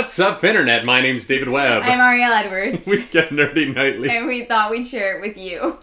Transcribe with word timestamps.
What's 0.00 0.18
up, 0.18 0.42
Internet? 0.42 0.86
My 0.86 1.02
name's 1.02 1.26
David 1.26 1.50
Webb. 1.50 1.82
I'm 1.84 2.00
Ariel 2.00 2.32
Edwards. 2.32 2.86
we 2.86 3.04
get 3.08 3.28
nerdy 3.28 3.74
nightly. 3.74 4.08
and 4.08 4.26
we 4.26 4.46
thought 4.46 4.70
we'd 4.70 4.86
share 4.86 5.18
it 5.18 5.20
with 5.20 5.36
you. 5.36 5.78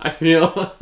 I 0.00 0.10
feel 0.10 0.76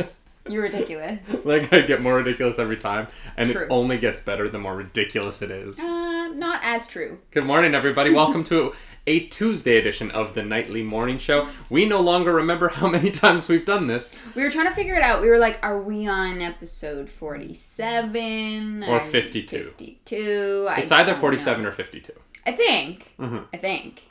You're 0.46 0.64
ridiculous. 0.64 1.44
like 1.46 1.72
I 1.72 1.80
get 1.80 2.02
more 2.02 2.16
ridiculous 2.16 2.58
every 2.58 2.76
time, 2.76 3.06
and 3.38 3.50
True. 3.50 3.62
it 3.62 3.68
only 3.70 3.96
gets 3.96 4.20
better 4.20 4.46
the 4.46 4.58
more 4.58 4.76
ridiculous 4.76 5.40
it 5.40 5.50
is. 5.50 5.80
Uh, 5.80 6.19
not 6.34 6.60
as 6.62 6.86
true. 6.86 7.18
Good 7.30 7.44
morning, 7.44 7.74
everybody. 7.74 8.10
Welcome 8.10 8.44
to 8.44 8.72
a 9.06 9.20
Tuesday 9.26 9.76
edition 9.78 10.10
of 10.10 10.34
the 10.34 10.42
Nightly 10.42 10.82
Morning 10.82 11.18
Show. 11.18 11.48
We 11.68 11.86
no 11.86 12.00
longer 12.00 12.32
remember 12.34 12.68
how 12.68 12.88
many 12.88 13.10
times 13.10 13.48
we've 13.48 13.64
done 13.66 13.86
this, 13.86 14.14
We 14.34 14.42
were 14.42 14.50
trying 14.50 14.66
to 14.68 14.74
figure 14.74 14.94
it 14.94 15.02
out. 15.02 15.20
We 15.22 15.28
were 15.28 15.38
like, 15.38 15.58
are 15.62 15.80
we 15.80 16.06
on 16.06 16.40
episode 16.40 17.10
47? 17.10 18.84
Or 18.84 18.96
Are 18.96 19.00
52. 19.00 19.64
52? 19.64 20.66
I 20.70 20.80
It's 20.80 20.92
either 20.92 21.14
47 21.14 21.62
know. 21.62 21.68
or 21.68 21.72
52. 21.72 22.12
I 22.46 22.52
think. 22.52 23.14
Mhm. 23.18 23.44
I 23.52 23.56
think. 23.56 24.02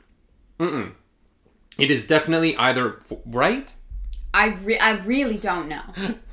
Mm-mm. 0.60 0.92
It 1.78 1.90
is 1.90 2.06
definitely 2.06 2.56
either 2.58 3.00
f- 3.10 3.18
right. 3.26 3.74
I, 4.34 4.48
re- 4.50 4.78
I 4.80 4.92
really 5.00 5.38
don't 5.38 5.68
know. 5.68 5.82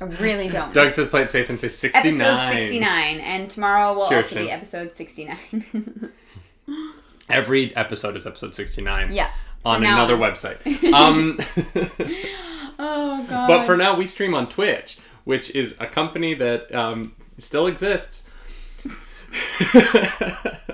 I 0.00 0.04
really 0.04 0.48
don't 0.48 0.68
know. 0.74 0.82
Doug 0.84 0.92
says 0.92 1.08
play 1.08 1.22
it 1.22 1.30
safe 1.30 1.48
and 1.48 1.58
say 1.58 1.68
69. 1.68 2.20
Episode 2.20 2.52
69. 2.52 3.20
And 3.20 3.48
tomorrow 3.50 3.94
will 3.94 4.08
Cheers, 4.08 4.24
also 4.26 4.36
be 4.40 4.50
episode 4.50 4.92
69. 4.92 6.12
Every 7.30 7.74
episode 7.74 8.14
is 8.16 8.26
episode 8.26 8.54
69 8.54 9.12
yeah. 9.12 9.30
on 9.64 9.82
now 9.82 9.94
another 9.94 10.14
on. 10.14 10.20
website. 10.32 10.58
Um, 10.94 11.38
Oh, 12.78 13.26
God. 13.28 13.48
but 13.48 13.64
for 13.64 13.74
now, 13.76 13.96
we 13.96 14.06
stream 14.06 14.34
on 14.34 14.50
Twitch, 14.50 14.98
which 15.24 15.48
is 15.54 15.76
a 15.80 15.86
company 15.86 16.34
that 16.34 16.72
um, 16.74 17.14
still 17.38 17.66
exists. 17.66 18.28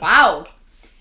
Wow. 0.01 0.47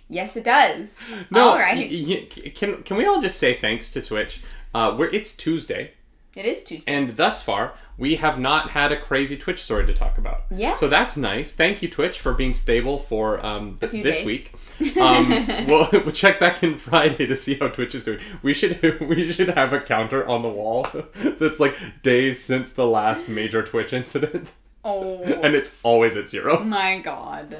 Yes, 0.09 0.35
it 0.37 0.43
does. 0.43 0.95
No, 1.31 1.49
All 1.49 1.57
right. 1.57 1.89
y- 1.89 2.27
y- 2.35 2.49
can 2.53 2.83
can 2.83 2.97
we 2.97 3.05
all 3.05 3.21
just 3.21 3.39
say 3.39 3.53
thanks 3.55 3.89
to 3.91 4.01
Twitch? 4.01 4.41
Uh, 4.75 4.93
we're, 4.97 5.07
it's 5.09 5.31
Tuesday, 5.31 5.91
It 6.35 6.45
is 6.45 6.63
Tuesday. 6.63 6.91
and 6.91 7.17
thus 7.17 7.43
far 7.43 7.73
we 7.97 8.15
have 8.15 8.39
not 8.39 8.71
had 8.71 8.91
a 8.91 8.99
crazy 8.99 9.37
Twitch 9.37 9.61
story 9.61 9.85
to 9.85 9.93
talk 9.93 10.17
about. 10.17 10.45
Yeah. 10.49 10.73
So 10.73 10.87
that's 10.87 11.17
nice. 11.17 11.53
Thank 11.53 11.81
you, 11.81 11.89
Twitch, 11.89 12.19
for 12.19 12.33
being 12.33 12.53
stable 12.53 12.97
for 12.97 13.45
um, 13.45 13.77
th- 13.79 13.91
this 14.03 14.17
days. 14.19 14.25
week. 14.25 14.51
Um, 14.99 15.45
we'll, 15.67 15.87
we'll 15.91 16.11
check 16.11 16.39
back 16.39 16.63
in 16.63 16.75
Friday 16.75 17.27
to 17.27 17.35
see 17.35 17.53
how 17.53 17.67
Twitch 17.67 17.93
is 17.93 18.03
doing. 18.03 18.19
We 18.41 18.55
should 18.55 18.99
we 19.01 19.31
should 19.31 19.49
have 19.49 19.73
a 19.73 19.79
counter 19.79 20.27
on 20.27 20.41
the 20.41 20.49
wall 20.49 20.87
that's 21.13 21.59
like 21.59 21.77
days 22.01 22.43
since 22.43 22.73
the 22.73 22.87
last 22.87 23.29
major 23.29 23.61
Twitch 23.61 23.93
incident, 23.93 24.53
oh. 24.83 25.21
and 25.21 25.53
it's 25.53 25.79
always 25.83 26.17
at 26.17 26.29
zero. 26.29 26.63
My 26.63 26.97
God. 26.97 27.55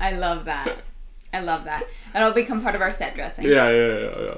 I 0.00 0.12
love 0.14 0.46
that. 0.46 0.78
I 1.32 1.40
love 1.40 1.64
that. 1.64 1.84
That'll 2.12 2.32
become 2.32 2.60
part 2.60 2.74
of 2.74 2.80
our 2.80 2.90
set 2.90 3.14
dressing. 3.14 3.46
Yeah, 3.46 3.70
yeah, 3.70 3.98
yeah, 3.98 4.20
yeah. 4.20 4.34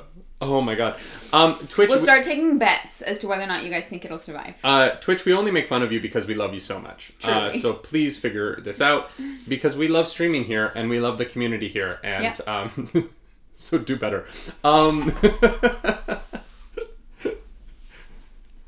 Oh 0.47 0.61
my 0.61 0.75
god. 0.75 0.99
Um, 1.33 1.55
Twitch. 1.69 1.89
We'll 1.89 1.99
start 1.99 2.23
taking 2.23 2.59
bets 2.59 3.01
as 3.03 3.19
to 3.21 3.29
whether 3.29 3.43
or 3.43 3.47
not 3.47 3.65
you 3.65 3.71
guys 3.71 3.87
think 3.87 4.05
it'll 4.05 4.19
survive. 4.19 4.55
Uh, 4.63 4.91
Twitch, 4.91 5.25
we 5.25 5.33
only 5.33 5.51
make 5.51 5.69
fun 5.69 5.83
of 5.83 5.91
you 5.91 6.01
because 6.01 6.27
we 6.27 6.35
love 6.35 6.53
you 6.53 6.61
so 6.61 6.79
much. 6.79 7.13
Uh, 7.25 7.51
so 7.51 7.73
please 7.73 8.19
figure 8.19 8.61
this 8.61 8.81
out 8.83 9.11
because 9.49 9.75
we 9.77 9.89
love 9.89 10.07
streaming 10.07 10.45
here 10.45 10.71
and 10.75 10.91
we 10.91 11.01
love 11.01 11.17
the 11.19 11.25
community 11.25 11.69
here. 11.69 11.99
And 12.05 12.23
Yeah. 12.25 12.35
um, 12.47 13.11
so 13.55 13.79
do 13.79 13.97
better. 13.97 14.27
Um, 14.63 15.11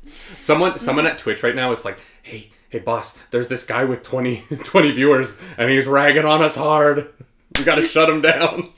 someone, 0.05 0.79
someone 0.79 1.05
at 1.05 1.19
Twitch 1.19 1.43
right 1.43 1.55
now 1.55 1.71
is 1.71 1.85
like, 1.85 1.99
hey, 2.23 2.49
hey, 2.69 2.79
boss, 2.79 3.17
there's 3.31 3.47
this 3.47 3.65
guy 3.65 3.83
with 3.83 4.03
20, 4.03 4.41
20 4.63 4.91
viewers 4.91 5.37
and 5.57 5.69
he's 5.69 5.85
ragging 5.85 6.25
on 6.25 6.41
us 6.41 6.55
hard. 6.55 7.13
We 7.57 7.63
gotta 7.63 7.87
shut 7.87 8.09
him 8.09 8.21
down. 8.21 8.69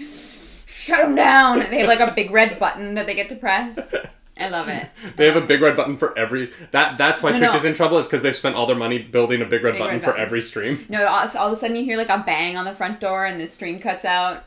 Shut 0.90 1.02
them 1.06 1.16
down! 1.16 1.60
They 1.60 1.80
have 1.80 1.88
like 1.88 2.00
a 2.00 2.12
big 2.12 2.32
red 2.32 2.60
button 2.60 2.96
that 2.96 3.06
they 3.06 3.16
get 3.16 3.30
to 3.30 3.36
press. 3.36 3.94
I 4.40 4.48
love 4.50 4.70
it. 4.70 4.90
They 5.18 5.26
have 5.26 5.36
a 5.36 5.42
big 5.42 5.62
red 5.62 5.76
button 5.76 5.98
for 5.98 6.18
every. 6.18 6.52
That 6.72 6.98
that's 6.98 7.22
why 7.22 7.32
No, 7.32 7.40
Twitch 7.40 7.52
no. 7.52 7.58
is 7.58 7.66
in 7.66 7.74
trouble 7.74 7.98
is 7.98 8.08
because 8.08 8.22
they've 8.22 8.36
spent 8.36 8.56
all 8.56 8.66
their 8.66 8.76
money 8.76 8.98
building 9.00 9.42
a 9.42 9.46
big 9.46 9.64
red 9.64 9.74
Big 9.74 9.80
button 9.82 9.96
red 9.96 10.04
for 10.04 10.12
buttons. 10.12 10.26
every 10.26 10.42
stream. 10.42 10.86
No, 10.90 11.06
all, 11.06 11.28
so 11.28 11.40
all 11.40 11.48
of 11.48 11.54
a 11.54 11.58
sudden 11.58 11.76
you 11.76 11.84
hear 11.84 11.98
like 11.98 12.10
a 12.10 12.24
bang 12.26 12.56
on 12.56 12.64
the 12.66 12.74
front 12.74 13.00
door 13.02 13.26
and 13.26 13.40
the 13.40 13.48
stream 13.48 13.80
cuts 13.80 14.06
out. 14.06 14.46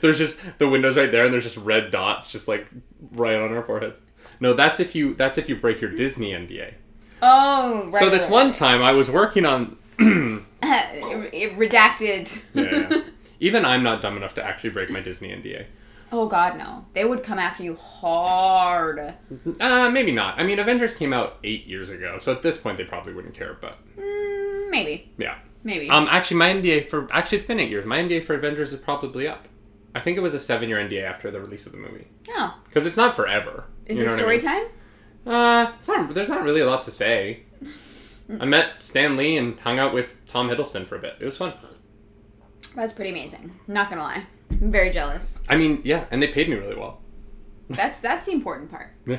There's 0.00 0.18
just 0.18 0.40
the 0.58 0.68
windows 0.68 0.96
right 0.96 1.10
there, 1.10 1.24
and 1.24 1.32
there's 1.32 1.44
just 1.44 1.56
red 1.56 1.90
dots, 1.90 2.30
just 2.30 2.46
like 2.46 2.68
right 3.12 3.34
on 3.36 3.52
our 3.52 3.62
foreheads. 3.62 4.02
No, 4.38 4.52
that's 4.54 4.78
if 4.80 4.94
you 4.94 5.14
that's 5.14 5.38
if 5.38 5.48
you 5.48 5.56
break 5.56 5.80
your 5.80 5.90
Disney 5.90 6.32
NDA. 6.32 6.74
Oh, 7.22 7.88
right. 7.90 8.00
so 8.02 8.10
this 8.10 8.24
right, 8.24 8.32
one 8.32 8.52
time, 8.52 8.82
I 8.82 8.92
was 8.92 9.10
working 9.10 9.44
on. 9.46 9.76
redacted. 11.32 12.44
Yeah, 12.54 12.88
yeah. 12.90 13.02
even 13.40 13.64
I'm 13.64 13.82
not 13.82 14.00
dumb 14.00 14.16
enough 14.16 14.34
to 14.34 14.44
actually 14.44 14.70
break 14.70 14.90
my 14.90 15.00
Disney 15.00 15.28
NDA. 15.30 15.66
Oh 16.14 16.26
God, 16.28 16.58
no! 16.58 16.84
They 16.92 17.04
would 17.06 17.22
come 17.22 17.38
after 17.38 17.62
you 17.62 17.74
hard. 17.76 19.14
Uh, 19.58 19.90
maybe 19.90 20.12
not. 20.12 20.38
I 20.38 20.44
mean, 20.44 20.58
Avengers 20.58 20.94
came 20.94 21.12
out 21.12 21.38
eight 21.42 21.66
years 21.66 21.88
ago, 21.88 22.18
so 22.18 22.32
at 22.32 22.42
this 22.42 22.58
point 22.58 22.76
they 22.76 22.84
probably 22.84 23.14
wouldn't 23.14 23.34
care. 23.34 23.56
But 23.60 23.78
Mm, 23.96 24.70
maybe, 24.70 25.10
yeah. 25.18 25.38
maybe. 25.64 25.88
Um, 25.88 26.06
actually, 26.10 26.36
my 26.36 26.50
NDA 26.52 26.88
for 26.90 27.08
actually 27.12 27.38
it's 27.38 27.46
been 27.46 27.58
eight 27.60 27.70
years. 27.70 27.86
My 27.86 27.98
NDA 27.98 28.22
for 28.24 28.34
Avengers 28.34 28.72
is 28.74 28.78
probably 28.78 29.26
up. 29.26 29.48
I 29.94 30.00
think 30.00 30.16
it 30.16 30.20
was 30.20 30.34
a 30.34 30.38
seven-year 30.38 30.78
NDA 30.78 31.02
after 31.04 31.30
the 31.30 31.40
release 31.40 31.66
of 31.66 31.72
the 31.72 31.78
movie 31.78 32.08
oh, 32.30 32.58
because 32.64 32.86
it's 32.86 32.96
not 32.96 33.14
forever. 33.16 33.64
is 33.86 33.98
you 33.98 34.04
it 34.04 34.08
what 34.08 34.14
I 34.14 34.16
story 34.18 34.36
mean? 34.38 34.46
time? 34.46 34.64
Uh, 35.26 35.72
it's 35.78 35.88
not. 35.88 36.12
There's 36.14 36.28
not 36.28 36.42
really 36.42 36.60
a 36.60 36.66
lot 36.66 36.82
to 36.82 36.90
say. 36.90 37.42
I 38.40 38.44
met 38.44 38.82
Stan 38.82 39.16
Lee 39.16 39.36
and 39.36 39.58
hung 39.60 39.78
out 39.78 39.92
with 39.94 40.16
Tom 40.26 40.48
Hiddleston 40.48 40.86
for 40.86 40.96
a 40.96 40.98
bit. 40.98 41.16
It 41.20 41.24
was 41.24 41.36
fun. 41.36 41.52
That's 42.74 42.92
pretty 42.94 43.10
amazing. 43.10 43.52
Not 43.68 43.90
gonna 43.90 44.02
lie, 44.02 44.24
I'm 44.60 44.70
very 44.70 44.90
jealous. 44.90 45.42
I 45.48 45.56
mean, 45.56 45.80
yeah, 45.84 46.04
and 46.10 46.22
they 46.22 46.28
paid 46.28 46.48
me 46.48 46.56
really 46.56 46.76
well. 46.76 47.00
That's 47.70 48.00
that's 48.00 48.26
the 48.26 48.32
important 48.32 48.70
part. 48.70 48.94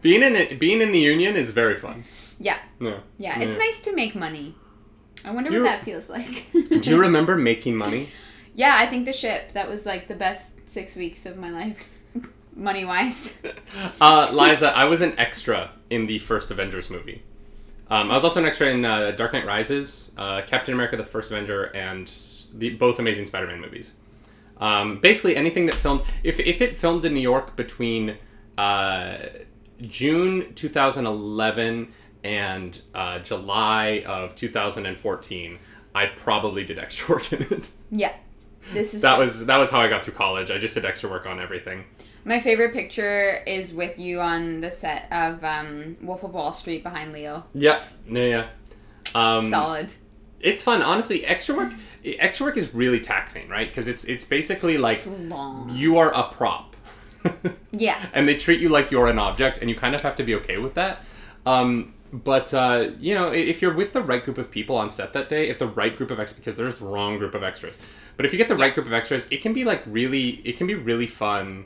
being 0.00 0.22
in 0.22 0.36
it, 0.36 0.58
being 0.58 0.80
in 0.80 0.92
the 0.92 0.98
union 0.98 1.34
is 1.36 1.50
very 1.50 1.74
fun. 1.76 2.04
Yeah, 2.38 2.58
Yeah. 2.80 3.00
yeah. 3.18 3.38
It's 3.40 3.58
nice 3.58 3.80
to 3.82 3.94
make 3.94 4.14
money. 4.14 4.54
I 5.24 5.30
wonder 5.30 5.50
You- 5.50 5.62
what 5.62 5.68
that 5.68 5.82
feels 5.82 6.08
like. 6.10 6.46
Do 6.52 6.90
you 6.90 7.00
remember 7.00 7.36
making 7.36 7.76
money? 7.76 8.08
yeah, 8.54 8.76
I 8.78 8.86
think 8.86 9.06
the 9.06 9.12
ship 9.12 9.52
that 9.52 9.68
was 9.68 9.86
like 9.86 10.08
the 10.08 10.14
best 10.14 10.68
six 10.68 10.96
weeks 10.96 11.26
of 11.26 11.36
my 11.36 11.50
life, 11.50 11.88
money 12.56 12.84
wise. 12.84 13.36
Uh, 14.00 14.28
Liza, 14.32 14.76
I 14.76 14.84
was 14.86 15.00
an 15.00 15.14
extra 15.18 15.70
in 15.90 16.06
the 16.06 16.18
first 16.18 16.50
Avengers 16.50 16.90
movie. 16.90 17.22
Um, 17.90 18.10
I 18.10 18.14
was 18.14 18.24
also 18.24 18.40
an 18.40 18.46
extra 18.46 18.68
in 18.68 18.84
uh, 18.84 19.10
Dark 19.12 19.32
Knight 19.34 19.46
Rises, 19.46 20.12
uh, 20.16 20.42
Captain 20.46 20.72
America: 20.74 20.96
The 20.96 21.04
First 21.04 21.30
Avenger, 21.30 21.64
and 21.76 22.08
s- 22.08 22.48
the 22.54 22.70
both 22.70 22.98
Amazing 22.98 23.26
Spider-Man 23.26 23.60
movies. 23.60 23.96
Um, 24.62 24.98
basically, 25.00 25.34
anything 25.36 25.66
that 25.66 25.74
filmed. 25.74 26.02
If 26.22 26.38
if 26.38 26.60
it 26.62 26.76
filmed 26.76 27.04
in 27.04 27.14
New 27.14 27.20
York 27.20 27.56
between 27.56 28.16
uh, 28.56 29.16
June 29.80 30.54
2011 30.54 31.88
and 32.22 32.80
uh, 32.94 33.18
July 33.18 34.04
of 34.06 34.36
2014, 34.36 35.58
I 35.96 36.06
probably 36.06 36.64
did 36.64 36.78
extra 36.78 37.08
work 37.16 37.32
in 37.32 37.42
it. 37.42 37.70
yeah, 37.90 38.14
this 38.72 38.94
is 38.94 39.02
That 39.02 39.18
was 39.18 39.46
that 39.46 39.56
was 39.56 39.70
how 39.70 39.80
I 39.80 39.88
got 39.88 40.04
through 40.04 40.14
college. 40.14 40.50
I 40.52 40.58
just 40.58 40.74
did 40.74 40.84
extra 40.84 41.10
work 41.10 41.26
on 41.26 41.40
everything. 41.40 41.84
my 42.24 42.38
favorite 42.38 42.72
picture 42.72 43.42
is 43.44 43.74
with 43.74 43.98
you 43.98 44.20
on 44.20 44.60
the 44.60 44.70
set 44.70 45.08
of 45.10 45.42
um, 45.42 45.96
Wolf 46.00 46.22
of 46.22 46.34
Wall 46.34 46.52
Street 46.52 46.84
behind 46.84 47.12
Leo. 47.12 47.44
Yeah, 47.52 47.80
yeah, 48.08 48.26
yeah. 48.26 48.46
Um, 49.16 49.50
Solid. 49.50 49.92
It's 50.42 50.62
fun 50.62 50.82
honestly. 50.82 51.24
Extra 51.24 51.54
work 51.54 51.72
extra 52.04 52.46
work 52.46 52.56
is 52.56 52.74
really 52.74 53.00
taxing 53.00 53.48
right? 53.48 53.68
Because 53.68 53.88
it's 53.88 54.04
it's 54.04 54.24
basically 54.24 54.78
like 54.78 55.06
you 55.70 55.98
are 55.98 56.12
a 56.12 56.24
prop. 56.24 56.76
Yeah. 57.70 58.04
and 58.12 58.26
they 58.26 58.36
treat 58.36 58.60
you 58.60 58.68
like 58.68 58.90
you're 58.90 59.06
an 59.06 59.18
object 59.18 59.58
and 59.58 59.70
you 59.70 59.76
kind 59.76 59.94
of 59.94 60.02
have 60.02 60.16
to 60.16 60.24
be 60.24 60.34
okay 60.34 60.58
with 60.58 60.74
that. 60.74 60.98
Um, 61.46 61.94
but 62.12 62.52
uh, 62.52 62.90
you 63.00 63.14
know 63.14 63.28
if 63.32 63.62
you're 63.62 63.72
with 63.72 63.92
the 63.94 64.02
right 64.02 64.22
group 64.22 64.38
of 64.38 64.50
people 64.50 64.76
on 64.76 64.90
set 64.90 65.12
that 65.14 65.28
day 65.28 65.48
if 65.48 65.58
the 65.58 65.66
right 65.66 65.96
group 65.96 66.10
of 66.10 66.20
extras 66.20 66.36
because 66.38 66.56
there's 66.58 66.78
the 66.78 66.86
wrong 66.86 67.16
group 67.18 67.34
of 67.34 67.42
extras 67.42 67.78
but 68.16 68.26
if 68.26 68.32
you 68.32 68.38
get 68.38 68.48
the 68.48 68.56
right 68.56 68.74
group 68.74 68.86
of 68.86 68.92
extras 68.92 69.26
it 69.30 69.40
can 69.40 69.54
be 69.54 69.64
like 69.64 69.82
really 69.86 70.42
it 70.44 70.58
can 70.58 70.66
be 70.66 70.74
really 70.74 71.06
fun 71.06 71.64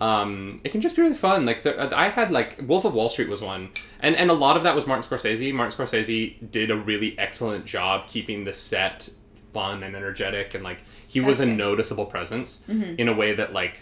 um, 0.00 0.60
it 0.64 0.72
can 0.72 0.80
just 0.80 0.96
be 0.96 1.02
really 1.02 1.14
fun. 1.14 1.46
Like 1.46 1.62
the, 1.62 1.96
I 1.96 2.08
had 2.08 2.30
like 2.30 2.60
Wolf 2.66 2.84
of 2.84 2.94
Wall 2.94 3.08
Street 3.08 3.28
was 3.28 3.40
one, 3.40 3.70
and 4.00 4.16
and 4.16 4.30
a 4.30 4.34
lot 4.34 4.56
of 4.56 4.62
that 4.64 4.74
was 4.74 4.86
Martin 4.86 5.08
Scorsese. 5.08 5.52
Martin 5.54 5.76
Scorsese 5.78 6.50
did 6.50 6.70
a 6.70 6.76
really 6.76 7.18
excellent 7.18 7.64
job 7.64 8.06
keeping 8.06 8.44
the 8.44 8.52
set 8.52 9.08
fun 9.52 9.82
and 9.84 9.94
energetic, 9.94 10.54
and 10.54 10.64
like 10.64 10.82
he 11.06 11.20
was 11.20 11.38
That's 11.38 11.50
a 11.50 11.54
noticeable 11.54 12.06
presence 12.06 12.64
in 12.68 13.08
a 13.08 13.12
way 13.14 13.34
that 13.34 13.52
like, 13.52 13.80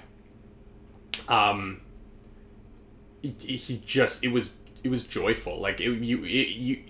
um, 1.29 1.81
he- 3.23 3.57
he 3.57 3.83
just 3.85 4.25
it 4.25 4.29
was 4.33 4.57
it 4.85 4.89
was 4.91 5.05
joyful. 5.07 5.61
Like 5.61 5.81
it, 5.81 5.91
you 6.03 6.25
it, 6.25 6.49
you 6.51 6.83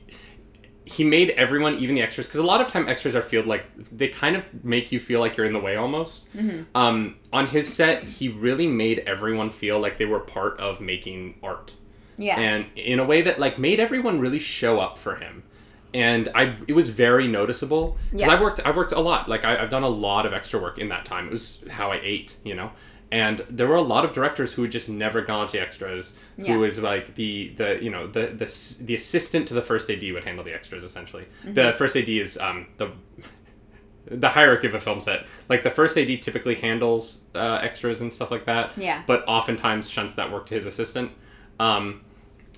he 0.85 1.05
made 1.05 1.31
everyone, 1.31 1.75
even 1.77 1.95
the 1.95 2.03
extras, 2.03 2.27
because 2.27 2.41
a 2.41 2.45
lot 2.47 2.61
of 2.61 2.69
time 2.69 2.89
extras 2.89 3.15
are 3.15 3.23
feel 3.23 3.45
like 3.45 3.65
they 3.97 4.09
kind 4.09 4.35
of 4.37 4.45
make 4.65 4.91
you 4.93 4.99
feel 4.99 5.21
like 5.21 5.37
you're 5.37 5.47
in 5.47 5.53
the 5.53 5.61
way 5.61 5.77
almost. 5.77 6.29
Um, 6.75 7.17
on 7.33 7.47
his 7.49 7.73
set, 7.73 8.03
he 8.05 8.29
really 8.29 8.67
made 8.67 9.01
everyone 9.01 9.51
feel 9.51 9.79
like 9.79 9.97
they 9.99 10.07
were 10.07 10.21
part 10.21 10.59
of 10.59 10.81
making 10.81 11.39
art. 11.43 11.73
Yeah. 12.19 12.39
and 12.39 12.67
in 12.77 12.99
a 13.01 13.05
way 13.05 13.23
that 13.23 13.41
like 13.41 13.59
made 13.59 13.81
everyone 13.81 14.21
really 14.21 14.39
show 14.39 14.79
up 14.81 14.99
for 14.99 15.17
him. 15.17 15.43
And 15.95 16.29
i 16.35 16.57
it 16.69 16.73
was 16.75 16.89
very 16.91 17.27
noticeable 17.27 17.97
because 18.11 18.27
Yeah. 18.27 18.33
i've 18.35 18.41
worked 18.41 18.61
i've 18.67 18.77
worked 18.77 18.93
a 18.93 19.01
lot. 19.01 19.29
Like 19.29 19.45
I, 19.45 19.57
i've 19.61 19.71
done 19.71 19.83
a 19.83 19.89
lot 19.89 20.27
of 20.27 20.33
extra 20.33 20.61
work 20.61 20.79
in 20.79 20.89
that 20.91 21.05
time. 21.05 21.27
It 21.27 21.31
was 21.31 21.65
how 21.71 21.91
i 21.91 21.99
ate 22.03 22.37
you 22.45 22.55
know? 22.55 22.71
And 23.11 23.39
there 23.51 23.67
were 23.67 23.77
a 23.77 23.83
lot 23.83 24.05
of 24.05 24.13
directors 24.13 24.53
who 24.53 24.63
would 24.63 24.71
just 24.73 24.89
never 24.89 25.19
acknowledge 25.21 25.53
the 25.53 25.61
extras 25.61 26.15
Yeah. 26.39 26.55
who 26.55 26.61
was 26.61 26.81
like 26.83 27.15
the 27.15 27.53
the 27.57 27.79
you 27.83 27.91
know 27.91 28.07
the 28.07 28.27
the 28.29 28.85
the 28.85 28.95
assistant 28.95 29.49
to 29.49 29.55
the 29.55 29.63
first 29.63 29.91
ad 29.91 30.03
would 30.13 30.25
handle 30.25 30.43
the 30.45 30.55
extras 30.55 30.83
essentially 30.83 31.27
the 31.45 31.73
first 31.77 31.95
ad 31.97 32.09
is 32.09 32.39
um 32.39 32.67
the 32.79 32.91
the 34.07 34.31
hierarchy 34.31 34.67
of 34.67 34.75
a 34.75 34.81
film 34.81 34.99
set 35.01 35.27
like 35.49 35.63
the 35.63 35.71
first 35.71 35.97
ad 35.97 36.23
typically 36.23 36.55
handles 36.57 37.27
uh, 37.35 37.59
extras 37.63 38.01
and 38.01 38.13
stuff 38.13 38.31
like 38.31 38.47
that 38.47 38.71
Yeah. 38.77 39.03
but 39.07 39.25
oftentimes 39.29 39.89
shunts 39.91 40.15
that 40.15 40.33
work 40.33 40.47
to 40.47 40.55
his 40.55 40.67
assistant 40.67 41.13
um, 41.61 42.01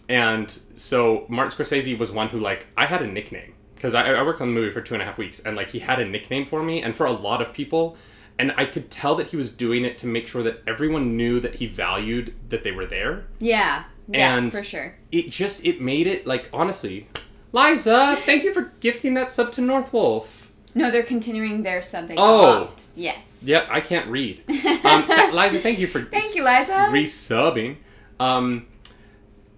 and 0.09 0.51
so 0.75 1.27
Martin 1.29 1.53
Scorsese 1.59 1.99
was 1.99 2.11
one 2.13 2.29
who 2.29 2.39
like 2.41 2.67
I 2.77 2.87
had 2.87 3.03
a 3.03 3.07
nickname 3.07 3.55
because 3.75 3.95
I, 3.95 4.13
I 4.15 4.23
worked 4.23 4.41
on 4.41 4.49
the 4.49 4.55
movie 4.55 4.71
for 4.71 4.81
two 4.81 4.95
and 4.95 5.03
a 5.03 5.07
half 5.07 5.19
weeks 5.19 5.41
and 5.41 5.57
like 5.57 5.71
he 5.71 5.81
had 5.81 6.01
a 6.01 6.05
nickname 6.05 6.47
for 6.47 6.63
me 6.63 6.83
and 6.83 6.95
for 6.95 7.07
a 7.07 7.13
lot 7.13 7.43
of 7.43 7.53
people 7.53 7.97
and 8.39 8.53
I 8.57 8.65
could 8.65 8.91
tell 8.91 9.15
that 9.17 9.29
he 9.29 9.37
was 9.37 9.51
doing 9.53 9.85
it 9.85 9.97
to 9.99 10.07
make 10.07 10.27
sure 10.27 10.43
that 10.43 10.63
everyone 10.67 11.17
knew 11.17 11.39
that 11.41 11.57
he 11.57 11.67
valued 11.67 12.35
that 12.49 12.63
they 12.63 12.73
were 12.73 12.87
there. 12.87 13.25
yeah. 13.39 13.85
Yeah, 14.07 14.37
and- 14.37 14.53
for 14.53 14.63
sure. 14.63 14.97
It 15.11 15.31
just 15.31 15.65
it 15.65 15.81
made 15.81 16.07
it 16.07 16.27
like 16.27 16.51
honestly, 16.53 17.09
Liza, 17.53 18.17
thank 18.27 18.45
you 18.45 18.53
for 18.53 18.73
gifting 18.81 19.15
that 19.15 19.31
sub 19.31 19.51
to 19.53 19.61
North 19.63 19.93
Wolf. 19.95 20.53
No, 20.75 20.91
they're 20.91 21.03
continuing 21.05 21.63
their 21.63 21.81
sub. 21.81 22.09
They 22.09 22.15
Oh. 22.19 22.57
dropped. 22.65 22.87
Yes. 22.97 23.45
Yep, 23.47 23.69
I 23.71 23.81
can't 23.81 24.07
read. 24.09 24.43
Um, 24.85 25.07
th- 25.07 25.33
Liza, 25.33 25.61
thank 25.61 25.79
you 25.79 25.87
for 25.87 26.03
Thank 26.17 26.35
you, 26.35 26.45
Liza. 26.45 26.89
resubbing. 26.91 27.77
Um, 28.21 28.67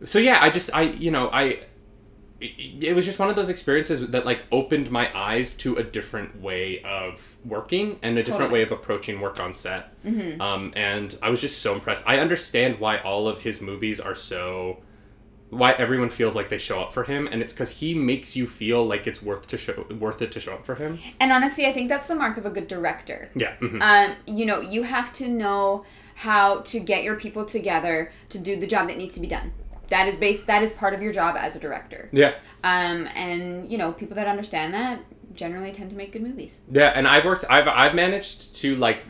so 0.04 0.18
yeah, 0.20 0.38
I 0.40 0.50
just 0.50 0.70
I 0.74 0.82
you 0.82 1.10
know 1.10 1.28
I 1.32 1.60
it, 2.40 2.84
it 2.84 2.94
was 2.94 3.04
just 3.04 3.18
one 3.18 3.28
of 3.30 3.36
those 3.36 3.48
experiences 3.48 4.06
that 4.08 4.26
like 4.26 4.44
opened 4.52 4.90
my 4.90 5.10
eyes 5.16 5.54
to 5.54 5.76
a 5.76 5.82
different 5.82 6.40
way 6.40 6.82
of 6.82 7.36
working 7.44 7.98
and 8.02 8.18
a 8.18 8.22
different 8.22 8.52
way 8.52 8.62
of 8.62 8.72
approaching 8.72 9.20
work 9.20 9.40
on 9.40 9.52
set. 9.52 9.92
Mm-hmm. 10.04 10.40
Um, 10.40 10.72
and 10.76 11.16
I 11.22 11.30
was 11.30 11.40
just 11.40 11.62
so 11.62 11.74
impressed. 11.74 12.08
I 12.08 12.18
understand 12.18 12.78
why 12.78 12.98
all 12.98 13.26
of 13.28 13.40
his 13.40 13.60
movies 13.60 14.00
are 14.00 14.14
so 14.14 14.82
why 15.48 15.72
everyone 15.72 16.10
feels 16.10 16.34
like 16.34 16.48
they 16.48 16.58
show 16.58 16.80
up 16.80 16.92
for 16.92 17.04
him 17.04 17.28
and 17.30 17.40
it's 17.40 17.52
because 17.52 17.78
he 17.78 17.94
makes 17.94 18.36
you 18.36 18.48
feel 18.48 18.84
like 18.84 19.06
it's 19.06 19.22
worth 19.22 19.46
to 19.46 19.56
show 19.56 19.86
worth 20.00 20.20
it 20.20 20.32
to 20.32 20.40
show 20.40 20.54
up 20.54 20.66
for 20.66 20.74
him 20.74 20.98
And 21.20 21.30
honestly, 21.30 21.66
I 21.66 21.72
think 21.72 21.88
that's 21.88 22.08
the 22.08 22.16
mark 22.16 22.36
of 22.36 22.44
a 22.46 22.50
good 22.50 22.66
director. 22.66 23.30
yeah 23.34 23.54
mhm. 23.60 23.80
Um, 23.80 24.16
you 24.26 24.44
know, 24.44 24.60
you 24.60 24.82
have 24.82 25.12
to 25.14 25.28
know 25.28 25.84
how 26.16 26.60
to 26.60 26.80
get 26.80 27.04
your 27.04 27.14
people 27.14 27.44
together 27.44 28.10
to 28.30 28.38
do 28.38 28.58
the 28.58 28.66
job 28.66 28.88
that 28.88 28.96
needs 28.96 29.14
to 29.14 29.20
be 29.20 29.26
done. 29.28 29.52
That 29.88 30.08
is 30.08 30.16
based. 30.18 30.46
That 30.46 30.62
is 30.62 30.72
part 30.72 30.94
of 30.94 31.02
your 31.02 31.12
job 31.12 31.36
as 31.38 31.56
a 31.56 31.60
director. 31.60 32.08
yeah 32.12 32.32
Um, 32.64 33.08
and 33.14 33.70
you 33.70 33.78
know, 33.78 33.92
people 33.92 34.16
that 34.16 34.26
understand 34.26 34.74
that 34.74 35.00
generally 35.34 35.70
tend 35.72 35.90
to 35.90 35.96
make 35.96 36.12
good 36.12 36.22
movies. 36.22 36.62
Yeah, 36.70 36.92
and 36.94 37.06
I've 37.06 37.24
worked. 37.24 37.44
I've 37.50 37.68
I've 37.68 37.94
managed 37.94 38.56
to 38.56 38.74
like 38.76 39.04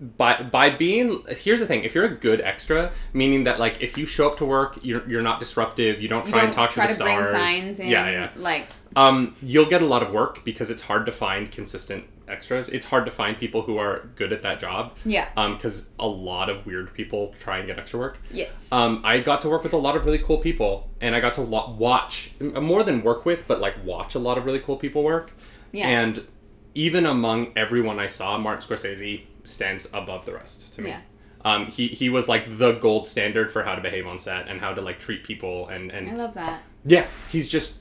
by 0.00 0.42
by 0.42 0.70
being. 0.70 1.22
Here's 1.28 1.60
the 1.60 1.66
thing: 1.66 1.84
if 1.84 1.94
you're 1.94 2.04
a 2.04 2.14
good 2.14 2.40
extra, 2.40 2.90
meaning 3.12 3.44
that 3.44 3.58
like 3.58 3.82
if 3.82 3.96
you 3.96 4.04
show 4.06 4.28
up 4.30 4.36
to 4.38 4.44
work, 4.44 4.78
you're 4.82 5.08
you're 5.08 5.22
not 5.22 5.40
disruptive. 5.40 6.00
You 6.00 6.08
don't 6.08 6.26
You 6.26 6.32
try 6.32 6.40
don't 6.40 6.46
and 6.48 6.54
talk 6.54 6.70
try 6.70 6.86
to 6.86 6.98
the 6.98 7.04
bring 7.04 7.24
stars. 7.24 7.30
signs 7.30 7.80
in. 7.80 7.88
Yeah, 7.88 8.10
yeah. 8.10 8.30
Like 8.36 8.68
Um, 8.94 9.34
you'll 9.42 9.66
get 9.70 9.82
a 9.82 9.86
lot 9.86 10.02
of 10.02 10.10
work 10.12 10.44
because 10.44 10.70
it's 10.70 10.82
hard 10.82 11.06
to 11.06 11.12
find 11.12 11.50
consistent 11.50 12.04
extras. 12.28 12.68
It's 12.68 12.86
hard 12.86 13.04
to 13.06 13.10
find 13.10 13.36
people 13.38 13.62
who 13.62 13.78
are 13.78 14.08
good 14.16 14.32
at 14.32 14.42
that 14.42 14.58
job. 14.60 14.96
yeah. 15.04 15.28
Um, 15.36 15.54
because 15.54 15.90
a 15.98 16.06
lot 16.06 16.48
of 16.48 16.66
weird 16.66 16.92
people 16.94 17.34
try 17.40 17.58
and 17.58 17.66
get 17.66 17.78
extra 17.78 17.98
work. 17.98 18.18
Yes. 18.30 18.70
Um, 18.72 19.00
I 19.04 19.20
got 19.20 19.40
to 19.42 19.48
work 19.48 19.62
with 19.62 19.72
a 19.72 19.76
lot 19.78 19.96
of 19.96 20.04
really 20.04 20.18
cool 20.18 20.38
people, 20.38 20.90
and 21.00 21.14
I 21.14 21.20
got 21.20 21.34
to 21.34 21.42
lo- 21.42 21.74
watch 21.78 22.32
more 22.40 22.82
than 22.82 23.02
work 23.02 23.24
with, 23.24 23.46
but 23.46 23.60
like 23.60 23.74
watch 23.84 24.14
a 24.14 24.18
lot 24.18 24.38
of 24.38 24.44
really 24.44 24.60
cool 24.60 24.76
people 24.76 25.02
work. 25.02 25.32
Yeah. 25.72 25.88
And 25.88 26.26
even 26.74 27.06
among 27.06 27.52
everyone 27.56 27.98
I 27.98 28.08
saw, 28.08 28.36
Martin 28.38 28.68
Scorsese 28.68 29.22
stands 29.44 29.88
above 29.94 30.26
the 30.26 30.34
rest 30.34 30.74
to 30.74 30.82
me. 30.82 30.90
Yeah. 30.90 31.00
Um, 31.44 31.66
he 31.66 31.86
he 31.88 32.08
was 32.08 32.28
like 32.28 32.58
the 32.58 32.72
gold 32.72 33.06
standard 33.06 33.52
for 33.52 33.62
how 33.62 33.76
to 33.76 33.80
behave 33.80 34.06
on 34.06 34.18
set 34.18 34.48
and 34.48 34.60
how 34.60 34.74
to 34.74 34.80
like 34.80 34.98
treat 34.98 35.22
people 35.22 35.68
and 35.68 35.92
and 35.92 36.10
I 36.10 36.14
love 36.14 36.34
that. 36.34 36.60
yeah, 36.84 37.06
he's 37.30 37.48
just 37.48 37.76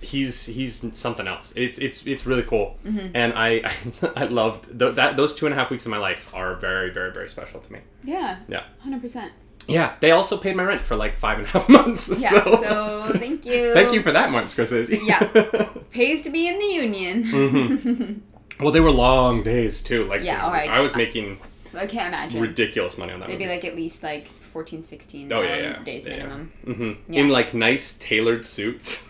he's 0.00 0.46
he's 0.46 0.96
something 0.98 1.26
else. 1.26 1.52
It's 1.56 1.78
it's 1.78 2.06
it's 2.06 2.26
really 2.26 2.42
cool, 2.42 2.76
Mm-hmm. 2.86 3.08
and 3.14 3.32
I 3.34 3.62
I 3.64 3.72
I 4.16 4.24
loved 4.24 4.78
th- 4.78 4.94
that 4.96 5.16
those 5.16 5.34
two 5.34 5.46
and 5.46 5.54
a 5.54 5.58
half 5.58 5.70
weeks 5.70 5.84
of 5.86 5.90
my 5.90 5.98
life 5.98 6.34
are 6.34 6.54
very 6.56 6.90
very 6.90 7.12
very 7.12 7.28
special 7.28 7.60
to 7.60 7.72
me. 7.72 7.80
Yeah. 8.04 8.38
Yeah. 8.48 8.64
Hundred 8.80 9.02
percent. 9.02 9.32
Yeah, 9.70 9.96
they 10.00 10.12
also 10.12 10.38
paid 10.38 10.56
my 10.56 10.62
rent 10.62 10.80
for 10.80 10.96
like 10.96 11.16
five 11.18 11.38
and 11.38 11.46
a 11.46 11.50
half 11.50 11.68
months. 11.78 12.22
Yeah. 12.22 12.30
so, 12.30 12.56
So, 12.56 13.12
thank 13.18 13.44
you. 13.44 13.74
thank 13.78 13.92
you 13.92 14.02
for 14.02 14.12
that, 14.12 14.30
Martin 14.30 14.48
Scorsese. 14.48 14.98
Yeah. 15.06 15.68
Pays 15.90 16.22
to 16.22 16.30
be 16.30 16.48
in 16.48 16.58
the 16.58 16.64
union. 16.64 17.24
Mm-hmm. 17.24 18.62
well, 18.64 18.72
they 18.72 18.80
were 18.80 18.90
long 18.90 19.42
days 19.42 19.82
too. 19.82 20.04
Like, 20.04 20.22
Yeah, 20.24 20.42
all 20.44 20.50
right. 20.52 20.70
I 20.70 20.80
was 20.80 20.96
making 20.96 21.38
I 21.74 21.86
can't 21.86 22.08
imagine. 22.08 22.40
ridiculous 22.40 22.96
money 22.96 23.12
on 23.12 23.20
that. 23.20 23.28
Maybe 23.28 23.44
movie. 23.44 23.56
like 23.56 23.64
at 23.66 23.76
least 23.76 24.02
like 24.02 24.26
14, 24.26 24.80
16 24.80 25.30
Oh, 25.34 25.42
yeah, 25.42 25.56
yeah. 25.56 25.82
days 25.84 26.06
Yeah, 26.06 26.16
minimum. 26.16 26.52
hmm 26.64 26.92
Yeah. 27.12 27.20
in 27.20 27.28
like 27.28 27.52
nice 27.52 27.98
tailored 27.98 28.46
suits. 28.46 29.06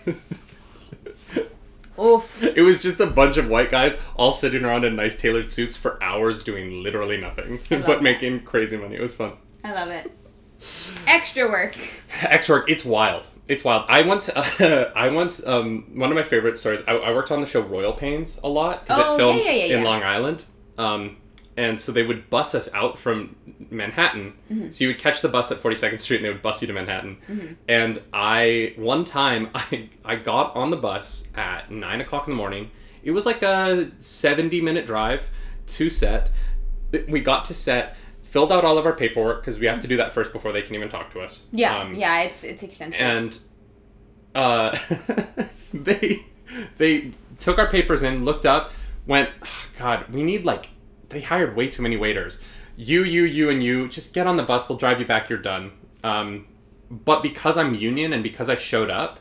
Oof. 2.01 2.43
it 2.45 2.63
was 2.63 2.81
just 2.81 3.01
a 3.01 3.07
bunch 3.07 3.37
of 3.37 3.49
white 3.49 3.71
guys 3.71 4.01
all 4.17 4.31
sitting 4.33 4.65
around 4.65 4.85
in 4.85 4.97
nice 4.97 5.21
tailored 5.21 5.51
suits 5.51 5.77
for 5.77 6.03
hours 6.03 6.43
doing 6.45 6.83
literally 6.83 7.17
nothing 7.17 7.59
but 7.69 7.87
that. 7.87 8.03
making 8.03 8.41
crazy 8.45 8.77
money. 8.77 8.95
It 8.97 9.01
was 9.01 9.17
fun. 9.17 9.33
I 9.65 9.73
love 9.75 9.89
it. 9.89 10.11
Extra 11.07 11.49
work. 11.49 11.77
Extra 12.23 12.57
work, 12.57 12.71
it's 12.71 12.85
wild. 12.85 13.29
It's 13.49 13.65
wild. 13.65 13.85
I 13.89 14.03
once, 14.03 14.29
I 14.37 15.09
once, 15.13 15.47
um, 15.47 15.85
one 15.95 16.11
of 16.11 16.17
my 16.17 16.23
favorite 16.23 16.59
stories. 16.59 16.83
I, 16.87 16.93
I 16.97 17.13
worked 17.13 17.31
on 17.31 17.41
the 17.41 17.47
show 17.47 17.61
Royal 17.63 17.93
Pains 17.93 18.39
a 18.45 18.49
lot 18.49 18.85
because 18.85 18.99
Oh, 19.05 19.15
it 19.15 19.17
filmed 19.17 19.41
yeah, 19.45 19.53
yeah, 19.53 19.65
yeah, 19.67 19.77
in. 19.79 19.85
Long 19.85 20.03
Island. 20.03 20.45
Um, 20.77 21.17
and 21.59 21.81
so 21.81 21.91
they 21.91 22.05
would 22.05 22.31
bus 22.31 22.55
us 22.55 22.73
out 22.73 22.97
from 22.97 23.35
Manhattan. 23.69 24.35
Mm-hmm. 24.49 24.71
So 24.71 24.85
you 24.85 24.91
would 24.91 24.99
catch 24.99 25.23
the 25.23 25.29
bus 25.29 25.51
at 25.51 25.59
42nd 25.59 25.99
Street 25.99 26.19
and 26.19 26.25
they 26.25 26.31
would 26.31 26.41
bus 26.41 26.63
you 26.63 26.69
to 26.69 26.73
Manhattan. 26.73 27.19
Mm-hmm. 27.29 27.53
And 27.69 28.01
I, 28.13 28.75
one 28.77 29.05
time, 29.05 29.51
I, 29.55 29.89
I 30.05 30.15
got 30.15 30.55
on 30.55 30.71
the 30.71 30.77
bus 30.77 31.29
at 31.35 31.69
9 31.69 32.01
o'clock 32.01 32.29
in 32.29 32.33
the 32.33 32.37
morning. 32.37 32.71
It 33.03 33.11
was 33.11 33.27
like 33.27 33.43
a 33.43 33.91
70 33.99 34.61
minute 34.61 34.87
drive 34.87 35.29
to 35.67 35.91
set. 35.91 36.31
We 37.09 37.21
got 37.21 37.45
to 37.47 37.55
set, 37.55 37.97
filled 38.23 38.53
out 38.53 38.65
all 38.65 38.79
of 38.79 38.87
our 38.87 38.95
paperwork 38.95 39.41
because 39.41 39.59
we 39.59 39.67
have 39.67 39.81
to 39.83 39.89
do 39.89 39.97
that 39.97 40.13
first 40.13 40.33
before 40.33 40.53
they 40.53 40.63
can 40.63 40.77
even 40.77 40.89
talk 40.89 41.11
to 41.15 41.21
us. 41.21 41.49
Yeah, 41.51 41.77
Um, 41.77 41.95
yeah, 41.97 42.21
it's 42.21 42.45
it's 42.45 42.63
extensive. 42.63 43.01
and 43.01 43.39
uh, 44.35 44.79
they 45.75 46.25
they 46.77 47.11
took 47.41 47.59
our 47.59 47.69
papers 47.69 48.03
in, 48.05 48.25
looked 48.25 48.47
up, 48.47 48.73
went, 49.07 49.31
"Ah, 49.43 49.67
God, 49.79 50.09
we 50.11 50.23
need 50.23 50.45
like 50.45 50.71
they 51.09 51.21
hired 51.21 51.57
way 51.57 51.69
too 51.69 51.83
many 51.83 51.97
waiters. 51.97 52.43
You, 52.77 53.03
you, 53.05 53.25
you, 53.25 53.51
and 53.51 53.63
you. 53.63 53.89
Just 53.89 54.15
get 54.15 54.27
on 54.27 54.37
the 54.37 54.43
bus. 54.43 54.67
They'll 54.67 54.77
drive 54.77 55.01
you 55.01 55.07
back. 55.07 55.29
You're 55.29 55.39
done. 55.41 55.73
Um, 56.05 56.47
but 56.91 57.23
because 57.23 57.59
I'm 57.59 57.75
union 57.75 58.13
and 58.13 58.23
because 58.23 58.49
I 58.49 58.57
showed 58.57 58.91
up. 58.91 59.19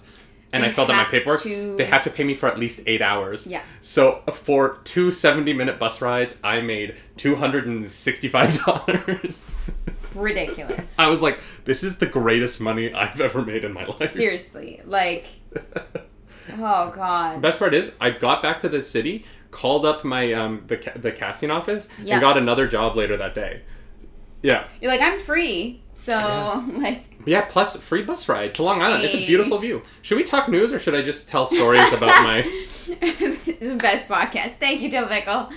And 0.53 0.63
I 0.63 0.70
filled 0.70 0.89
out 0.89 0.96
my 0.96 1.03
paperwork. 1.03 1.41
to- 1.41 1.75
They 1.75 1.84
have 1.86 2.06
to 2.06 2.10
pay 2.10 2.24
me 2.24 2.34
for 2.34 2.48
at 2.48 2.58
least 2.58 2.82
eight 2.88 3.01
hours. 3.01 3.48
Yeah. 3.48 3.62
So 3.82 4.22
for 4.32 4.79
two 4.86 5.12
70 5.12 5.51
minute 5.53 5.77
bus 5.77 6.01
rides, 6.01 6.39
I 6.41 6.62
made 6.62 6.96
$265. 7.17 9.56
Ridiculous. 10.15 10.96
I 11.00 11.10
was 11.10 11.22
like, 11.22 11.39
this 11.65 11.84
is 11.84 11.98
the 11.98 12.06
greatest 12.06 12.62
money 12.62 12.94
I've 12.94 13.20
ever 13.22 13.41
made 13.44 13.63
in 13.63 13.74
my 13.74 13.86
life. 13.86 14.10
Seriously, 14.10 14.82
like, 14.86 15.27
oh 16.53 16.91
god. 16.96 17.41
Best 17.41 17.60
part 17.60 17.74
is, 17.74 17.96
I 18.00 18.12
got 18.12 18.41
back 18.41 18.60
to 18.62 18.70
the 18.70 18.82
city, 18.82 19.25
called 19.57 19.85
up 19.85 20.03
my 20.03 20.33
um 20.33 20.63
the 20.67 20.77
ca- 20.77 20.93
the 20.95 21.11
casting 21.11 21.49
office, 21.51 21.89
Yeah. 22.03 22.15
and 22.15 22.21
got 22.21 22.37
another 22.37 22.67
job 22.67 22.95
later 22.95 23.17
that 23.17 23.33
day. 23.33 23.61
Yeah, 24.43 24.65
You're 24.79 24.91
like, 24.91 25.01
I'm 25.01 25.19
free, 25.19 25.81
so 25.93 26.13
like, 26.73 27.05
yeah. 27.25 27.41
Plus 27.49 27.75
free 27.81 28.03
bus 28.03 28.29
ride 28.29 28.53
to 28.55 28.63
Long 28.63 28.81
Island. 28.83 29.03
It's 29.03 29.15
a 29.15 29.25
beautiful 29.25 29.57
view. 29.57 29.81
Should 30.03 30.17
we 30.17 30.23
talk 30.23 30.47
news 30.47 30.71
or 30.71 30.77
should 30.79 30.93
I 30.93 31.01
just 31.01 31.27
tell 31.27 31.45
stories 31.47 31.91
about 31.91 32.23
my? 32.23 32.41
the 32.87 33.77
best 33.81 34.07
podcast. 34.07 34.51
Thank 34.59 34.81
you, 34.81 34.91
Jill 34.91 35.05
Bickle. 35.07 35.51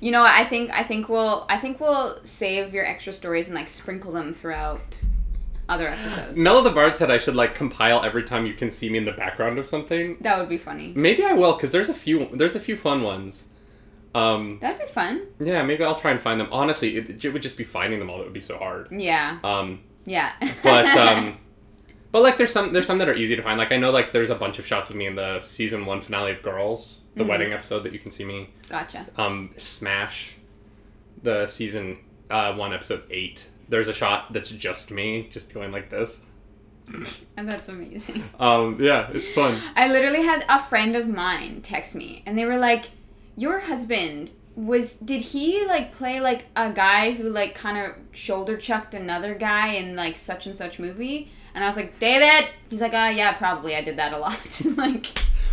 You 0.00 0.10
know, 0.12 0.22
what, 0.22 0.32
I 0.34 0.44
think 0.44 0.70
I 0.70 0.82
think 0.82 1.08
we'll 1.10 1.44
I 1.50 1.58
think 1.58 1.78
we'll 1.78 2.24
save 2.24 2.72
your 2.72 2.86
extra 2.86 3.12
stories 3.12 3.48
and 3.48 3.54
like 3.54 3.68
sprinkle 3.68 4.12
them 4.12 4.32
throughout 4.32 4.80
other 5.72 5.88
episodes. 5.88 6.36
Mello 6.36 6.62
the 6.62 6.70
Bard 6.70 6.96
said 6.96 7.10
I 7.10 7.18
should 7.18 7.34
like 7.36 7.54
compile 7.54 8.02
every 8.04 8.24
time 8.24 8.46
you 8.46 8.54
can 8.54 8.70
see 8.70 8.88
me 8.90 8.98
in 8.98 9.04
the 9.04 9.12
background 9.12 9.58
of 9.58 9.66
something. 9.66 10.16
That 10.20 10.38
would 10.38 10.48
be 10.48 10.58
funny. 10.58 10.92
Maybe 10.94 11.24
I 11.24 11.32
will 11.32 11.52
because 11.54 11.72
there's 11.72 11.88
a 11.88 11.94
few 11.94 12.28
there's 12.34 12.54
a 12.54 12.60
few 12.60 12.76
fun 12.76 13.02
ones. 13.02 13.48
Um, 14.14 14.58
That'd 14.60 14.80
be 14.80 14.86
fun. 14.86 15.22
yeah, 15.40 15.62
maybe 15.62 15.82
I'll 15.84 15.94
try 15.96 16.10
and 16.10 16.20
find 16.20 16.38
them. 16.38 16.48
Honestly, 16.52 16.96
it, 16.98 17.24
it 17.24 17.32
would 17.32 17.40
just 17.40 17.56
be 17.56 17.64
finding 17.64 17.98
them 17.98 18.10
all 18.10 18.18
that 18.18 18.24
would 18.24 18.34
be 18.34 18.40
so 18.40 18.58
hard. 18.58 18.88
Yeah. 18.92 19.38
Um, 19.42 19.80
Yeah. 20.04 20.32
but 20.62 20.84
um, 20.98 21.38
But 22.10 22.22
like, 22.22 22.36
there's 22.36 22.52
some 22.52 22.74
there's 22.74 22.86
some 22.86 22.98
that 22.98 23.08
are 23.08 23.14
easy 23.14 23.36
to 23.36 23.42
find. 23.42 23.56
Like 23.58 23.72
I 23.72 23.78
know 23.78 23.90
like 23.90 24.12
there's 24.12 24.28
a 24.28 24.34
bunch 24.34 24.58
of 24.58 24.66
shots 24.66 24.90
of 24.90 24.96
me 24.96 25.06
in 25.06 25.14
the 25.16 25.40
season 25.40 25.86
one 25.86 26.00
finale 26.02 26.30
of 26.32 26.42
Girls, 26.42 27.04
the 27.16 27.24
wedding 27.24 27.54
episode 27.54 27.84
that 27.84 27.92
you 27.94 27.98
can 27.98 28.10
see 28.10 28.24
me. 28.26 28.50
Gotcha. 28.68 29.06
Um, 29.16 29.54
Smash, 29.56 30.36
the 31.22 31.46
season 31.46 31.96
uh, 32.30 32.52
one 32.54 32.74
episode 32.74 33.04
eight. 33.10 33.48
There's 33.72 33.88
a 33.88 33.94
shot 33.94 34.34
that's 34.34 34.50
just 34.50 34.90
me, 34.90 35.30
just 35.30 35.54
going 35.54 35.72
like 35.72 35.88
this. 35.88 36.26
And 37.38 37.50
that's 37.50 37.70
amazing. 37.70 38.22
Um, 38.38 38.76
yeah, 38.78 39.08
it's 39.14 39.30
fun. 39.30 39.58
I 39.74 39.88
literally 39.88 40.24
had 40.24 40.44
a 40.46 40.58
friend 40.58 40.94
of 40.94 41.08
mine 41.08 41.62
text 41.62 41.94
me, 41.94 42.22
and 42.26 42.36
they 42.36 42.44
were 42.44 42.58
like, 42.58 42.90
"Your 43.34 43.60
husband 43.60 44.32
was 44.54 44.96
did 44.96 45.22
he 45.22 45.64
like 45.64 45.90
play 45.90 46.20
like 46.20 46.48
a 46.54 46.68
guy 46.70 47.12
who 47.12 47.30
like 47.30 47.54
kind 47.54 47.78
of 47.78 47.94
shoulder 48.14 48.58
chucked 48.58 48.92
another 48.92 49.34
guy 49.34 49.68
in 49.68 49.96
like 49.96 50.18
such 50.18 50.46
and 50.46 50.54
such 50.54 50.78
movie?" 50.78 51.30
And 51.54 51.64
I 51.64 51.66
was 51.66 51.76
like, 51.76 51.98
"David." 51.98 52.50
He's 52.68 52.82
like, 52.82 52.92
"Ah, 52.92 53.08
yeah, 53.08 53.32
probably. 53.32 53.74
I 53.74 53.80
did 53.80 53.96
that 53.96 54.12
a 54.12 54.18
lot." 54.18 54.60
like, 54.76 55.06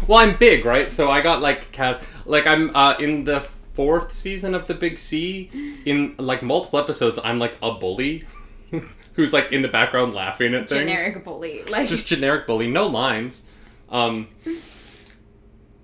Well, 0.07 0.19
I'm 0.19 0.35
big, 0.35 0.65
right? 0.65 0.91
So 0.91 1.09
I 1.09 1.21
got 1.21 1.41
like 1.41 1.71
cast 1.71 2.05
like 2.25 2.45
I'm 2.45 2.75
uh, 2.75 2.95
in 2.99 3.23
the 3.23 3.47
fourth 3.79 4.11
season 4.11 4.53
of 4.53 4.67
the 4.67 4.73
Big 4.73 4.97
C. 4.97 5.49
In 5.85 6.13
like 6.17 6.43
multiple 6.43 6.79
episodes, 6.79 7.17
I'm 7.23 7.39
like 7.39 7.57
a 7.61 7.71
bully 7.71 8.25
who's 9.13 9.31
like 9.31 9.53
in 9.53 9.61
the 9.61 9.69
background 9.69 10.13
laughing 10.13 10.53
at 10.53 10.67
things. 10.67 10.81
generic 10.81 11.23
bully. 11.23 11.63
Like, 11.63 11.87
Just 11.87 12.05
generic 12.05 12.45
bully, 12.45 12.67
no 12.67 12.87
lines. 12.87 13.45
Um, 13.87 14.27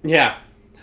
yeah, 0.03 0.35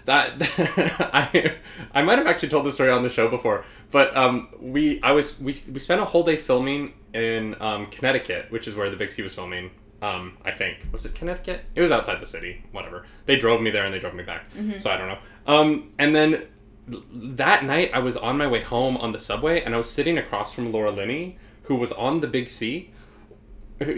that 0.07 0.37
I 1.13 1.57
I 1.93 2.01
might 2.01 2.17
have 2.17 2.27
actually 2.27 2.49
told 2.49 2.65
this 2.65 2.77
story 2.77 2.91
on 2.91 3.03
the 3.03 3.11
show 3.11 3.29
before, 3.29 3.67
but 3.91 4.17
um, 4.17 4.49
we 4.59 5.03
I 5.03 5.13
was 5.13 5.39
we 5.39 5.61
we 5.71 5.81
spent 5.81 6.01
a 6.01 6.07
whole 6.07 6.23
day 6.23 6.39
filming 6.39 6.95
in 7.13 7.61
um, 7.61 7.89
Connecticut, 7.91 8.51
which 8.51 8.67
is 8.67 8.75
where 8.75 8.89
the 8.89 8.97
Big 8.97 9.13
C 9.13 9.23
was 9.23 9.35
filming. 9.35 9.71
Um, 10.01 10.39
I 10.47 10.51
think 10.51 10.89
was 10.91 11.05
it 11.05 11.15
Connecticut? 11.15 11.67
It 11.75 11.83
was 11.83 11.93
outside 11.93 12.23
the 12.23 12.27
city. 12.27 12.65
Whatever. 12.73 13.05
They 13.27 13.37
drove 13.37 13.61
me 13.61 13.71
there 13.71 13.85
and 13.85 13.93
they 13.93 14.01
drove 14.01 14.15
me 14.15 14.25
back. 14.25 14.47
So 14.79 14.91
I 14.91 14.97
don't 14.97 15.09
know. 15.09 15.19
Um, 15.47 15.93
and 15.99 16.15
then 16.15 16.47
that 16.89 17.65
night 17.65 17.91
I 17.95 18.01
was 18.01 18.17
on 18.17 18.37
my 18.39 18.47
way 18.47 18.61
home 18.61 18.97
on 18.97 19.13
the 19.13 19.19
subway 19.19 19.63
and 19.63 19.75
I 19.75 19.79
was 19.79 19.89
sitting 19.91 20.19
across 20.19 20.53
from 20.53 20.73
Laura 20.73 20.91
Linney, 20.91 21.39
who 21.65 21.77
was 21.77 21.93
on 21.93 22.21
the 22.21 22.27
Big 22.27 22.49
C. 22.49 22.91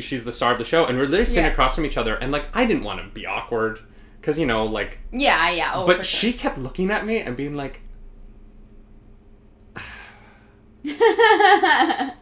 She's 0.01 0.25
the 0.25 0.33
star 0.33 0.53
of 0.53 0.59
the 0.59 0.65
show, 0.65 0.87
and 0.87 0.97
we're 0.97 1.05
literally 1.05 1.27
sitting 1.27 1.45
Yeah. 1.45 1.51
across 1.51 1.75
from 1.75 1.85
each 1.85 1.97
other. 1.99 2.15
And 2.15 2.33
like, 2.33 2.49
I 2.57 2.65
didn't 2.65 2.85
want 2.85 3.01
to 3.03 3.09
be 3.09 3.27
awkward, 3.27 3.81
because 4.21 4.39
you 4.39 4.47
know, 4.47 4.65
like, 4.65 4.99
yeah, 5.13 5.51
yeah. 5.51 5.73
Oh, 5.75 5.87
but 5.87 6.07
she 6.07 6.33
kept 6.33 6.57
looking 6.57 6.91
at 6.91 7.05
me 7.05 7.19
and 7.21 7.37
being 7.37 7.55
like, 7.55 7.83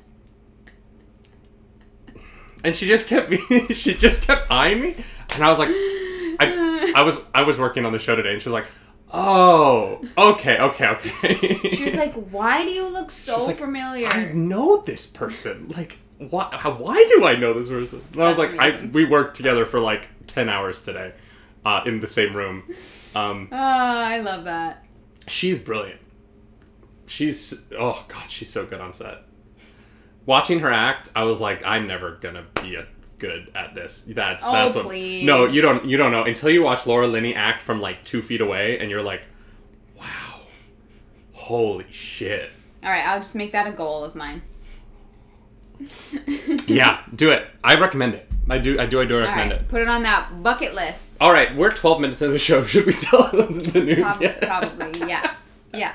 and 2.65 2.77
she 2.77 2.87
just 2.87 3.09
kept 3.09 3.31
me. 3.31 3.39
she 3.75 3.95
just 3.95 4.27
kept 4.27 4.51
eyeing 4.51 4.81
me, 4.81 4.95
and 5.35 5.43
I 5.45 5.49
was 5.49 5.59
like, 5.59 5.69
I, 5.71 6.93
I 6.97 7.03
was 7.03 7.21
I 7.35 7.43
was 7.43 7.59
working 7.59 7.85
on 7.85 7.93
the 7.93 7.99
show 7.99 8.15
today, 8.17 8.33
and 8.33 8.43
she 8.43 8.49
was 8.49 8.55
like, 8.55 8.67
oh, 9.13 10.01
okay, 10.17 10.59
okay, 10.59 10.87
okay. 10.89 11.59
she 11.71 11.85
was 11.85 11.97
like, 11.97 12.15
"Why 12.15 12.65
do 12.65 12.71
you 12.71 12.87
look 12.89 13.11
so 13.11 13.39
like, 13.39 13.57
familiar?" 13.57 14.09
I 14.09 14.33
know 14.33 14.79
this 14.83 15.07
person. 15.07 15.69
Like, 15.77 15.99
why? 16.19 16.49
How, 16.53 16.73
why 16.75 17.05
do 17.17 17.25
I 17.27 17.37
know 17.37 17.55
this 17.55 17.69
person? 17.69 18.03
And 18.15 18.23
I 18.23 18.29
was 18.29 18.39
like, 18.39 18.59
I 18.59 18.85
we 18.93 19.05
worked 19.05 19.37
together 19.37 19.67
for 19.67 19.81
like 19.81 20.09
ten 20.27 20.49
hours 20.49 20.83
today, 20.83 21.13
uh, 21.65 21.83
in 21.87 22.01
the 22.01 22.07
same 22.07 22.35
room. 22.37 22.63
Um, 23.15 23.49
Oh, 23.53 23.57
I 23.59 24.21
love 24.21 24.45
that. 24.45 24.85
she's 25.27 25.59
brilliant. 25.63 26.01
She's 27.07 27.55
oh 27.79 28.05
god, 28.09 28.31
she's 28.31 28.51
so 28.51 28.65
good 28.65 28.81
on 28.81 28.93
set. 28.93 29.19
Watching 30.25 30.61
her 30.61 30.71
act, 30.71 31.11
I 31.17 31.25
was 31.25 31.41
like, 31.41 31.65
I'm 31.67 31.87
never 31.87 32.13
gonna 32.13 32.45
be 32.63 32.77
a 32.77 32.87
good 33.23 33.51
at 33.55 33.75
this. 33.75 34.03
That's 34.03 34.45
Oh, 34.45 34.53
that's 34.53 34.75
what. 34.75 34.85
please. 34.85 35.25
No, 35.25 35.47
you 35.47 35.63
don't. 35.63 35.87
You 35.89 35.97
don't 35.97 36.11
know 36.11 36.25
until 36.25 36.51
you 36.51 36.63
watch 36.63 36.87
Laura 36.87 37.07
Linney 37.07 37.35
act 37.35 37.63
from 37.63 37.81
like 37.81 38.05
two 38.05 38.21
feet 38.21 38.41
away, 38.43 38.79
and 38.81 38.91
you're 38.91 39.03
like, 39.03 39.23
wow, 39.99 40.41
holy 41.33 41.87
shit. 41.91 42.51
All 42.85 42.91
right, 42.91 43.07
I'll 43.07 43.21
just 43.21 43.37
make 43.37 43.53
that 43.53 43.67
a 43.67 43.73
goal 43.73 44.05
of 44.05 44.15
mine. 44.15 44.43
Yeah, 46.67 47.01
do 47.15 47.31
it. 47.31 47.47
I 47.65 47.79
recommend 47.79 48.15
it. 48.15 48.29
I 48.49 48.59
do. 48.59 48.79
I 48.81 48.87
do. 48.87 49.01
I 49.01 49.05
do 49.05 49.19
recommend 49.19 49.51
right, 49.51 49.61
it. 49.61 49.69
put 49.69 49.81
it 49.83 49.89
on 49.89 50.03
that 50.05 50.43
bucket 50.43 50.75
list. 50.75 51.17
All 51.21 51.33
right, 51.33 51.55
we're 51.55 51.73
12 51.73 52.01
minutes 52.01 52.23
into 52.23 52.33
the 52.33 52.39
show. 52.39 52.63
Should 52.73 52.87
we 52.87 52.93
tell 52.93 53.29
the 53.31 53.83
news 53.85 54.03
Prob- 54.03 54.23
yet? 54.23 54.41
Probably, 54.43 55.09
yeah, 55.09 55.35
yeah. 55.75 55.95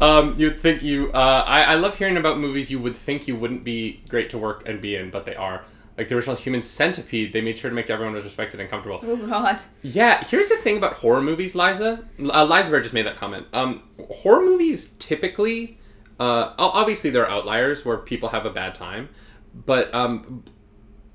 Um, 0.00 0.34
you'd 0.36 0.60
think 0.60 0.82
you. 0.82 1.10
Uh, 1.12 1.44
I, 1.46 1.62
I 1.64 1.74
love 1.76 1.96
hearing 1.98 2.16
about 2.16 2.38
movies 2.38 2.70
you 2.70 2.78
would 2.80 2.96
think 2.96 3.26
you 3.28 3.36
wouldn't 3.36 3.64
be 3.64 4.02
great 4.08 4.30
to 4.30 4.38
work 4.38 4.68
and 4.68 4.80
be 4.80 4.94
in, 4.96 5.10
but 5.10 5.26
they 5.26 5.34
are. 5.34 5.64
Like 5.96 6.08
the 6.08 6.14
original 6.16 6.36
Human 6.36 6.62
Centipede, 6.62 7.32
they 7.32 7.40
made 7.40 7.56
sure 7.56 7.70
to 7.70 7.74
make 7.74 7.88
everyone 7.88 8.14
was 8.14 8.24
respected 8.24 8.60
and 8.60 8.68
comfortable. 8.68 9.00
Oh 9.02 9.16
God. 9.26 9.60
Yeah, 9.82 10.22
here's 10.24 10.48
the 10.48 10.56
thing 10.56 10.76
about 10.76 10.94
horror 10.94 11.22
movies, 11.22 11.54
Liza. 11.54 12.04
Uh, 12.20 12.44
Liza 12.44 12.70
Bear 12.70 12.82
just 12.82 12.92
made 12.92 13.06
that 13.06 13.16
comment. 13.16 13.46
Um, 13.54 13.82
horror 14.10 14.44
movies 14.44 14.90
typically, 14.98 15.78
uh, 16.20 16.52
obviously 16.58 17.08
there 17.10 17.24
are 17.26 17.30
outliers 17.30 17.84
where 17.84 17.96
people 17.96 18.28
have 18.30 18.44
a 18.44 18.50
bad 18.50 18.74
time, 18.74 19.08
but 19.54 19.94
um, 19.94 20.44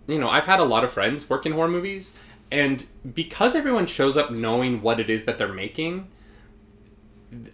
you 0.07 0.17
know, 0.17 0.29
I've 0.29 0.45
had 0.45 0.59
a 0.59 0.63
lot 0.63 0.83
of 0.83 0.91
friends 0.91 1.29
work 1.29 1.45
in 1.45 1.51
horror 1.51 1.67
movies, 1.67 2.17
and 2.51 2.83
because 3.13 3.55
everyone 3.55 3.85
shows 3.85 4.17
up 4.17 4.31
knowing 4.31 4.81
what 4.81 4.99
it 4.99 5.09
is 5.11 5.25
that 5.25 5.37
they're 5.37 5.53
making, 5.53 6.07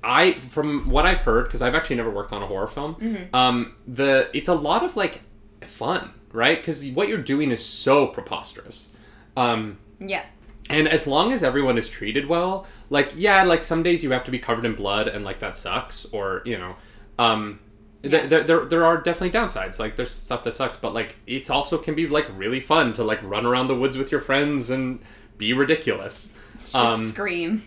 I 0.04 0.34
from 0.34 0.90
what 0.90 1.06
I've 1.06 1.20
heard, 1.20 1.46
because 1.46 1.62
I've 1.62 1.76
actually 1.76 1.98
never 1.98 2.10
worked 2.10 2.32
on 2.34 2.42
a 2.42 2.48
horror 2.48 2.68
film, 2.68 2.96
um, 3.34 3.76
the 3.86 4.30
it's 4.34 4.48
a 4.48 4.56
lot 4.56 4.84
of 4.84 4.96
like 4.96 5.22
fun, 5.62 6.12
right? 6.32 6.58
Because 6.58 6.86
what 6.92 7.08
you're 7.08 7.18
doing 7.18 7.52
is 7.52 7.64
so 7.64 8.08
preposterous. 8.08 8.94
Um, 9.36 9.78
Yeah. 10.00 10.24
and 10.70 10.88
as 10.88 11.08
long 11.08 11.32
as 11.32 11.44
everyone 11.44 11.78
is 11.78 11.90
treated 11.90 12.28
well, 12.28 12.66
like 12.90 13.12
yeah, 13.16 13.44
like 13.44 13.64
some 13.64 13.84
days 13.84 14.04
you 14.04 14.12
have 14.12 14.24
to 14.26 14.32
be 14.32 14.40
covered 14.40 14.66
in 14.66 14.74
blood 14.76 15.08
and 15.08 15.24
like 15.26 15.40
that 15.40 15.56
sucks, 15.58 16.06
or 16.14 16.42
you 16.46 16.58
know, 16.58 16.76
um, 17.20 17.60
Yeah. 18.04 18.26
there, 18.28 18.44
there 18.44 18.66
there 18.66 18.86
are 18.86 18.98
definitely 19.02 19.32
downsides. 19.38 19.80
Like 19.80 19.96
there's 19.96 20.12
stuff 20.12 20.44
that 20.46 20.58
sucks, 20.58 20.78
but 20.78 20.94
like 20.94 21.16
it's 21.28 21.50
also 21.50 21.78
can 21.78 21.96
be 21.96 22.08
like 22.08 22.28
really 22.36 22.60
fun 22.60 22.94
to 22.94 23.04
like 23.04 23.20
run 23.24 23.46
around 23.46 23.68
the 23.68 23.76
woods 23.76 23.98
with 23.98 24.12
your 24.12 24.22
friends 24.22 24.70
and 24.70 25.00
be 25.38 25.54
ridiculous. 25.54 26.32
It's 26.54 26.72
just 26.72 27.00
Um, 27.00 27.02
scream. 27.06 27.62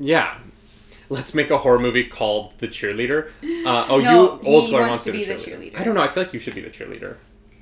Yeah. 0.00 0.38
Let's 1.10 1.34
make 1.34 1.50
a 1.50 1.56
horror 1.58 1.78
movie 1.78 2.04
called 2.04 2.52
The 2.58 2.68
Cheerleader. 2.68 3.28
Uh, 3.64 3.86
oh, 3.88 3.98
No, 4.02 4.40
you 4.40 4.48
old 4.48 4.64
he 4.66 4.72
wants 4.74 4.88
wants 4.88 5.04
to 5.04 5.12
be 5.12 5.18
be 5.18 5.24
the 5.24 5.34
the 5.34 5.40
cheerleader. 5.40 5.72
cheerleader. 5.72 5.80
I 5.80 5.84
don't 5.84 5.94
know. 5.94 6.02
I 6.02 6.08
feel 6.08 6.22
like 6.24 6.34
you 6.34 6.40
should 6.40 6.54
be 6.54 6.60
the 6.60 6.68
cheerleader. 6.70 7.16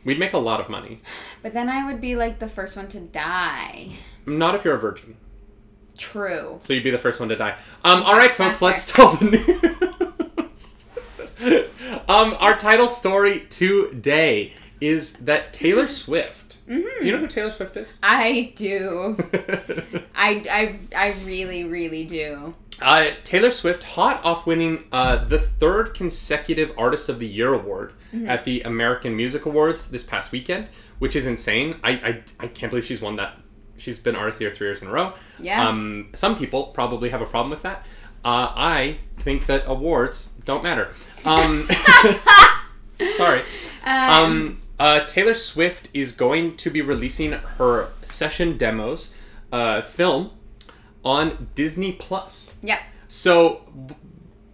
We'd 0.06 0.20
make 0.20 0.34
a 0.34 0.38
lot 0.38 0.60
of 0.60 0.68
money. 0.68 1.00
But 1.42 1.52
then 1.52 1.68
I 1.68 1.84
would 1.84 2.00
be 2.00 2.14
like 2.14 2.38
the 2.38 2.48
first 2.48 2.76
one 2.76 2.86
to 2.88 3.00
die. 3.00 3.90
Not 4.24 4.54
if 4.54 4.64
you're 4.64 4.76
a 4.76 4.78
virgin. 4.78 5.16
True. 5.98 6.58
So 6.60 6.72
you'd 6.72 6.84
be 6.84 6.92
the 6.92 6.98
first 6.98 7.18
one 7.18 7.28
to 7.28 7.36
die. 7.36 7.56
Um, 7.82 8.04
all 8.04 8.16
right, 8.16 8.30
folks, 8.30 8.62
let's 8.62 8.92
tell 8.92 9.16
the 9.16 9.24
news. 10.46 10.86
um, 12.08 12.36
our 12.38 12.56
title 12.56 12.86
story 12.86 13.46
today 13.50 14.52
is 14.80 15.14
that 15.14 15.52
Taylor 15.52 15.88
Swift. 15.88 16.45
Mm-hmm. 16.68 17.00
Do 17.00 17.06
you 17.06 17.12
know 17.12 17.18
who 17.18 17.26
Taylor 17.28 17.50
Swift 17.50 17.76
is? 17.76 17.98
I 18.02 18.52
do. 18.56 19.16
I, 20.14 20.44
I, 20.50 20.78
I 20.96 21.14
really, 21.24 21.64
really 21.64 22.04
do. 22.04 22.54
Uh, 22.82 23.06
Taylor 23.24 23.50
Swift, 23.50 23.84
hot 23.84 24.22
off 24.24 24.46
winning 24.46 24.84
uh, 24.92 25.16
the 25.24 25.38
third 25.38 25.94
consecutive 25.94 26.72
Artist 26.76 27.08
of 27.08 27.18
the 27.18 27.26
Year 27.26 27.52
award 27.54 27.92
Mm-hmm. 28.14 28.30
at 28.30 28.44
the 28.44 28.62
American 28.62 29.16
Music 29.16 29.46
Awards 29.46 29.90
this 29.90 30.04
past 30.04 30.30
weekend, 30.30 30.68
which 31.00 31.16
is 31.16 31.26
insane. 31.26 31.78
I, 31.82 31.90
I, 31.90 32.22
I 32.38 32.46
can't 32.46 32.70
believe 32.70 32.84
she's 32.86 33.00
won 33.02 33.16
that. 33.16 33.36
She's 33.78 33.98
been 33.98 34.14
Artist 34.14 34.36
of 34.36 34.38
the 34.38 34.44
Year 34.46 34.54
three 34.54 34.66
years 34.68 34.80
in 34.80 34.86
a 34.88 34.92
row. 34.92 35.12
Yeah. 35.40 35.68
Um, 35.68 36.10
some 36.14 36.38
people 36.38 36.68
probably 36.68 37.10
have 37.10 37.20
a 37.20 37.26
problem 37.26 37.50
with 37.50 37.62
that. 37.62 37.84
Uh, 38.24 38.52
I 38.56 38.98
think 39.18 39.46
that 39.46 39.64
awards 39.66 40.30
don't 40.44 40.62
matter. 40.62 40.92
Um, 41.24 41.68
sorry. 43.16 43.42
Um, 43.84 44.62
uh, 44.78 45.00
Taylor 45.00 45.34
Swift 45.34 45.88
is 45.94 46.12
going 46.12 46.56
to 46.58 46.70
be 46.70 46.82
releasing 46.82 47.32
her 47.32 47.88
session 48.02 48.56
demos 48.56 49.14
uh, 49.52 49.82
film 49.82 50.30
on 51.04 51.48
Disney 51.54 51.92
Plus. 51.92 52.54
Yep. 52.62 52.80
So 53.08 53.62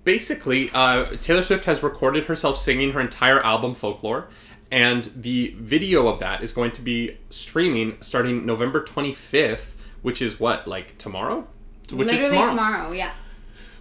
basically, 0.05 0.71
uh, 0.75 1.07
Taylor 1.21 1.43
Swift 1.43 1.65
has 1.65 1.83
recorded 1.83 2.25
herself 2.27 2.59
singing 2.59 2.93
her 2.93 3.01
entire 3.01 3.41
album 3.41 3.75
Folklore, 3.75 4.29
and 4.71 5.05
the 5.17 5.55
video 5.59 6.09
of 6.09 6.19
that 6.21 6.43
is 6.43 6.53
going 6.53 6.73
to 6.73 6.83
be 6.83 7.17
streaming 7.31 7.97
starting 8.01 8.47
November 8.47 8.83
25th, 8.83 9.73
which 10.03 10.23
is 10.23 10.39
what, 10.39 10.69
like 10.69 10.97
tomorrow? 10.99 11.47
Which 11.93 12.09
Literally 12.09 12.39
is 12.39 12.49
tomorrow. 12.49 12.93
Yeah. 12.93 13.13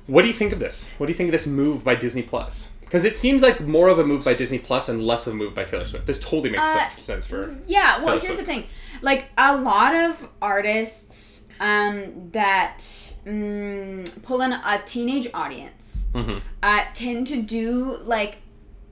What 0.08 0.24
do 0.24 0.28
you 0.28 0.34
think 0.34 0.52
of 0.52 0.60
this? 0.60 0.92
What 0.98 1.06
do 1.06 1.12
you 1.12 1.18
think 1.18 1.30
of 1.30 1.32
this 1.32 1.48
move 1.48 1.84
by 1.84 1.96
Disney 1.96 2.24
Plus? 2.24 2.71
Because 2.92 3.06
it 3.06 3.16
seems 3.16 3.42
like 3.42 3.62
more 3.62 3.88
of 3.88 4.00
a 4.00 4.04
move 4.06 4.26
by 4.26 4.34
Disney 4.34 4.60
Plus 4.60 4.90
and 4.90 5.02
less 5.02 5.26
of 5.26 5.32
a 5.32 5.36
move 5.38 5.56
by 5.56 5.64
Taylor 5.64 5.86
Swift. 5.86 6.06
This 6.06 6.20
totally 6.20 6.50
makes 6.50 6.68
Uh, 6.68 6.90
sense 6.90 7.26
for. 7.26 7.50
Yeah, 7.66 8.00
well, 8.00 8.08
Taylor 8.08 8.20
here's 8.20 8.38
the 8.38 8.44
thing. 8.44 8.66
Like, 9.02 9.30
a 9.38 9.56
lot 9.56 9.96
of 9.96 10.28
artists 10.42 11.48
um, 11.62 12.30
that 12.34 12.80
mm, 13.26 14.24
pull 14.24 14.42
in 14.42 14.52
a 14.52 14.82
teenage 14.86 15.28
audience 15.34 16.10
Mhm. 16.14 16.42
uh, 16.62 16.82
tend 16.94 17.28
to 17.28 17.42
do, 17.42 17.98
like, 18.04 18.40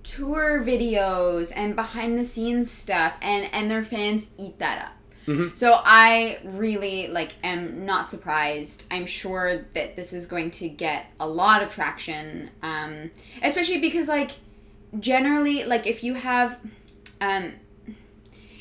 tour 0.03 0.63
videos 0.63 1.51
and 1.55 1.75
behind 1.75 2.17
the 2.17 2.23
scenes 2.23 2.71
stuff 2.71 3.17
and 3.21 3.49
and 3.51 3.69
their 3.69 3.83
fans 3.83 4.29
eat 4.37 4.57
that 4.59 4.81
up. 4.85 4.93
Mhm. 5.29 5.55
So 5.55 5.79
I 5.85 6.39
really 6.43 7.07
like 7.07 7.33
am 7.43 7.85
not 7.85 8.09
surprised. 8.09 8.85
I'm 8.89 9.05
sure 9.05 9.65
that 9.75 9.95
this 9.95 10.11
is 10.11 10.25
going 10.25 10.49
to 10.51 10.67
get 10.69 11.05
a 11.19 11.27
lot 11.27 11.61
of 11.61 11.69
traction, 11.73 12.49
um, 12.63 13.11
especially 13.43 13.79
because 13.79 14.07
like 14.07 14.31
generally 14.99 15.63
like 15.65 15.85
if 15.85 16.03
you 16.03 16.15
have 16.15 16.59
um, 17.21 17.53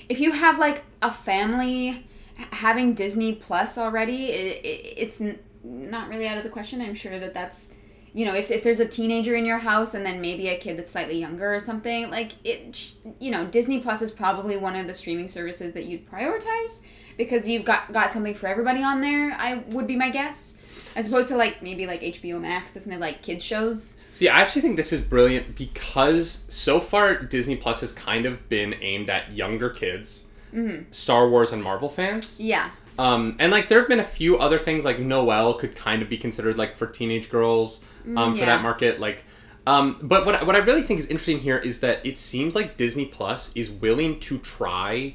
if 0.09 0.21
you 0.21 0.33
have 0.33 0.59
like 0.59 0.85
a 1.03 1.11
family 1.11 2.07
having 2.53 2.95
Disney 2.95 3.35
Plus 3.35 3.79
already, 3.79 4.27
it, 4.31 4.65
it, 4.65 4.95
it's 4.97 5.21
n- 5.21 5.39
not 5.65 6.09
really 6.09 6.27
out 6.29 6.37
of 6.39 6.45
the 6.45 6.51
question. 6.51 6.81
I'm 6.81 6.95
sure 6.95 7.19
that 7.19 7.35
that's 7.35 7.75
you 8.19 8.25
know 8.25 8.35
if, 8.35 8.51
if 8.51 8.65
there's 8.65 8.81
a 8.81 8.89
teenager 8.89 9.37
in 9.37 9.47
your 9.47 9.59
house 9.59 9.95
and 9.95 10.05
then 10.05 10.21
maybe 10.21 10.49
a 10.49 10.59
kid 10.59 10.77
that's 10.77 10.91
slightly 10.91 11.21
younger 11.21 11.55
or 11.55 11.61
something 11.61 12.11
like 12.11 12.33
it 12.43 12.95
you 13.21 13.31
know 13.31 13.47
disney 13.47 13.79
plus 13.79 14.03
is 14.03 14.11
probably 14.11 14.57
one 14.57 14.75
of 14.75 14.89
the 14.89 14.95
streaming 14.95 15.29
services 15.29 15.73
that 15.73 15.85
you'd 15.85 16.05
prioritize 16.11 16.85
because 17.17 17.47
you've 17.47 17.65
got 17.65 17.93
got 17.93 18.11
something 18.11 18.35
for 18.35 18.49
everybody 18.49 18.83
on 18.83 19.01
there 19.01 19.33
i 19.39 19.63
would 19.69 19.87
be 19.87 19.95
my 19.95 20.11
guess 20.11 20.61
as 20.97 21.13
opposed 21.13 21.29
to 21.29 21.37
like 21.37 21.63
maybe 21.63 21.87
like 21.87 22.01
hbo 22.01 22.41
max 22.41 22.75
doesn't 22.75 22.91
have 22.91 23.01
like 23.01 23.23
kids 23.23 23.45
shows? 23.45 24.03
See, 24.11 24.29
I 24.29 24.41
actually 24.41 24.63
think 24.63 24.77
this 24.77 24.93
is 24.93 25.01
brilliant 25.01 25.55
because 25.55 26.45
so 26.49 26.81
far 26.81 27.15
Disney 27.15 27.57
Plus 27.57 27.81
has 27.81 27.93
kind 27.93 28.27
of 28.27 28.49
been 28.49 28.75
aimed 28.81 29.11
at 29.11 29.33
younger 29.33 29.71
kids, 29.71 30.27
mm-hmm. 30.53 30.91
Star 30.91 31.29
Wars 31.29 31.53
and 31.53 31.63
Marvel 31.63 31.89
fans. 31.89 32.41
yeah 32.41 32.71
Um, 32.99 33.37
and 33.39 33.53
like 33.53 33.69
there 33.69 33.79
have 33.79 33.89
been 33.89 34.01
a 34.01 34.05
few 34.05 34.39
other 34.39 34.59
things 34.59 34.85
like 34.85 34.99
Noelle 34.99 35.55
could 35.55 35.75
kind 35.77 36.03
of 36.03 36.09
be 36.09 36.17
considered 36.19 36.59
like 36.59 36.77
for 36.77 36.87
teenage 36.87 37.31
girls 37.31 37.85
um, 38.17 38.35
for 38.35 38.41
yeah. 38.41 38.47
that 38.47 38.63
market. 38.63 38.99
Like, 38.99 39.25
um, 39.67 39.99
but 40.03 40.27
what 40.27 40.35
I- 40.35 40.45
what 40.45 40.57
I 40.57 40.59
really 40.59 40.83
think 40.83 40.99
is 40.99 41.07
interesting 41.07 41.39
here 41.39 41.59
is 41.59 41.81
that 41.81 42.05
it 42.05 42.19
seems 42.19 42.55
like 42.55 42.77
Disney 42.77 43.07
Plus 43.07 43.55
is 43.57 43.71
willing 43.71 44.19
to 44.21 44.39
try 44.39 45.15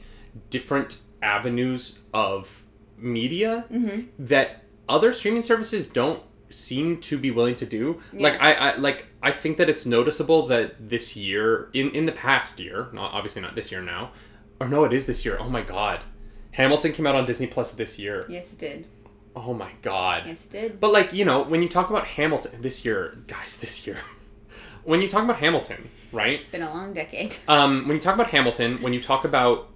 different 0.50 1.00
avenues 1.22 2.04
of 2.14 2.64
media 2.98 3.66
that 4.20 4.64
other 4.88 5.12
streaming 5.14 5.44
services 5.44 5.86
don't 5.88 6.22
seem 6.50 7.00
to 7.02 7.18
be 7.18 7.32
willing 7.32 7.56
to 7.56 7.66
do. 7.66 8.00
Like 8.14 8.40
I, 8.42 8.54
I 8.54 8.76
like 8.76 9.08
I 9.22 9.32
think 9.32 9.58
that 9.58 9.70
it's 9.70 9.86
noticeable 9.86 10.46
that 10.48 10.90
this 10.90 11.18
year 11.18 11.70
in 11.74 11.90
in 11.90 12.06
the 12.06 12.12
past 12.12 12.60
year, 12.60 12.90
not 12.94 13.12
obviously 13.14 13.42
not 13.42 13.56
this 13.56 13.72
year 13.72 13.82
now, 13.82 14.12
or 14.60 14.68
no, 14.70 14.84
it 14.86 14.94
is 14.94 15.06
this 15.06 15.26
year. 15.26 15.38
Oh 15.40 15.50
my 15.50 15.62
god. 15.62 16.02
Hamilton 16.54 16.92
came 16.94 17.06
out 17.08 17.16
on 17.16 17.26
Disney 17.26 17.48
Plus 17.48 17.74
this 17.76 18.00
year. 18.00 18.26
yes 18.30 18.54
it 18.54 18.60
did 18.60 18.86
Oh 19.36 19.54
my 19.54 19.72
god. 19.82 20.24
yes 20.28 20.46
it 20.46 20.52
did 20.52 20.80
But 20.80 20.92
like, 20.94 21.14
you 21.14 21.26
know, 21.26 21.42
when 21.44 21.62
you 21.62 21.70
talk 21.70 21.90
about 21.90 22.06
Hamilton 22.08 22.62
this 22.62 22.86
year, 22.86 23.18
guys, 23.28 23.60
this 23.60 23.86
year. 23.88 23.98
when 24.84 25.02
you 25.02 25.08
talk 25.08 25.24
about 25.24 25.38
Hamilton, 25.38 25.90
right? 26.12 26.40
it's 26.40 26.50
been 26.50 26.62
a 26.62 26.74
long 26.74 26.94
decade 26.94 27.36
Um, 27.48 27.88
when 27.88 27.96
you 27.98 28.02
talk 28.02 28.16
about 28.16 28.28
Hamilton, 28.28 28.82
when 28.82 28.94
you 28.94 29.02
talk 29.02 29.26
about 29.26 29.70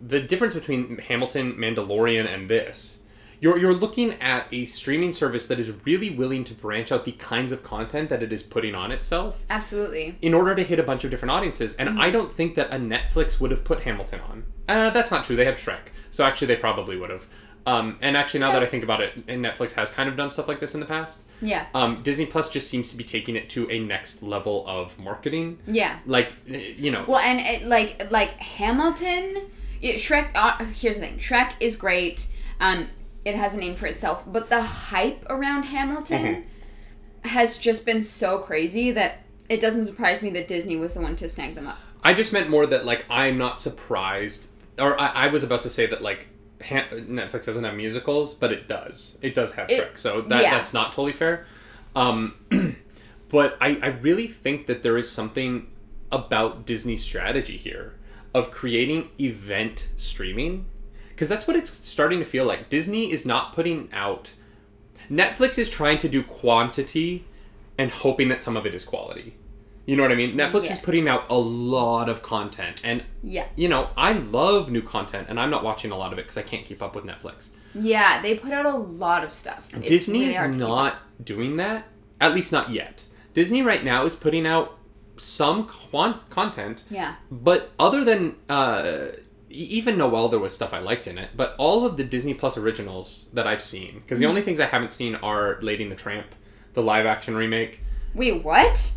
the 0.00 0.20
difference 0.20 0.54
between 0.54 0.98
Hamilton, 0.98 1.54
Mandalorian, 1.54 2.26
and 2.32 2.48
this, 2.48 2.99
you're, 3.40 3.58
you're 3.58 3.74
looking 3.74 4.12
at 4.20 4.46
a 4.52 4.66
streaming 4.66 5.12
service 5.12 5.46
that 5.48 5.58
is 5.58 5.72
really 5.84 6.10
willing 6.10 6.44
to 6.44 6.54
branch 6.54 6.92
out 6.92 7.04
the 7.04 7.12
kinds 7.12 7.52
of 7.52 7.62
content 7.62 8.08
that 8.10 8.22
it 8.22 8.32
is 8.32 8.42
putting 8.42 8.74
on 8.74 8.92
itself 8.92 9.44
absolutely 9.48 10.16
in 10.20 10.34
order 10.34 10.54
to 10.54 10.62
hit 10.62 10.78
a 10.78 10.82
bunch 10.82 11.04
of 11.04 11.10
different 11.10 11.32
audiences. 11.32 11.74
And 11.76 12.00
I 12.00 12.10
don't 12.10 12.32
think 12.32 12.54
that 12.56 12.70
a 12.72 12.76
Netflix 12.76 13.40
would 13.40 13.50
have 13.50 13.64
put 13.64 13.82
Hamilton 13.82 14.20
on. 14.20 14.44
Uh, 14.68 14.90
that's 14.90 15.10
not 15.10 15.24
true. 15.24 15.36
They 15.36 15.46
have 15.46 15.56
Shrek. 15.56 15.88
So 16.10 16.24
actually, 16.24 16.48
they 16.48 16.56
probably 16.56 16.96
would 16.96 17.10
have. 17.10 17.26
Um, 17.66 17.98
and 18.00 18.16
actually, 18.16 18.40
now 18.40 18.52
that 18.52 18.62
I 18.62 18.66
think 18.66 18.82
about 18.82 19.00
it, 19.00 19.12
and 19.28 19.44
Netflix 19.44 19.74
has 19.74 19.90
kind 19.90 20.08
of 20.08 20.16
done 20.16 20.30
stuff 20.30 20.48
like 20.48 20.60
this 20.60 20.74
in 20.74 20.80
the 20.80 20.86
past. 20.86 21.22
yeah 21.42 21.66
Um, 21.74 22.02
Disney 22.02 22.26
Plus 22.26 22.50
just 22.50 22.68
seems 22.70 22.90
to 22.90 22.96
be 22.96 23.04
taking 23.04 23.36
it 23.36 23.50
to 23.50 23.70
a 23.70 23.78
next 23.78 24.22
level 24.22 24.66
of 24.66 24.98
marketing. 24.98 25.58
yeah 25.66 25.98
Like, 26.06 26.32
eh, 26.48 26.72
you 26.76 26.90
know, 26.90 27.04
Well, 27.06 27.20
and 27.20 27.38
it, 27.40 27.68
like 27.68 28.10
like 28.10 28.30
Hamilton, 28.38 29.50
it, 29.82 29.96
Shrek. 29.96 30.30
Uh, 30.34 30.64
here's 30.66 30.96
the 30.96 31.02
thing: 31.02 31.18
Shrek 31.18 31.52
is 31.60 31.76
great. 31.76 32.28
Um, 32.60 32.88
it 33.24 33.34
has 33.34 33.54
a 33.54 33.58
name 33.58 33.74
for 33.74 33.86
itself, 33.86 34.24
but 34.26 34.48
the 34.48 34.62
hype 34.62 35.24
around 35.28 35.64
Hamilton 35.64 36.22
Mm-hmm. 36.24 37.28
has 37.28 37.58
just 37.58 37.84
been 37.84 38.02
so 38.02 38.38
crazy 38.38 38.90
that 38.92 39.18
it 39.48 39.60
doesn't 39.60 39.84
surprise 39.84 40.22
me 40.22 40.30
that 40.30 40.48
Disney 40.48 40.76
was 40.76 40.94
the 40.94 41.00
one 41.00 41.16
to 41.16 41.28
snag 41.28 41.54
them 41.54 41.66
up. 41.66 41.78
I 42.02 42.14
just 42.14 42.32
meant 42.32 42.48
more 42.48 42.66
that 42.66 42.84
like 42.86 43.04
I'm 43.10 43.36
not 43.36 43.60
surprised, 43.60 44.50
or 44.78 44.98
I, 44.98 45.08
I 45.08 45.26
was 45.26 45.42
about 45.42 45.62
to 45.62 45.70
say 45.70 45.84
that 45.86 46.00
like 46.02 46.28
ha- 46.64 46.86
Netflix 46.92 47.44
doesn't 47.46 47.64
have 47.64 47.74
musicals, 47.74 48.32
but 48.34 48.52
it 48.52 48.68
does. 48.68 49.18
It 49.20 49.34
does 49.34 49.52
have 49.54 49.70
It- 49.70 49.92
Shrek, 49.94 49.98
so 49.98 50.22
that 50.22 50.42
yeah. 50.42 50.50
that's 50.54 50.72
not 50.72 50.92
totally 50.92 51.12
fair. 51.12 51.44
Um, 51.94 52.36
but 53.28 53.58
I 53.60 53.78
I 53.82 53.88
really 53.88 54.28
think 54.28 54.66
that 54.66 54.82
there 54.82 54.96
is 54.96 55.10
something 55.10 55.66
about 56.10 56.64
Disney's 56.64 57.02
strategy 57.02 57.56
here 57.58 57.94
of 58.32 58.50
creating 58.50 59.08
event 59.20 59.90
streaming 59.96 60.64
because 61.20 61.28
that's 61.28 61.46
what 61.46 61.54
it's 61.54 61.68
starting 61.68 62.18
to 62.18 62.24
feel 62.24 62.46
like. 62.46 62.70
Disney 62.70 63.12
is 63.12 63.26
not 63.26 63.52
putting 63.52 63.90
out. 63.92 64.32
Netflix 65.10 65.58
is 65.58 65.68
trying 65.68 65.98
to 65.98 66.08
do 66.08 66.22
quantity 66.22 67.26
and 67.76 67.90
hoping 67.90 68.28
that 68.28 68.40
some 68.40 68.56
of 68.56 68.64
it 68.64 68.74
is 68.74 68.86
quality. 68.86 69.34
You 69.84 69.96
know 69.96 70.02
what 70.02 70.12
I 70.12 70.14
mean? 70.14 70.34
Netflix 70.34 70.70
is 70.70 70.78
putting 70.78 71.08
out 71.08 71.28
a 71.28 71.36
lot 71.36 72.08
of 72.08 72.22
content 72.22 72.80
and 72.84 73.04
Yeah, 73.22 73.48
you 73.54 73.68
know, 73.68 73.90
I 73.98 74.12
love 74.14 74.70
new 74.70 74.80
content 74.80 75.26
and 75.28 75.38
I'm 75.38 75.50
not 75.50 75.62
watching 75.62 75.90
a 75.90 75.96
lot 75.98 76.14
of 76.14 76.18
it 76.18 76.22
because 76.22 76.38
I 76.38 76.42
can't 76.42 76.64
keep 76.64 76.80
up 76.82 76.94
with 76.94 77.04
Netflix. 77.04 77.50
yeah, 77.74 78.22
they 78.22 78.38
put 78.38 78.52
out 78.52 78.64
a 78.64 78.74
lot 78.78 79.22
of 79.22 79.30
stuff. 79.30 79.68
It's 79.74 79.88
Disney 79.88 80.20
really 80.20 80.32
is 80.36 80.56
not 80.56 80.96
doing 81.22 81.56
that, 81.58 81.84
at 82.18 82.34
least 82.34 82.50
not 82.50 82.70
yet. 82.70 83.04
Disney 83.34 83.60
right 83.60 83.84
now 83.84 84.06
is 84.06 84.16
putting 84.16 84.46
out 84.46 84.78
some 85.18 85.66
con- 85.66 86.20
content, 86.30 86.84
Yeah, 86.88 87.16
but 87.30 87.72
other 87.78 88.04
than 88.04 88.36
uh, 88.48 89.08
even 89.50 89.98
Noelle, 89.98 90.28
there 90.28 90.38
was 90.38 90.54
stuff 90.54 90.72
I 90.72 90.78
liked 90.78 91.06
in 91.06 91.18
it. 91.18 91.30
But 91.36 91.54
all 91.58 91.84
of 91.84 91.96
the 91.96 92.04
Disney 92.04 92.34
Plus 92.34 92.56
originals 92.56 93.28
that 93.32 93.46
I've 93.46 93.62
seen, 93.62 94.00
because 94.00 94.18
the 94.18 94.24
mm-hmm. 94.24 94.30
only 94.30 94.42
things 94.42 94.60
I 94.60 94.66
haven't 94.66 94.92
seen 94.92 95.16
are 95.16 95.58
Lady 95.60 95.82
and 95.82 95.92
the 95.92 95.96
Tramp, 95.96 96.34
the 96.72 96.82
live 96.82 97.06
action 97.06 97.34
remake. 97.34 97.80
wait, 98.14 98.44
what? 98.44 98.92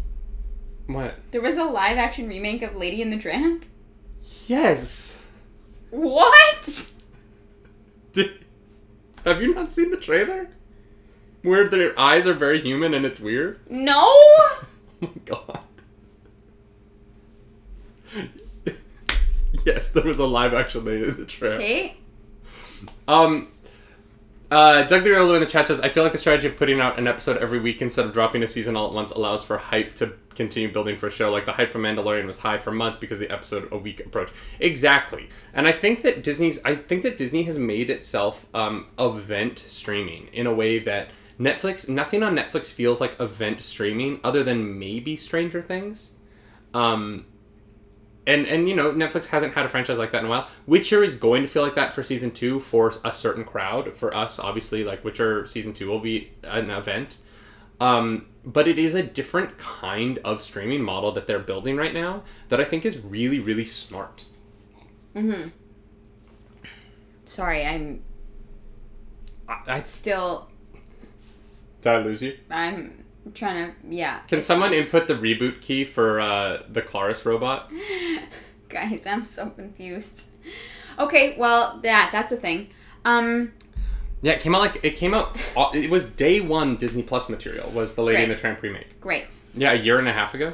What? 0.88 1.16
There 1.32 1.42
was 1.42 1.58
a 1.58 1.66
live 1.66 1.98
action 1.98 2.28
remake 2.28 2.62
of 2.62 2.76
Lady 2.76 3.02
and 3.02 3.12
the 3.12 3.18
Tramp. 3.18 3.66
Yes. 4.48 5.26
What? 5.89 6.92
Did, 8.13 8.46
have 9.26 9.42
you 9.42 9.54
not 9.54 9.72
seen 9.72 9.92
the 9.92 9.98
trailer? 9.98 10.50
Where 11.42 11.68
their 11.68 11.98
eyes 12.00 12.28
are 12.28 12.34
very 12.34 12.62
human 12.62 12.94
and 12.94 13.06
it's 13.06 13.20
weird. 13.20 13.60
No. 13.70 14.02
Oh 15.02 15.08
my 15.08 15.22
god. 15.26 15.60
yes, 19.66 19.92
there 19.92 20.04
was 20.04 20.20
a 20.20 20.26
live 20.26 20.54
action 20.54 20.86
Lady 20.86 21.08
in 21.08 21.18
the 21.18 21.26
Tramp. 21.26 21.56
Okay. 21.56 21.98
Um, 23.08 23.50
uh, 24.54 24.84
Doug 24.84 25.04
Duriolo 25.04 25.34
in 25.34 25.39
the 25.39 25.48
chat 25.48 25.68
says, 25.68 25.80
I 25.80 25.89
feel 25.89 26.04
like 26.04 26.12
the 26.12 26.18
strategy 26.20 26.48
of 26.48 26.58
putting 26.58 26.80
out 26.80 27.00
an 27.00 27.08
episode 27.08 27.38
every 27.38 27.60
week 27.60 27.82
instead 27.82 28.06
of 28.06 28.13
dropping 28.13 28.44
a 28.44 28.48
season 28.48 28.76
all 28.76 28.88
at 28.88 28.94
once 28.94 29.12
allows 29.12 29.44
for 29.44 29.58
hype 29.58 29.96
to 29.96 30.13
continue 30.36 30.72
building 30.72 30.96
for 30.96 31.08
a 31.08 31.12
show. 31.12 31.32
Like 31.32 31.46
the 31.46 31.54
hype 31.54 31.72
for 31.72 31.80
Mandalorian 31.80 32.26
was 32.26 32.39
high 32.39 32.58
for 32.58 32.72
months 32.72 32.98
because 32.98 33.18
the 33.20 33.32
episode 33.32 33.68
a 33.72 33.78
week 33.78 34.00
approach. 34.00 34.32
Exactly. 34.60 35.30
And 35.54 35.68
I 35.68 35.72
think 35.72 36.04
that 36.04 36.24
Disney's, 36.24 36.63
I 36.63 36.76
think 36.76 37.04
that 37.04 37.18
Disney 37.18 37.44
has 37.44 37.58
made 37.58 37.89
itself 37.89 38.46
um, 38.54 38.88
event 39.00 39.58
streaming 39.60 40.28
in 40.34 40.46
a 40.46 40.54
way 40.54 40.78
that 40.80 41.10
Netflix, 41.39 41.89
nothing 41.89 42.22
on 42.22 42.36
Netflix 42.36 42.72
feels 42.72 43.02
like 43.02 43.20
event 43.20 43.63
streaming 43.63 44.20
other 44.24 44.44
than 44.44 44.78
maybe 44.78 45.16
Stranger 45.16 45.62
Things. 45.62 46.13
Um, 46.76 47.26
and 48.25 48.45
and 48.47 48.69
you 48.69 48.75
know 48.75 48.91
Netflix 48.91 49.27
hasn't 49.27 49.53
had 49.53 49.65
a 49.65 49.69
franchise 49.69 49.97
like 49.97 50.12
that 50.12 50.19
in 50.19 50.25
a 50.25 50.29
while. 50.29 50.47
Witcher 50.65 51.03
is 51.03 51.15
going 51.15 51.43
to 51.43 51.47
feel 51.47 51.63
like 51.63 51.75
that 51.75 51.93
for 51.93 52.03
season 52.03 52.31
two 52.31 52.59
for 52.59 52.93
a 53.03 53.12
certain 53.12 53.43
crowd. 53.43 53.95
For 53.95 54.15
us, 54.15 54.39
obviously, 54.39 54.83
like 54.83 55.03
Witcher 55.03 55.45
season 55.47 55.73
two 55.73 55.88
will 55.89 55.99
be 55.99 56.31
an 56.43 56.69
event. 56.69 57.17
Um, 57.79 58.27
but 58.45 58.67
it 58.67 58.79
is 58.79 58.95
a 58.95 59.03
different 59.03 59.57
kind 59.57 60.19
of 60.19 60.41
streaming 60.41 60.83
model 60.83 61.12
that 61.13 61.27
they're 61.27 61.39
building 61.39 61.75
right 61.75 61.93
now 61.93 62.23
that 62.49 62.62
I 62.62 62.65
think 62.65 62.86
is 62.86 62.99
really 62.99 63.39
really 63.39 63.65
smart. 63.65 64.25
Hmm. 65.13 65.49
Sorry, 67.25 67.65
I'm 67.65 68.03
I, 69.47 69.59
I 69.67 69.81
still. 69.81 70.49
did 71.81 71.91
I 71.91 71.97
lose 71.99 72.21
you? 72.23 72.38
I'm 72.49 73.03
trying 73.33 73.71
to. 73.71 73.73
Yeah. 73.89 74.19
Can 74.27 74.41
someone 74.41 74.73
input 74.73 75.07
the 75.07 75.15
reboot 75.15 75.62
key 75.62 75.83
for 75.86 76.19
uh, 76.19 76.63
the 76.69 76.81
Claris 76.81 77.25
robot? 77.25 77.71
Guys, 78.69 79.05
I'm 79.05 79.25
so 79.25 79.49
confused. 79.49 80.23
Okay, 80.99 81.36
well, 81.38 81.79
that 81.83 82.09
that's 82.12 82.31
a 82.31 82.38
thing. 82.38 82.69
Um, 83.05 83.53
Yeah, 84.21 84.33
it 84.33 84.41
came 84.41 84.55
out 84.55 84.62
like 84.62 84.79
it 84.83 84.95
came 84.97 85.13
out. 85.13 85.38
uh, 85.57 85.69
It 85.73 85.89
was 85.89 86.09
day 86.09 86.41
one 86.41 86.75
Disney 86.75 87.03
Plus 87.03 87.29
material. 87.29 87.69
Was 87.71 87.95
the 87.95 88.01
Lady 88.01 88.23
and 88.23 88.31
the 88.31 88.36
Tramp 88.36 88.62
remake? 88.62 88.99
great. 88.99 89.25
Yeah, 89.55 89.71
a 89.73 89.75
year 89.75 89.99
and 89.99 90.07
a 90.07 90.13
half 90.13 90.33
ago. 90.33 90.53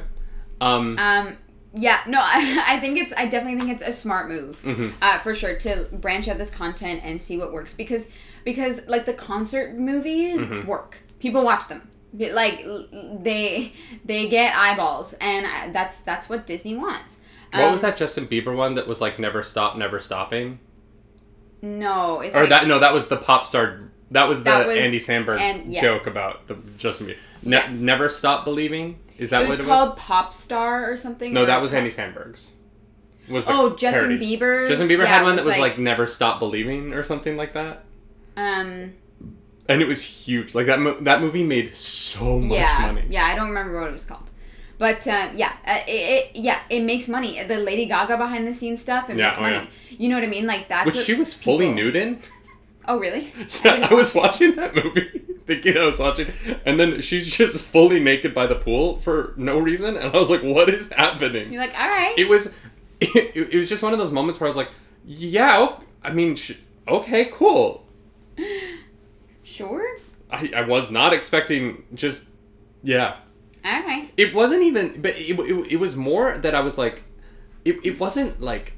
Um, 0.60 0.98
Um, 0.98 1.38
yeah, 1.72 2.00
no, 2.06 2.18
I, 2.20 2.64
I 2.76 2.80
think 2.80 2.98
it's. 2.98 3.14
I 3.16 3.26
definitely 3.26 3.58
think 3.60 3.72
it's 3.72 3.82
a 3.88 3.92
smart 3.92 4.28
move, 4.28 4.60
uh, 5.00 5.18
for 5.20 5.34
sure, 5.34 5.56
to 5.60 5.88
branch 5.92 6.28
out 6.28 6.36
this 6.36 6.50
content 6.50 7.00
and 7.04 7.22
see 7.22 7.38
what 7.38 7.52
works 7.52 7.72
because 7.74 8.10
because 8.44 8.86
like 8.88 9.06
the 9.06 9.14
concert 9.14 9.76
movies 9.78 10.50
work. 10.66 10.98
People 11.20 11.42
watch 11.44 11.68
them. 11.68 11.88
Like 12.18 12.64
they 13.22 13.72
they 14.04 14.28
get 14.28 14.54
eyeballs, 14.56 15.12
and 15.20 15.46
I- 15.46 15.68
that's 15.70 16.00
that's 16.00 16.28
what 16.28 16.46
Disney 16.46 16.74
wants. 16.76 17.22
What 17.52 17.62
Um, 17.64 17.72
was 17.72 17.80
that 17.82 17.96
Justin 17.96 18.26
Bieber 18.26 18.54
one 18.54 18.74
that 18.74 18.86
was 18.88 19.00
like 19.00 19.18
never 19.18 19.42
stop, 19.42 19.76
never 19.76 19.98
stopping? 20.00 20.58
No, 21.62 22.20
it's 22.20 22.34
Or 22.34 22.40
like, 22.42 22.50
that 22.50 22.66
no, 22.66 22.78
that 22.78 22.94
was 22.94 23.08
the 23.08 23.16
pop 23.16 23.44
star. 23.44 23.80
That 24.10 24.28
was 24.28 24.38
the 24.38 24.44
That 24.44 24.66
was- 24.66 24.78
Andy 24.78 24.98
Samberg 24.98 25.38
and- 25.38 25.72
yeah. 25.72 25.82
joke 25.82 26.06
about 26.06 26.46
the 26.48 26.56
Justin 26.78 27.08
Bieber. 27.08 27.16
Ne- 27.44 27.56
Yeah. 27.56 27.68
Never 27.70 28.08
stop 28.08 28.44
believing. 28.44 28.98
Is 29.18 29.30
that 29.30 29.38
what 29.40 29.44
it 29.44 29.48
was 29.50 29.58
what 29.58 29.64
it 29.64 29.68
called 29.68 29.94
was? 29.94 29.98
Pop 30.02 30.34
Star 30.34 30.90
or 30.90 30.96
something. 30.96 31.32
No, 31.34 31.42
or 31.42 31.46
that 31.46 31.60
was 31.62 31.74
Andy 31.74 31.90
Samberg's. 31.90 32.52
Was 33.28 33.44
Oh, 33.46 33.76
Justin. 33.76 34.18
Bieber. 34.18 34.66
Justin 34.66 34.88
Bieber 34.88 35.04
had 35.06 35.22
one 35.22 35.36
that 35.36 35.44
was 35.44 35.56
like, 35.58 35.78
"Never 35.78 36.06
Stop 36.08 36.40
Believing" 36.40 36.92
or 36.94 37.04
something 37.04 37.36
like 37.36 37.52
that, 37.52 37.84
um, 38.36 38.94
and 39.70 39.80
it 39.80 39.88
was 39.88 40.00
huge. 40.02 40.54
Like 40.54 40.66
that. 40.66 40.78
Mo- 40.80 40.98
that 41.08 41.20
movie 41.20 41.44
made 41.44 41.74
so 41.74 42.38
much 42.38 42.58
yeah, 42.58 42.78
money. 42.92 43.04
yeah. 43.08 43.24
I 43.24 43.34
don't 43.36 43.48
remember 43.48 43.80
what 43.80 43.88
it 43.88 43.92
was 44.00 44.04
called, 44.04 44.30
but 44.78 45.06
uh, 45.06 45.28
yeah, 45.34 45.52
uh, 45.66 45.78
it, 45.86 45.90
it 46.16 46.24
yeah 46.36 46.60
it 46.68 46.82
makes 46.82 47.06
money. 47.08 47.42
The 47.42 47.58
Lady 47.58 47.86
Gaga 47.86 48.16
behind 48.18 48.46
the 48.46 48.52
scenes 48.52 48.80
stuff, 48.82 49.08
it 49.10 49.16
Yeah, 49.16 49.26
makes 49.26 49.38
oh, 49.38 49.42
money. 49.42 49.54
yeah. 49.56 49.96
You 50.00 50.08
know 50.10 50.16
what 50.16 50.24
I 50.24 50.32
mean? 50.36 50.46
Like 50.46 50.68
that's 50.68 50.86
Which 50.86 50.96
she 51.06 51.14
was 51.14 51.32
fully 51.32 51.66
people- 51.66 51.82
nude 51.84 51.96
in. 51.96 52.18
Oh 52.88 52.98
really? 52.98 53.32
Yeah, 53.64 53.88
I 53.90 53.94
was 53.94 54.14
watching 54.14 54.56
that 54.56 54.74
movie, 54.74 55.06
thinking 55.46 55.76
I 55.76 55.84
was 55.84 55.98
watching, 55.98 56.28
and 56.66 56.80
then 56.80 57.00
she's 57.02 57.26
just 57.40 57.62
fully 57.64 58.00
naked 58.00 58.34
by 58.34 58.46
the 58.46 58.54
pool 58.56 58.96
for 58.96 59.34
no 59.36 59.58
reason, 59.58 59.96
and 59.96 60.06
I 60.16 60.18
was 60.18 60.30
like, 60.30 60.42
"What 60.42 60.68
is 60.70 60.90
happening?" 60.92 61.52
You're 61.52 61.62
like, 61.66 61.74
all 61.78 61.88
right. 61.88 62.14
It 62.18 62.28
was, 62.28 62.54
it, 63.00 63.48
it 63.54 63.56
was 63.56 63.68
just 63.68 63.82
one 63.82 63.92
of 63.92 63.98
those 64.02 64.10
moments 64.10 64.40
where 64.40 64.46
I 64.48 64.50
was 64.54 64.56
like, 64.56 64.70
"Yeah, 65.06 65.76
I 66.02 66.10
mean, 66.12 66.34
sh- 66.36 66.58
okay, 66.88 67.26
cool." 67.30 67.86
Sure. 69.50 69.98
I, 70.30 70.50
I 70.56 70.62
was 70.62 70.90
not 70.90 71.12
expecting 71.12 71.84
just, 71.94 72.30
yeah. 72.82 73.16
All 73.64 73.82
right. 73.82 74.10
It 74.16 74.34
wasn't 74.34 74.62
even, 74.62 75.02
but 75.02 75.16
it, 75.16 75.38
it, 75.38 75.72
it 75.72 75.76
was 75.76 75.96
more 75.96 76.38
that 76.38 76.54
I 76.54 76.60
was 76.60 76.78
like, 76.78 77.02
it, 77.64 77.78
it 77.84 78.00
wasn't 78.00 78.40
like, 78.40 78.74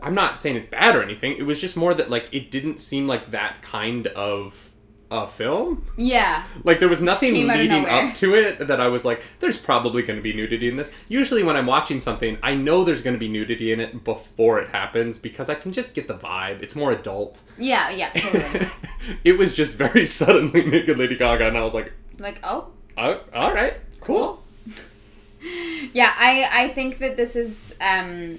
I'm 0.00 0.14
not 0.14 0.38
saying 0.38 0.56
it's 0.56 0.68
bad 0.68 0.94
or 0.94 1.02
anything. 1.02 1.36
It 1.36 1.46
was 1.46 1.60
just 1.60 1.76
more 1.76 1.94
that 1.94 2.10
like 2.10 2.28
it 2.32 2.50
didn't 2.50 2.78
seem 2.78 3.06
like 3.08 3.32
that 3.32 3.62
kind 3.62 4.06
of 4.08 4.70
a 5.10 5.28
film. 5.28 5.86
Yeah. 5.96 6.42
Like 6.64 6.80
there 6.80 6.88
was 6.88 7.02
nothing 7.02 7.34
came 7.34 7.50
out 7.50 7.56
of 7.56 7.62
leading 7.62 7.86
up 7.86 8.14
to 8.14 8.34
it 8.34 8.66
that 8.66 8.80
I 8.80 8.88
was 8.88 9.04
like, 9.04 9.22
there's 9.40 9.58
probably 9.58 10.02
going 10.02 10.18
to 10.18 10.22
be 10.22 10.32
nudity 10.32 10.68
in 10.68 10.76
this. 10.76 10.94
Usually 11.08 11.42
when 11.42 11.56
I'm 11.56 11.66
watching 11.66 12.00
something, 12.00 12.38
I 12.42 12.54
know 12.54 12.84
there's 12.84 13.02
going 13.02 13.14
to 13.14 13.20
be 13.20 13.28
nudity 13.28 13.72
in 13.72 13.80
it 13.80 14.04
before 14.04 14.58
it 14.60 14.70
happens 14.70 15.18
because 15.18 15.48
I 15.48 15.54
can 15.54 15.72
just 15.72 15.94
get 15.94 16.08
the 16.08 16.14
vibe. 16.14 16.62
It's 16.62 16.74
more 16.74 16.92
adult. 16.92 17.42
Yeah. 17.58 17.90
Yeah. 17.90 18.10
Totally. 18.10 18.66
it 19.24 19.38
was 19.38 19.54
just 19.54 19.76
very 19.76 20.06
suddenly 20.20 20.64
naked 20.64 20.98
Lady 20.98 21.16
Gaga, 21.16 21.48
and 21.48 21.56
I 21.56 21.62
was 21.62 21.74
like, 21.74 21.92
like, 22.18 22.40
oh, 22.42 22.70
oh, 22.96 23.20
all 23.34 23.52
right, 23.52 23.74
cool. 24.00 24.42
Yeah, 25.92 26.10
I 26.16 26.48
I 26.50 26.68
think 26.70 26.98
that 26.98 27.18
this 27.18 27.36
is 27.36 27.76
um 27.78 28.38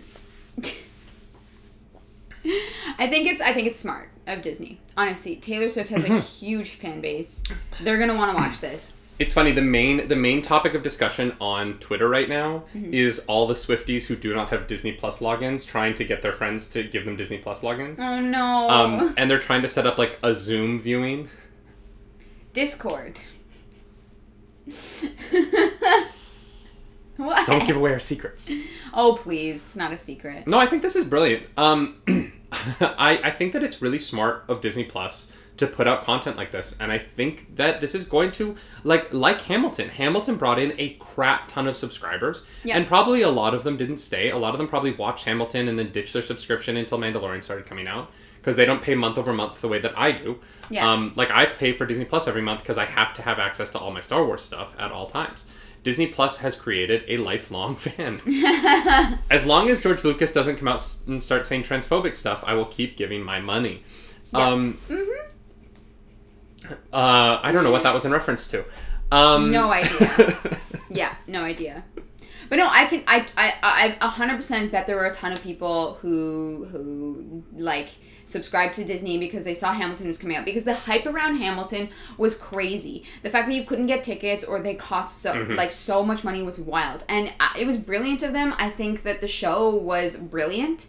I 2.97 3.07
think 3.07 3.27
it's 3.27 3.41
I 3.41 3.53
think 3.53 3.67
it's 3.67 3.79
smart 3.79 4.09
of 4.27 4.41
Disney. 4.41 4.79
Honestly, 4.97 5.35
Taylor 5.35 5.69
Swift 5.69 5.89
has 5.89 6.03
a 6.09 6.19
huge 6.19 6.71
fan 6.71 7.01
base. 7.01 7.43
They're 7.81 7.97
going 7.97 8.09
to 8.09 8.15
want 8.15 8.31
to 8.31 8.37
watch 8.37 8.59
this. 8.59 9.15
It's 9.17 9.33
funny. 9.33 9.51
The 9.53 9.61
main 9.61 10.07
the 10.09 10.15
main 10.15 10.41
topic 10.41 10.73
of 10.73 10.83
discussion 10.83 11.35
on 11.39 11.75
Twitter 11.79 12.09
right 12.09 12.27
now 12.27 12.63
Mm-hmm. 12.75 12.93
is 12.93 13.23
all 13.27 13.47
the 13.47 13.53
Swifties 13.53 14.07
who 14.07 14.15
do 14.17 14.33
not 14.35 14.49
have 14.49 14.67
Disney 14.67 14.91
Plus 14.91 15.19
logins 15.19 15.65
trying 15.65 15.93
to 15.95 16.03
get 16.03 16.21
their 16.21 16.33
friends 16.33 16.67
to 16.71 16.83
give 16.83 17.05
them 17.05 17.15
Disney 17.15 17.37
Plus 17.37 17.61
logins. 17.61 17.97
Oh 17.99 18.19
no. 18.19 18.69
Um, 18.69 19.13
and 19.17 19.31
they're 19.31 19.39
trying 19.39 19.61
to 19.61 19.67
set 19.69 19.85
up 19.87 19.97
like 19.97 20.19
a 20.21 20.33
Zoom 20.33 20.79
viewing. 20.79 21.29
Discord. 22.53 23.19
what? 27.17 27.45
Don't 27.47 27.65
give 27.65 27.75
away 27.77 27.91
our 27.93 27.99
secrets. 27.99 28.49
Oh, 28.97 29.19
please. 29.21 29.55
It's 29.57 29.75
not 29.75 29.91
a 29.91 29.97
secret. 29.97 30.47
No, 30.47 30.57
I 30.57 30.65
think 30.67 30.81
this 30.81 30.95
is 30.95 31.03
brilliant. 31.03 31.43
Um, 31.57 31.97
I 32.81 33.19
I 33.25 33.31
think 33.31 33.51
that 33.53 33.61
it's 33.63 33.81
really 33.81 33.99
smart 33.99 34.45
of 34.47 34.61
Disney 34.61 34.85
Plus 34.85 35.33
to 35.57 35.67
put 35.67 35.85
out 35.87 36.03
content 36.03 36.35
like 36.37 36.51
this, 36.51 36.77
and 36.79 36.91
I 36.91 36.97
think 36.97 37.55
that 37.55 37.79
this 37.81 37.93
is 37.95 38.07
going 38.07 38.31
to 38.33 38.55
like 38.85 39.13
like 39.13 39.41
Hamilton. 39.41 39.89
Hamilton 39.89 40.35
brought 40.37 40.59
in 40.59 40.73
a 40.77 40.89
crap 40.99 41.47
ton 41.49 41.67
of 41.67 41.75
subscribers, 41.77 42.43
Yeah. 42.63 42.77
and 42.77 42.87
probably 42.87 43.21
a 43.21 43.29
lot 43.29 43.53
of 43.53 43.63
them 43.63 43.75
didn't 43.77 43.97
stay. 43.97 44.29
A 44.31 44.37
lot 44.37 44.53
of 44.53 44.57
them 44.59 44.67
probably 44.67 44.91
watched 44.91 45.25
Hamilton 45.25 45.67
and 45.67 45.77
then 45.77 45.91
ditched 45.91 46.13
their 46.13 46.21
subscription 46.21 46.77
until 46.77 46.97
Mandalorian 46.97 47.43
started 47.43 47.65
coming 47.65 47.87
out 47.87 48.11
because 48.37 48.55
they 48.55 48.65
don't 48.65 48.81
pay 48.81 48.95
month 48.95 49.17
over 49.17 49.33
month 49.33 49.59
the 49.61 49.67
way 49.67 49.79
that 49.79 49.97
I 49.97 50.11
do. 50.13 50.39
Yeah. 50.69 50.89
Um, 50.89 51.11
like 51.17 51.31
I 51.31 51.45
pay 51.47 51.73
for 51.73 51.85
Disney 51.85 52.05
Plus 52.05 52.27
every 52.29 52.41
month 52.41 52.61
because 52.61 52.77
I 52.77 52.85
have 52.85 53.13
to 53.15 53.21
have 53.23 53.39
access 53.39 53.69
to 53.71 53.79
all 53.79 53.91
my 53.91 54.01
Star 54.01 54.25
Wars 54.25 54.41
stuff 54.41 54.73
at 54.79 54.91
all 54.91 55.05
times. 55.07 55.45
Disney 55.85 56.07
Plus 56.07 56.39
has 56.39 56.55
created 56.55 57.03
a 57.07 57.15
lifelong 57.17 57.75
fan. 57.85 58.19
as 59.31 59.45
long 59.45 59.69
as 59.69 59.81
George 59.81 60.03
Lucas 60.03 60.33
doesn't 60.33 60.57
come 60.57 60.67
out 60.67 60.75
s- 60.75 61.03
and 61.07 61.23
start 61.23 61.45
saying 61.45 61.63
transphobic 61.63 62.15
stuff, 62.15 62.43
I 62.45 62.55
will 62.55 62.65
keep 62.65 62.97
giving 62.97 63.23
my 63.23 63.39
money. 63.39 63.83
Yeah. 64.33 64.47
Um, 64.47 64.77
uh, 66.91 67.39
I 67.41 67.51
don't 67.51 67.63
know 67.63 67.71
what 67.71 67.83
that 67.83 67.93
was 67.93 68.05
in 68.05 68.11
reference 68.11 68.47
to. 68.49 68.65
Um, 69.11 69.51
No 69.51 69.71
idea. 69.81 70.57
Yeah, 70.89 71.15
no 71.27 71.43
idea. 71.43 71.83
But 72.49 72.57
no, 72.57 72.67
I 72.69 72.85
can 72.85 73.03
I 73.07 73.25
I 73.37 73.53
I 73.63 73.97
a 74.01 74.07
hundred 74.07 74.35
percent 74.37 74.71
bet 74.71 74.85
there 74.87 74.95
were 74.95 75.05
a 75.05 75.13
ton 75.13 75.31
of 75.31 75.41
people 75.43 75.95
who 76.01 76.65
who 76.71 77.43
like 77.55 77.89
subscribed 78.25 78.75
to 78.75 78.83
Disney 78.83 79.17
because 79.17 79.45
they 79.45 79.53
saw 79.53 79.71
Hamilton 79.71 80.07
was 80.07 80.17
coming 80.17 80.35
out 80.35 80.43
because 80.45 80.63
the 80.65 80.73
hype 80.73 81.05
around 81.05 81.37
Hamilton 81.37 81.89
was 82.17 82.35
crazy. 82.35 83.03
The 83.21 83.29
fact 83.29 83.47
that 83.47 83.53
you 83.55 83.63
couldn't 83.63 83.85
get 83.85 84.03
tickets 84.03 84.43
or 84.43 84.59
they 84.59 84.75
cost 84.75 85.21
so 85.21 85.33
like 85.55 85.71
so 85.71 86.03
much 86.03 86.23
money 86.23 86.41
was 86.41 86.59
wild, 86.59 87.03
and 87.07 87.31
uh, 87.39 87.49
it 87.57 87.65
was 87.67 87.77
brilliant 87.77 88.23
of 88.23 88.33
them. 88.33 88.53
I 88.57 88.69
think 88.69 89.03
that 89.03 89.21
the 89.21 89.27
show 89.27 89.69
was 89.75 90.17
brilliant. 90.17 90.87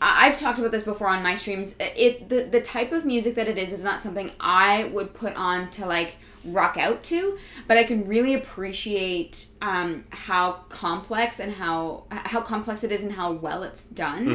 I- 0.00 0.26
I've 0.26 0.38
talked 0.40 0.58
about 0.58 0.72
this 0.72 0.82
before 0.82 1.08
on 1.08 1.22
my 1.22 1.36
streams. 1.36 1.76
It 1.78 2.28
the 2.28 2.42
the 2.42 2.60
type 2.60 2.90
of 2.92 3.06
music 3.06 3.36
that 3.36 3.46
it 3.48 3.56
is 3.58 3.72
is 3.72 3.84
not 3.84 4.02
something 4.02 4.32
I 4.40 4.84
would 4.92 5.14
put 5.14 5.34
on 5.36 5.70
to 5.70 5.86
like 5.86 6.16
rock 6.44 6.76
out 6.76 7.02
to, 7.04 7.38
but 7.68 7.76
I 7.76 7.84
can 7.84 8.06
really 8.06 8.34
appreciate 8.34 9.46
um, 9.60 10.04
how 10.10 10.52
complex 10.68 11.40
and 11.40 11.52
how 11.52 12.04
how 12.10 12.40
complex 12.40 12.84
it 12.84 12.92
is 12.92 13.02
and 13.04 13.12
how 13.12 13.32
well 13.32 13.62
it's 13.62 13.84
done. 13.86 14.26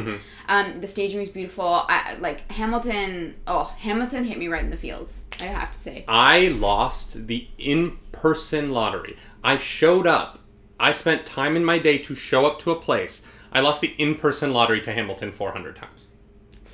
Um, 0.48 0.80
the 0.80 0.86
staging 0.86 1.20
was 1.20 1.28
beautiful. 1.28 1.84
I 1.88 2.16
like 2.20 2.50
Hamilton. 2.52 3.36
Oh, 3.46 3.74
Hamilton 3.78 4.24
hit 4.24 4.38
me 4.38 4.48
right 4.48 4.62
in 4.62 4.70
the 4.70 4.76
feels. 4.76 5.28
I 5.40 5.44
have 5.44 5.72
to 5.72 5.78
say. 5.78 6.04
I 6.08 6.48
lost 6.48 7.26
the 7.26 7.48
in-person 7.58 8.70
lottery. 8.70 9.16
I 9.44 9.56
showed 9.56 10.06
up. 10.06 10.38
I 10.80 10.92
spent 10.92 11.26
time 11.26 11.56
in 11.56 11.64
my 11.64 11.78
day 11.78 11.98
to 11.98 12.14
show 12.14 12.46
up 12.46 12.58
to 12.60 12.70
a 12.70 12.76
place. 12.80 13.26
I 13.52 13.60
lost 13.60 13.80
the 13.80 13.94
in-person 13.98 14.52
lottery 14.52 14.80
to 14.82 14.92
Hamilton 14.92 15.32
400 15.32 15.76
times. 15.76 16.08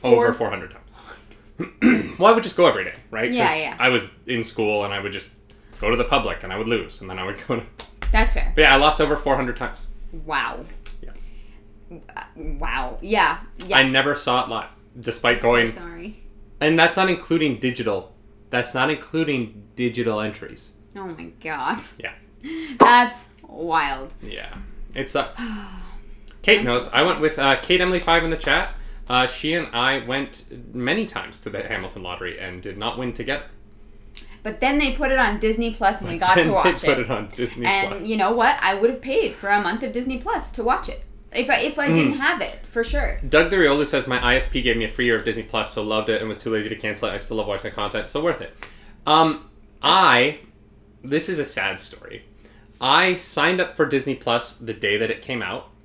Over 0.02 0.32
400 0.34 0.70
times. 0.70 0.83
well, 2.18 2.30
I 2.30 2.32
would 2.32 2.42
just 2.42 2.56
go 2.56 2.66
every 2.66 2.84
day, 2.84 2.94
right? 3.10 3.30
Yeah, 3.32 3.54
yeah. 3.54 3.76
I 3.78 3.88
was 3.88 4.12
in 4.26 4.42
school 4.42 4.84
and 4.84 4.92
I 4.92 5.00
would 5.00 5.12
just 5.12 5.36
go 5.80 5.90
to 5.90 5.96
the 5.96 6.04
public 6.04 6.42
and 6.42 6.52
I 6.52 6.58
would 6.58 6.68
lose 6.68 7.00
and 7.00 7.08
then 7.08 7.18
I 7.18 7.24
would 7.24 7.36
go 7.46 7.56
to. 7.56 7.66
That's 8.12 8.32
fair. 8.32 8.52
But 8.54 8.62
yeah, 8.62 8.74
I 8.74 8.76
lost 8.76 9.00
over 9.00 9.16
400 9.16 9.56
times. 9.56 9.86
Wow. 10.24 10.64
Yeah. 11.02 12.04
Wow. 12.36 12.98
Yeah. 13.00 13.38
Yeah. 13.66 13.78
I 13.78 13.82
never 13.88 14.14
saw 14.14 14.44
it 14.44 14.48
live, 14.48 14.70
despite 14.98 15.40
going. 15.40 15.70
so 15.70 15.80
sorry. 15.80 16.22
And 16.60 16.78
that's 16.78 16.96
not 16.96 17.08
including 17.08 17.58
digital. 17.58 18.12
That's 18.50 18.74
not 18.74 18.90
including 18.90 19.64
digital 19.74 20.20
entries. 20.20 20.72
Oh 20.96 21.06
my 21.06 21.24
god. 21.42 21.78
Yeah. 21.98 22.12
That's 22.78 23.28
wild. 23.48 24.14
Yeah. 24.22 24.54
It's 24.94 25.16
uh 25.16 25.34
Kate 26.42 26.60
I'm 26.60 26.64
knows. 26.66 26.90
so 26.90 26.96
I 26.96 27.02
went 27.02 27.20
with 27.20 27.38
uh, 27.38 27.56
Kate 27.60 27.80
Emily 27.80 27.98
Five 27.98 28.22
in 28.22 28.30
the 28.30 28.36
chat. 28.36 28.74
Uh, 29.08 29.26
she 29.26 29.52
and 29.54 29.68
I 29.74 29.98
went 30.06 30.46
many 30.74 31.06
times 31.06 31.40
to 31.42 31.50
the 31.50 31.62
Hamilton 31.62 32.02
lottery 32.02 32.38
and 32.38 32.62
did 32.62 32.78
not 32.78 32.98
win 32.98 33.12
together. 33.12 33.44
But 34.42 34.60
then 34.60 34.78
they 34.78 34.92
put 34.92 35.10
it 35.10 35.18
on 35.18 35.40
Disney 35.40 35.72
Plus 35.74 36.00
and 36.02 36.10
we 36.10 36.18
got 36.18 36.34
to 36.36 36.50
watch 36.50 36.82
they 36.82 36.88
put 36.88 36.98
it. 36.98 37.06
it 37.06 37.10
on 37.10 37.28
Disney 37.30 37.66
and 37.66 37.88
Plus. 37.88 38.06
you 38.06 38.16
know 38.16 38.32
what? 38.32 38.58
I 38.62 38.74
would 38.74 38.90
have 38.90 39.00
paid 39.00 39.34
for 39.36 39.48
a 39.48 39.60
month 39.60 39.82
of 39.82 39.92
Disney 39.92 40.18
Plus 40.18 40.50
to 40.52 40.62
watch 40.62 40.88
it. 40.88 41.02
If 41.32 41.50
I 41.50 41.56
if 41.60 41.78
I 41.78 41.88
Hmm. 41.88 41.94
didn't 41.94 42.12
have 42.14 42.40
it, 42.40 42.60
for 42.66 42.84
sure. 42.84 43.20
Doug 43.28 43.50
the 43.50 43.56
Riolu 43.56 43.86
says 43.86 44.06
my 44.06 44.18
ISP 44.34 44.62
gave 44.62 44.76
me 44.76 44.84
a 44.84 44.88
free 44.88 45.06
year 45.06 45.18
of 45.18 45.24
Disney 45.24 45.42
Plus, 45.44 45.72
so 45.72 45.82
loved 45.82 46.08
it 46.08 46.20
and 46.20 46.28
was 46.28 46.38
too 46.38 46.50
lazy 46.50 46.68
to 46.68 46.76
cancel 46.76 47.08
it. 47.08 47.12
I 47.12 47.18
still 47.18 47.38
love 47.38 47.46
watching 47.48 47.70
the 47.70 47.74
content, 47.74 48.08
so 48.10 48.22
worth 48.22 48.40
it. 48.40 48.54
Um, 49.06 49.48
I 49.82 50.38
this 51.02 51.28
is 51.28 51.38
a 51.38 51.44
sad 51.44 51.80
story. 51.80 52.24
I 52.80 53.16
signed 53.16 53.60
up 53.60 53.76
for 53.76 53.84
Disney 53.86 54.14
Plus 54.14 54.54
the 54.56 54.72
day 54.74 54.96
that 54.96 55.10
it 55.10 55.22
came 55.22 55.42
out. 55.42 55.68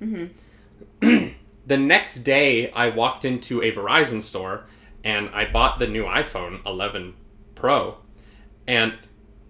the 1.70 1.76
next 1.76 2.24
day, 2.24 2.68
I 2.72 2.88
walked 2.88 3.24
into 3.24 3.62
a 3.62 3.70
Verizon 3.70 4.22
store 4.22 4.64
and 5.04 5.28
I 5.28 5.44
bought 5.44 5.78
the 5.78 5.86
new 5.86 6.02
iPhone 6.02 6.66
11 6.66 7.14
Pro. 7.54 7.98
And 8.66 8.94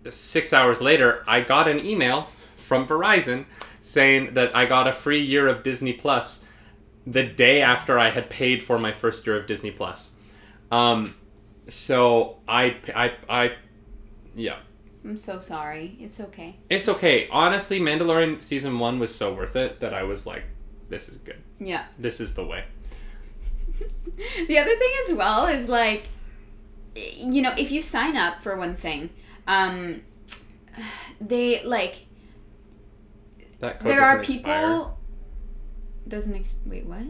six 0.07 0.53
hours 0.53 0.83
later, 0.83 1.25
I 1.27 1.41
got 1.41 1.67
an 1.67 1.83
email 1.83 2.29
from 2.57 2.87
Verizon 2.87 3.47
saying 3.81 4.35
that 4.35 4.55
I 4.55 4.67
got 4.67 4.87
a 4.87 4.93
free 4.93 5.23
year 5.23 5.49
of 5.49 5.63
Disney 5.63 5.95
Plus 5.95 6.47
the 7.07 7.23
day 7.23 7.63
after 7.63 7.99
I 7.99 8.11
had 8.11 8.29
paid 8.29 8.63
for 8.63 8.79
my 8.79 8.93
first 8.93 9.27
year 9.27 9.39
of 9.39 9.47
Disney 9.47 9.71
Plus. 9.71 10.13
Um, 10.71 11.15
so 11.69 12.37
I, 12.47 12.77
I, 12.95 13.13
I, 13.31 13.53
yeah, 14.35 14.59
I'm 15.07 15.17
so 15.17 15.41
sorry. 15.41 15.97
It's 15.99 16.21
okay. 16.21 16.57
It's 16.69 16.87
okay. 16.87 17.29
Honestly, 17.31 17.81
Mandalorian 17.81 18.43
season 18.43 18.79
one 18.79 18.99
was 18.99 19.15
so 19.15 19.33
worth 19.33 19.57
it 19.57 19.81
that 19.81 19.95
I 19.95 20.03
was 20.03 20.27
like, 20.27 20.45
this 20.91 21.09
is 21.09 21.17
good. 21.17 21.41
Yeah. 21.59 21.85
This 21.99 22.21
is 22.21 22.35
the 22.35 22.45
way. 22.45 22.65
the 24.49 24.59
other 24.59 24.77
thing 24.77 24.93
as 25.09 25.15
well 25.17 25.47
is 25.47 25.69
like, 25.69 26.09
you 26.95 27.41
know, 27.43 27.55
if 27.57 27.71
you 27.71 27.81
sign 27.81 28.17
up 28.17 28.43
for 28.43 28.57
one 28.57 28.75
thing, 28.77 29.11
um, 29.47 30.03
they 31.21 31.63
like 31.65 32.07
That 33.61 33.81
code 33.81 33.91
there 33.91 34.03
are 34.03 34.19
people. 34.23 34.51
expire. 34.51 34.87
Doesn't 36.09 36.35
ex- 36.35 36.59
wait 36.67 36.87
what? 36.87 37.03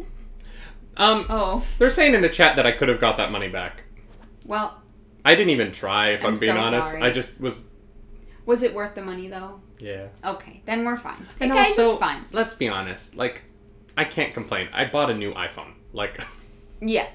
Um, 0.97 1.27
Oh 1.31 1.65
they're 1.79 1.89
saying 1.91 2.15
in 2.15 2.21
the 2.21 2.29
chat 2.29 2.57
that 2.57 2.67
I 2.67 2.73
could 2.73 2.89
have 2.89 2.99
got 3.01 3.17
that 3.17 3.33
money 3.33 3.49
back. 3.49 3.85
well, 4.45 4.83
I 5.25 5.35
didn't 5.35 5.51
even 5.51 5.73
try. 5.73 6.09
If 6.11 6.25
I'm, 6.25 6.35
I'm 6.35 6.41
being 6.41 6.53
so 6.55 6.61
honest, 6.61 6.91
sorry. 6.93 7.03
I 7.03 7.11
just 7.11 7.41
was. 7.41 7.69
was 8.47 8.63
it 8.63 8.75
worth 8.75 8.95
the 8.95 9.03
money 9.03 9.29
though? 9.29 9.61
Yeah. 9.79 10.09
Okay, 10.25 10.63
then 10.67 10.85
we're 10.85 10.97
fine. 10.97 11.27
Hey 11.39 11.47
And 11.47 11.53
guys, 11.53 11.69
also, 11.71 11.91
it's 11.91 11.99
fine. 11.99 12.25
let's 12.33 12.55
be 12.55 12.69
honest. 12.69 13.17
Like, 13.17 13.43
I 13.97 14.05
can't 14.05 14.33
complain. 14.35 14.69
I 14.73 14.85
bought 14.87 15.11
a 15.11 15.15
new 15.15 15.33
iPhone. 15.35 15.73
Like, 15.93 16.21
Yeah, 16.81 17.07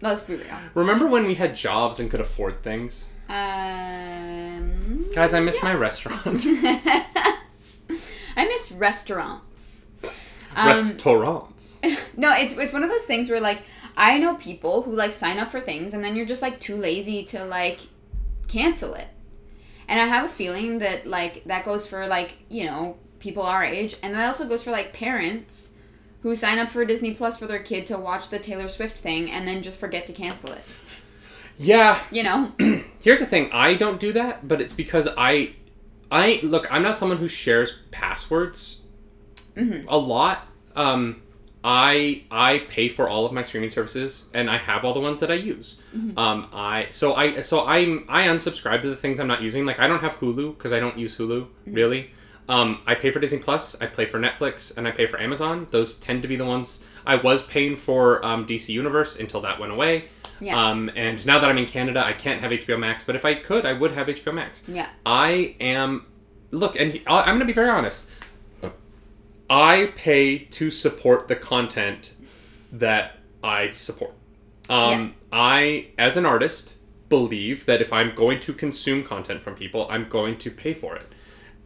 let's 0.00 0.22
be 0.22 0.34
real. 0.34 0.44
remember 0.74 1.06
when 1.06 1.26
we 1.26 1.34
had 1.34 1.54
jobs 1.54 2.00
and 2.00 2.10
could 2.10 2.20
afford 2.20 2.62
things? 2.62 3.12
Um, 3.28 5.06
Guys, 5.14 5.32
I 5.34 5.40
miss 5.40 5.62
my 5.62 5.74
restaurant. 5.74 6.44
I 8.36 8.46
miss 8.46 8.72
restaurants. 8.72 9.86
Um, 10.56 10.68
Restaurants. 10.68 11.80
no, 12.16 12.32
it's 12.34 12.56
it's 12.56 12.72
one 12.72 12.84
of 12.84 12.90
those 12.90 13.04
things 13.04 13.28
where 13.30 13.40
like 13.40 13.62
I 13.96 14.18
know 14.18 14.34
people 14.36 14.82
who 14.82 14.94
like 14.94 15.12
sign 15.12 15.38
up 15.38 15.50
for 15.50 15.60
things 15.60 15.94
and 15.94 16.04
then 16.04 16.14
you're 16.16 16.26
just 16.26 16.42
like 16.42 16.60
too 16.60 16.76
lazy 16.76 17.24
to 17.26 17.44
like 17.44 17.80
cancel 18.48 18.94
it. 18.94 19.08
And 19.88 20.00
I 20.00 20.06
have 20.06 20.24
a 20.24 20.28
feeling 20.28 20.78
that 20.78 21.06
like 21.06 21.44
that 21.44 21.64
goes 21.64 21.86
for 21.86 22.06
like, 22.06 22.36
you 22.48 22.66
know, 22.66 22.96
people 23.18 23.42
our 23.42 23.64
age 23.64 23.96
and 24.02 24.14
that 24.14 24.26
also 24.26 24.46
goes 24.48 24.62
for 24.62 24.70
like 24.70 24.92
parents 24.92 25.74
who 26.24 26.34
sign 26.34 26.58
up 26.58 26.70
for 26.70 26.84
Disney 26.84 27.14
Plus 27.14 27.38
for 27.38 27.46
their 27.46 27.58
kid 27.60 27.86
to 27.86 27.96
watch 27.98 28.30
the 28.30 28.38
Taylor 28.40 28.66
Swift 28.66 28.98
thing 28.98 29.30
and 29.30 29.46
then 29.46 29.62
just 29.62 29.78
forget 29.78 30.06
to 30.08 30.12
cancel 30.12 30.50
it. 30.52 30.64
Yeah, 31.56 32.00
You 32.10 32.24
know? 32.24 32.52
here's 33.02 33.20
the 33.20 33.26
thing. 33.26 33.50
I 33.52 33.74
don't 33.74 34.00
do 34.00 34.12
that 34.14 34.48
but 34.48 34.60
it's 34.60 34.72
because 34.72 35.06
i 35.16 35.52
i 36.10 36.40
look 36.42 36.66
i'm 36.70 36.82
not 36.82 36.98
someone 36.98 37.18
who 37.18 37.28
shares 37.28 37.78
passwords 37.92 38.82
Mhm. 39.56 39.84
a 39.86 39.96
lot. 39.96 40.46
Um 40.74 41.22
i 41.62 42.22
i 42.30 42.58
pay 42.68 42.88
for 42.88 43.08
all 43.08 43.24
of 43.24 43.32
my 43.32 43.42
streaming 43.42 43.70
services 43.70 44.28
and 44.34 44.50
i 44.50 44.56
have 44.58 44.84
all 44.84 44.92
the 44.92 45.00
ones 45.00 45.20
that 45.20 45.30
i 45.30 45.34
use. 45.34 45.80
Um 46.16 46.48
i 46.52 46.86
so 46.90 47.14
i 47.14 47.40
so 47.42 47.64
i'm 47.66 48.04
i 48.08 48.22
unsubscribe 48.26 48.82
to 48.82 48.88
the 48.88 48.96
things 48.96 49.20
i'm 49.20 49.28
not 49.28 49.42
using. 49.42 49.64
Like 49.66 49.78
i 49.78 49.86
don't 49.86 50.00
have 50.00 50.18
hulu 50.20 50.56
because 50.56 50.72
i 50.72 50.80
don't 50.80 50.98
use 50.98 51.16
hulu 51.18 51.46
really 51.66 52.10
um 52.48 52.80
i 52.86 52.94
pay 52.94 53.10
for 53.10 53.20
disney 53.20 53.38
plus 53.38 53.80
i 53.80 53.86
pay 53.86 54.04
for 54.04 54.18
netflix 54.18 54.76
and 54.76 54.86
i 54.86 54.90
pay 54.90 55.06
for 55.06 55.18
amazon 55.20 55.66
those 55.70 55.98
tend 55.98 56.20
to 56.22 56.28
be 56.28 56.36
the 56.36 56.44
ones 56.44 56.84
i 57.06 57.14
was 57.16 57.42
paying 57.46 57.74
for 57.76 58.24
um, 58.24 58.46
dc 58.46 58.68
universe 58.68 59.18
until 59.18 59.40
that 59.40 59.58
went 59.58 59.72
away 59.72 60.04
Yeah. 60.40 60.58
um, 60.70 60.90
and 60.96 61.24
now 61.26 61.38
that 61.38 61.48
I'm 61.48 61.58
in 61.58 61.66
Canada, 61.66 62.04
I 62.04 62.12
can't 62.12 62.40
have 62.40 62.50
HBO 62.50 62.76
Max. 62.78 63.04
But 63.04 63.14
if 63.14 63.24
I 63.24 63.34
could, 63.34 63.64
I 63.64 63.72
would 63.72 63.92
have 63.92 64.08
HBO 64.08 64.34
Max. 64.34 64.64
Yeah. 64.68 64.88
I 65.06 65.54
am. 65.60 66.06
Look, 66.50 66.74
and 66.78 67.00
I'm 67.06 67.24
going 67.36 67.38
to 67.38 67.44
be 67.46 67.52
very 67.52 67.70
honest. 67.70 68.10
I 69.48 69.92
pay 69.94 70.38
to 70.38 70.70
support 70.72 71.28
the 71.28 71.36
content 71.36 72.14
that 72.72 73.18
I 73.44 73.70
support. 73.70 74.12
Um, 74.68 75.14
I, 75.32 75.88
as 75.98 76.16
an 76.16 76.26
artist, 76.26 76.76
believe 77.08 77.64
that 77.66 77.80
if 77.80 77.92
I'm 77.92 78.14
going 78.14 78.40
to 78.40 78.52
consume 78.52 79.02
content 79.04 79.42
from 79.42 79.54
people, 79.54 79.86
I'm 79.90 80.08
going 80.08 80.36
to 80.38 80.50
pay 80.50 80.74
for 80.74 80.96
it. 80.96 81.06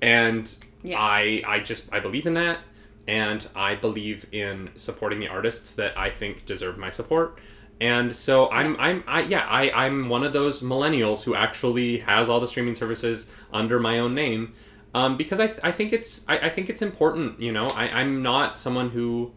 And 0.02 0.44
Yeah. 0.82 0.98
I, 1.00 1.42
I 1.46 1.60
just, 1.60 1.92
I 1.92 2.00
believe 2.00 2.26
in 2.26 2.34
that. 2.34 2.58
And 3.06 3.48
I 3.56 3.74
believe 3.74 4.26
in 4.32 4.70
supporting 4.74 5.18
the 5.18 5.28
artists 5.28 5.72
that 5.74 5.96
I 5.96 6.10
think 6.10 6.44
deserve 6.44 6.76
my 6.76 6.90
support. 6.90 7.38
And 7.80 8.14
so 8.14 8.50
I'm, 8.50 8.76
I'm, 8.78 9.02
I, 9.06 9.22
yeah, 9.22 9.46
I, 9.48 9.70
I'm 9.70 10.08
one 10.08 10.24
of 10.24 10.32
those 10.32 10.62
millennials 10.62 11.24
who 11.24 11.34
actually 11.34 11.98
has 12.00 12.28
all 12.28 12.38
the 12.40 12.48
streaming 12.48 12.74
services 12.74 13.32
under 13.52 13.78
my 13.80 14.00
own 14.00 14.14
name, 14.14 14.52
um, 14.94 15.16
because 15.16 15.40
I, 15.40 15.46
th- 15.46 15.60
I 15.62 15.72
think 15.72 15.92
it's, 15.92 16.28
I, 16.28 16.38
I 16.38 16.48
think 16.50 16.68
it's 16.68 16.82
important. 16.82 17.40
You 17.40 17.52
know, 17.52 17.68
I, 17.68 17.88
I'm 17.88 18.20
not 18.20 18.58
someone 18.58 18.90
who, 18.90 19.32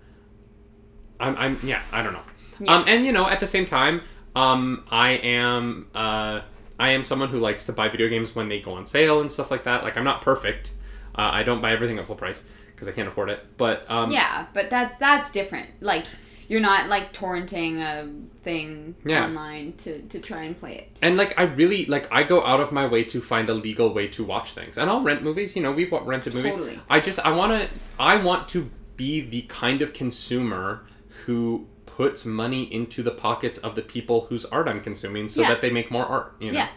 I'm, 1.20 1.38
I'm, 1.38 1.60
yeah, 1.64 1.82
I 1.94 2.04
don't 2.04 2.14
know. 2.14 2.24
Yeah. 2.60 2.76
Um, 2.76 2.86
and 2.88 3.06
you 3.06 3.12
know, 3.12 3.30
at 3.30 3.40
the 3.40 3.48
same 3.48 3.66
time, 3.66 4.02
um, 4.36 4.86
I 4.90 5.12
am, 5.12 5.88
uh, 5.96 6.42
I 6.80 6.90
am 6.90 7.04
someone 7.04 7.30
who 7.30 7.40
likes 7.40 7.68
to 7.68 7.74
buy 7.74 7.88
video 7.90 8.10
games 8.10 8.36
when 8.36 8.50
they 8.50 8.60
go 8.60 8.74
on 8.74 8.86
sale 8.86 9.22
and 9.22 9.32
stuff 9.32 9.52
like 9.52 9.64
that. 9.64 9.84
Like 9.84 9.98
I'm 9.98 10.04
not 10.04 10.22
perfect. 10.22 10.72
Uh, 11.16 11.30
I 11.34 11.44
don't 11.44 11.62
buy 11.62 11.72
everything 11.72 12.00
at 12.00 12.08
full 12.08 12.16
price 12.16 12.50
because 12.68 12.88
I 12.88 12.92
can't 12.92 13.08
afford 13.08 13.30
it. 13.30 13.46
But 13.58 13.86
um, 13.90 14.12
Yeah, 14.12 14.48
but 14.54 14.70
that's 14.70 14.96
that's 14.98 15.32
different. 15.32 15.70
Like 15.82 16.06
you're 16.48 16.60
not 16.62 16.90
like 16.90 17.14
torrenting 17.14 17.80
a 17.80 18.10
thing 18.44 18.96
Yeah. 19.06 19.24
online 19.26 19.74
to, 19.78 20.02
to 20.02 20.20
try 20.20 20.44
and 20.44 20.58
play 20.58 20.76
it. 20.80 20.98
And 21.02 21.16
like 21.16 21.40
I 21.40 21.44
really 21.44 21.86
like 21.86 22.12
I 22.12 22.24
go 22.24 22.44
out 22.46 22.60
of 22.60 22.72
my 22.74 22.86
way 22.86 23.04
to 23.06 23.22
find 23.22 23.50
a 23.50 23.54
legal 23.54 23.94
way 23.94 24.08
to 24.10 24.24
watch 24.24 24.52
things. 24.52 24.78
And 24.78 24.90
I'll 24.90 25.02
rent 25.02 25.24
movies, 25.24 25.56
you 25.56 25.62
know, 25.62 25.72
we've 25.72 25.92
rented 25.92 26.34
movies. 26.34 26.56
Totally. 26.56 26.80
I 26.90 27.00
just 27.00 27.20
I 27.26 27.32
want 27.32 27.52
to 27.62 27.70
I 28.00 28.18
want 28.18 28.48
to 28.50 28.70
be 28.98 29.22
the 29.22 29.44
kind 29.44 29.82
of 29.82 29.94
consumer 29.94 30.86
who 31.26 31.68
puts 31.86 32.26
money 32.26 32.64
into 32.74 33.04
the 33.04 33.12
pockets 33.12 33.58
of 33.60 33.76
the 33.76 33.82
people 33.82 34.26
whose 34.30 34.44
art 34.46 34.68
I'm 34.68 34.82
consuming 34.82 35.28
so 35.30 35.42
Yeah. 35.42 35.50
that 35.50 35.62
they 35.62 35.70
make 35.70 35.90
more 35.92 36.06
art, 36.06 36.36
you 36.40 36.52
know. 36.52 36.58
Yeah. 36.60 36.70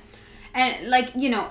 And 0.55 0.89
like, 0.89 1.11
you 1.17 1.31
know, 1.31 1.51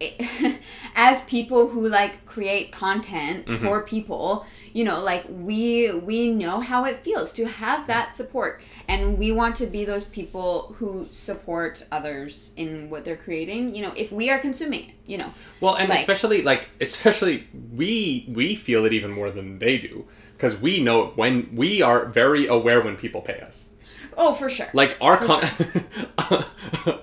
a- 0.00 0.58
as 0.96 1.24
people 1.24 1.68
who 1.68 1.88
like 1.88 2.24
create 2.26 2.72
content 2.72 3.46
Mm-hmm. 3.46 3.64
for 3.64 3.82
people, 3.82 4.46
you 4.72 4.84
know, 4.84 5.02
like 5.02 5.24
we 5.28 5.92
we 5.92 6.30
know 6.30 6.60
how 6.60 6.84
it 6.84 6.98
feels 6.98 7.32
to 7.34 7.46
have 7.46 7.86
that 7.86 8.14
support 8.14 8.60
and 8.88 9.18
we 9.18 9.32
want 9.32 9.56
to 9.56 9.66
be 9.66 9.84
those 9.84 10.04
people 10.04 10.74
who 10.78 11.06
support 11.10 11.84
others 11.92 12.54
in 12.56 12.90
what 12.90 13.04
they're 13.04 13.16
creating, 13.16 13.74
you 13.74 13.82
know, 13.82 13.92
if 13.96 14.10
we 14.12 14.28
are 14.30 14.38
consuming 14.38 14.88
it, 14.90 14.94
you 15.06 15.18
know. 15.18 15.32
Well, 15.60 15.74
and 15.76 15.88
Like- 15.88 15.98
especially 16.00 16.42
like 16.42 16.68
especially 16.80 17.46
we 17.72 18.26
we 18.28 18.54
feel 18.54 18.84
it 18.84 18.92
even 18.92 19.10
more 19.12 19.30
than 19.30 19.58
they 19.58 19.78
do 19.78 20.04
because 20.36 20.60
we 20.60 20.82
know 20.82 21.12
when 21.14 21.48
we 21.54 21.82
are 21.82 22.06
very 22.06 22.46
aware 22.46 22.80
when 22.82 22.96
people 22.96 23.20
pay 23.20 23.40
us. 23.40 23.70
Oh, 24.16 24.34
for 24.34 24.48
sure. 24.48 24.68
Like 24.72 24.96
our 25.00 25.16
For 25.18 25.26
con- 25.26 25.44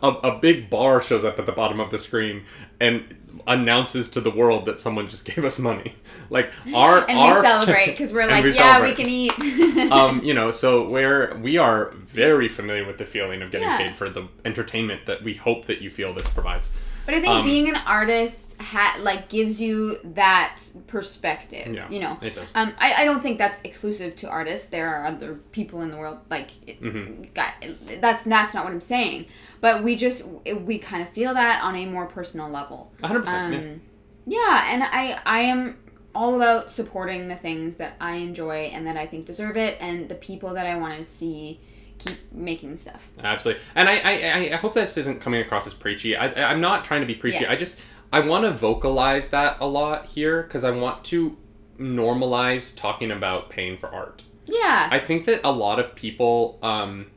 a, 0.02 0.08
a 0.08 0.40
big 0.40 0.70
bar 0.70 1.02
shows 1.02 1.24
up 1.24 1.40
at 1.40 1.46
the 1.46 1.52
bottom 1.52 1.80
of 1.80 1.92
the 1.92 2.00
screen 2.00 2.44
and 2.80 3.18
announces 3.48 4.10
to 4.12 4.22
the 4.22 4.30
world 4.30 4.66
that 4.66 4.80
someone 4.80 5.08
just 5.08 5.26
gave 5.36 5.44
us 5.44 5.60
money. 5.60 5.96
Like 6.30 6.52
our 6.74 7.08
and 7.10 7.18
our 7.18 7.42
we 7.42 7.48
celebrate 7.48 7.86
because 7.92 8.14
we're 8.14 8.28
like, 8.28 8.44
we 8.44 8.50
yeah, 8.52 8.56
celebrate. 8.74 8.98
we 8.98 9.04
can 9.04 9.10
eat. 9.10 9.92
um, 9.92 10.22
you 10.24 10.34
know, 10.34 10.52
so 10.52 10.88
we're 10.88 11.36
we 11.38 11.58
are 11.58 11.92
very 11.96 12.48
familiar 12.48 12.86
with 12.86 12.98
the 12.98 13.06
feeling 13.06 13.42
of 13.42 13.52
getting 13.52 13.68
Yeah. 13.68 13.78
paid 13.78 13.96
for 13.96 14.10
the 14.10 14.28
entertainment 14.46 15.06
that 15.08 15.24
we 15.24 15.34
hope 15.34 15.66
that 15.66 15.82
you 15.82 15.90
feel 15.90 16.14
this 16.14 16.30
provides. 16.30 16.72
But 17.06 17.16
I 17.16 17.20
think 17.20 17.34
Um, 17.34 17.46
being 17.46 17.68
an 17.68 17.76
artist 17.88 18.62
ha- 18.62 18.98
like 19.02 19.28
gives 19.30 19.60
you 19.60 19.98
that 20.04 20.60
perspective. 20.88 21.74
Yeah, 21.74 21.90
You 21.90 22.00
know, 22.00 22.18
it 22.22 22.36
does. 22.36 22.52
Um, 22.56 22.74
I, 22.80 22.94
I 23.02 23.06
don't 23.06 23.22
think 23.22 23.38
that's 23.38 23.60
exclusive 23.64 24.16
to 24.18 24.30
artists. 24.30 24.70
There 24.70 24.88
are 24.94 25.06
other 25.06 25.36
people 25.52 25.82
in 25.82 25.90
the 25.90 25.98
world 25.98 26.20
like 26.30 26.50
it, 26.68 26.82
Mm-hmm. 26.82 27.24
that's 28.00 28.24
that's 28.26 28.54
not 28.54 28.64
what 28.66 28.74
I'm 28.74 28.82
saying. 28.82 29.26
But 29.62 29.84
we 29.84 29.96
just 29.96 30.28
we 30.64 30.78
kind 30.80 31.02
of 31.02 31.10
feel 31.10 31.34
that 31.34 31.64
on 31.64 31.76
a 31.76 31.86
more 31.86 32.06
personal 32.06 32.50
level. 32.50 32.92
100%. 33.04 33.26
yeah. 33.28 33.46
Um, 33.46 33.82
yeah, 34.26 34.66
and 34.72 34.84
I 34.84 35.20
I 35.26 35.40
am 35.42 35.78
all 36.14 36.36
about 36.36 36.70
supporting 36.70 37.28
the 37.30 37.36
things 37.36 37.78
that 37.78 37.94
I 38.00 38.16
enjoy 38.16 38.70
and 38.74 38.86
that 38.86 38.98
I 38.98 39.06
think 39.08 39.26
deserve 39.26 39.58
it, 39.58 39.78
and 39.82 40.08
the 40.10 40.16
people 40.16 40.54
that 40.54 40.68
I 40.68 40.76
want 40.78 40.98
to 40.98 41.04
see 41.04 41.60
keep 42.04 42.18
making 42.32 42.78
stuff. 42.78 43.10
Absolutely, 43.24 43.64
and 43.76 43.88
I, 43.88 43.94
I, 44.00 44.54
I 44.54 44.56
hope 44.58 44.74
this 44.74 44.98
isn't 44.98 45.22
coming 45.22 45.42
across 45.42 45.68
as 45.68 45.74
preachy. 45.74 46.16
I, 46.16 46.52
I'm 46.52 46.62
not 46.62 46.84
trying 46.84 47.02
to 47.02 47.08
be 47.08 47.16
preachy. 47.16 47.44
Yeah. 47.44 47.52
I 47.52 47.56
just 47.56 47.82
I 48.12 48.20
want 48.20 48.44
to 48.46 48.52
vocalize 48.52 49.30
that 49.30 49.58
a 49.60 49.68
lot 49.68 50.06
here 50.06 50.44
because 50.44 50.64
I 50.64 50.72
want 50.72 51.04
to 51.06 51.38
normalize 51.78 52.76
talking 52.76 53.12
about 53.12 53.50
paying 53.50 53.78
for 53.78 53.88
art. 53.94 54.24
Yeah. 54.46 54.90
I 54.92 55.00
think 55.00 55.26
that 55.26 55.42
a 55.44 55.52
lot 55.52 55.80
of 55.80 55.96
people, 55.96 56.60
um, 56.62 57.08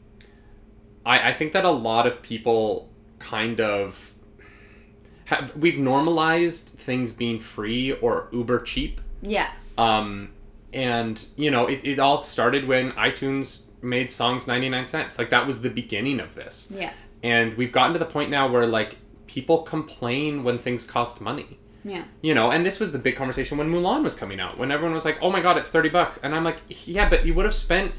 I, 1.04 1.30
I 1.30 1.32
think 1.32 1.52
that 1.52 1.64
a 1.64 1.70
lot 1.70 2.06
of 2.06 2.22
people 2.22 2.90
kind 3.18 3.60
of 3.60 4.14
have 5.26 5.56
we've 5.56 5.78
normalized 5.78 6.68
things 6.68 7.12
being 7.12 7.40
free 7.40 7.92
or 7.92 8.28
uber 8.32 8.60
cheap. 8.60 9.00
yeah. 9.22 9.50
Um, 9.76 10.30
and 10.72 11.24
you 11.36 11.50
know, 11.50 11.66
it, 11.66 11.84
it 11.84 11.98
all 11.98 12.22
started 12.24 12.68
when 12.68 12.92
iTunes 12.92 13.64
made 13.84 14.10
songs 14.10 14.46
99 14.46 14.86
cents. 14.86 15.18
Like 15.18 15.30
that 15.30 15.46
was 15.46 15.62
the 15.62 15.70
beginning 15.70 16.18
of 16.20 16.34
this. 16.34 16.72
Yeah. 16.74 16.92
And 17.22 17.56
we've 17.56 17.72
gotten 17.72 17.92
to 17.92 17.98
the 17.98 18.04
point 18.06 18.30
now 18.30 18.48
where 18.48 18.66
like 18.66 18.96
people 19.26 19.62
complain 19.62 20.42
when 20.44 20.58
things 20.58 20.84
cost 20.86 21.20
money. 21.20 21.58
Yeah. 21.84 22.04
You 22.22 22.34
know, 22.34 22.50
and 22.50 22.64
this 22.64 22.80
was 22.80 22.92
the 22.92 22.98
big 22.98 23.14
conversation 23.16 23.58
when 23.58 23.70
Mulan 23.70 24.02
was 24.02 24.14
coming 24.14 24.40
out, 24.40 24.56
when 24.58 24.70
everyone 24.72 24.94
was 24.94 25.04
like, 25.04 25.18
"Oh 25.22 25.30
my 25.30 25.40
god, 25.40 25.58
it's 25.58 25.70
30 25.70 25.90
bucks." 25.90 26.16
And 26.18 26.34
I'm 26.34 26.42
like, 26.44 26.58
"Yeah, 26.68 27.08
but 27.10 27.26
you 27.26 27.34
would 27.34 27.44
have 27.44 27.54
spent 27.54 27.92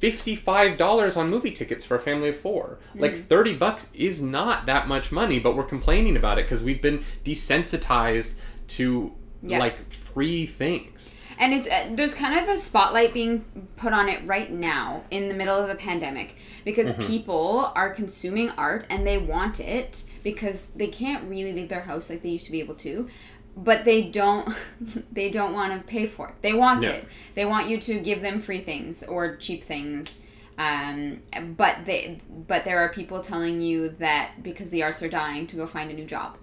$55 0.00 1.16
on 1.16 1.30
movie 1.30 1.50
tickets 1.50 1.84
for 1.84 1.96
a 1.96 2.00
family 2.00 2.28
of 2.28 2.36
4. 2.36 2.78
Mm-hmm. 2.90 3.00
Like 3.00 3.26
30 3.26 3.54
bucks 3.54 3.92
is 3.94 4.22
not 4.22 4.66
that 4.66 4.88
much 4.88 5.10
money, 5.10 5.38
but 5.38 5.56
we're 5.56 5.64
complaining 5.64 6.16
about 6.16 6.38
it 6.38 6.46
cuz 6.46 6.62
we've 6.62 6.82
been 6.82 7.00
desensitized 7.24 8.38
to 8.68 9.12
Yeah. 9.42 9.58
like 9.58 9.90
free 9.92 10.46
things. 10.46 11.14
And 11.38 11.52
it's 11.52 11.68
uh, 11.68 11.88
there's 11.92 12.14
kind 12.14 12.38
of 12.38 12.48
a 12.54 12.58
spotlight 12.58 13.12
being 13.12 13.44
put 13.76 13.92
on 13.92 14.08
it 14.08 14.26
right 14.26 14.50
now 14.50 15.02
in 15.10 15.28
the 15.28 15.34
middle 15.34 15.56
of 15.58 15.68
the 15.68 15.74
pandemic 15.74 16.36
because 16.64 16.90
Mm-hmm. 16.90 17.02
people 17.06 17.72
are 17.74 17.90
consuming 17.90 18.50
art 18.50 18.86
and 18.90 19.06
they 19.06 19.18
want 19.18 19.60
it 19.60 20.04
because 20.24 20.66
they 20.70 20.86
can't 20.88 21.28
really 21.28 21.52
leave 21.52 21.68
their 21.68 21.82
house 21.82 22.08
like 22.10 22.22
they 22.22 22.30
used 22.30 22.46
to 22.46 22.52
be 22.52 22.60
able 22.60 22.74
to 22.76 23.08
but 23.56 23.84
they 23.84 24.02
don't 24.02 24.54
they 25.12 25.30
don't 25.30 25.52
want 25.52 25.72
to 25.72 25.86
pay 25.86 26.06
for 26.06 26.28
it 26.28 26.34
they 26.42 26.52
want 26.52 26.82
Yeah. 26.82 26.90
it 26.90 27.08
they 27.34 27.44
want 27.44 27.68
you 27.68 27.78
to 27.80 27.98
give 28.00 28.20
them 28.20 28.40
free 28.40 28.60
things 28.62 29.02
or 29.02 29.36
cheap 29.36 29.62
things 29.64 30.22
um, 30.58 31.20
but 31.56 31.84
they 31.86 32.20
but 32.48 32.64
there 32.64 32.78
are 32.80 32.88
people 32.88 33.20
telling 33.20 33.60
you 33.60 33.90
that 33.90 34.42
because 34.42 34.70
the 34.70 34.82
arts 34.82 35.02
are 35.02 35.08
dying 35.08 35.46
to 35.48 35.56
go 35.56 35.66
find 35.66 35.90
a 35.90 35.94
new 35.94 36.04
job 36.06 36.36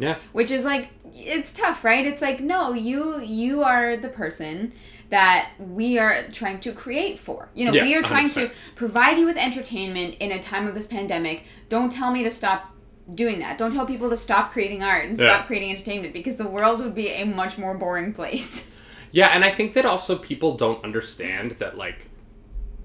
Yeah. 0.00 0.16
which 0.32 0.50
is 0.50 0.64
like 0.64 0.90
it's 1.14 1.52
tough 1.52 1.84
right 1.84 2.06
it's 2.06 2.22
like 2.22 2.40
no 2.40 2.72
you 2.72 3.20
you 3.20 3.62
are 3.62 3.96
the 3.96 4.08
person 4.08 4.72
that 5.10 5.50
we 5.58 5.98
are 5.98 6.22
trying 6.32 6.60
to 6.60 6.72
create 6.72 7.18
for 7.18 7.50
you 7.54 7.64
know 7.66 7.72
Yeah, 7.72 7.82
we 7.82 7.94
are 7.96 8.02
trying 8.02 8.26
100%. 8.28 8.34
to 8.34 8.50
provide 8.74 9.18
you 9.18 9.26
with 9.26 9.36
entertainment 9.36 10.14
in 10.20 10.32
a 10.32 10.40
time 10.40 10.66
of 10.66 10.74
this 10.74 10.86
pandemic 10.86 11.44
don't 11.68 11.92
tell 11.92 12.10
me 12.12 12.22
to 12.22 12.30
stop 12.30 12.74
doing 13.14 13.40
that 13.40 13.58
don't 13.58 13.72
tell 13.72 13.86
people 13.86 14.08
to 14.10 14.16
stop 14.16 14.52
creating 14.52 14.82
art 14.82 15.04
and 15.06 15.18
Yeah. 15.18 15.36
stop 15.36 15.46
creating 15.46 15.70
entertainment 15.70 16.12
because 16.14 16.36
the 16.36 16.48
world 16.48 16.80
would 16.80 16.94
be 16.94 17.08
a 17.08 17.24
much 17.24 17.58
more 17.58 17.74
boring 17.74 18.12
place 18.12 18.70
Yeah, 19.12 19.28
and 19.28 19.44
I 19.44 19.50
think 19.50 19.72
that 19.74 19.84
also 19.84 20.16
people 20.16 20.54
don't 20.56 20.82
understand 20.84 21.52
that 21.52 21.76
like 21.76 22.08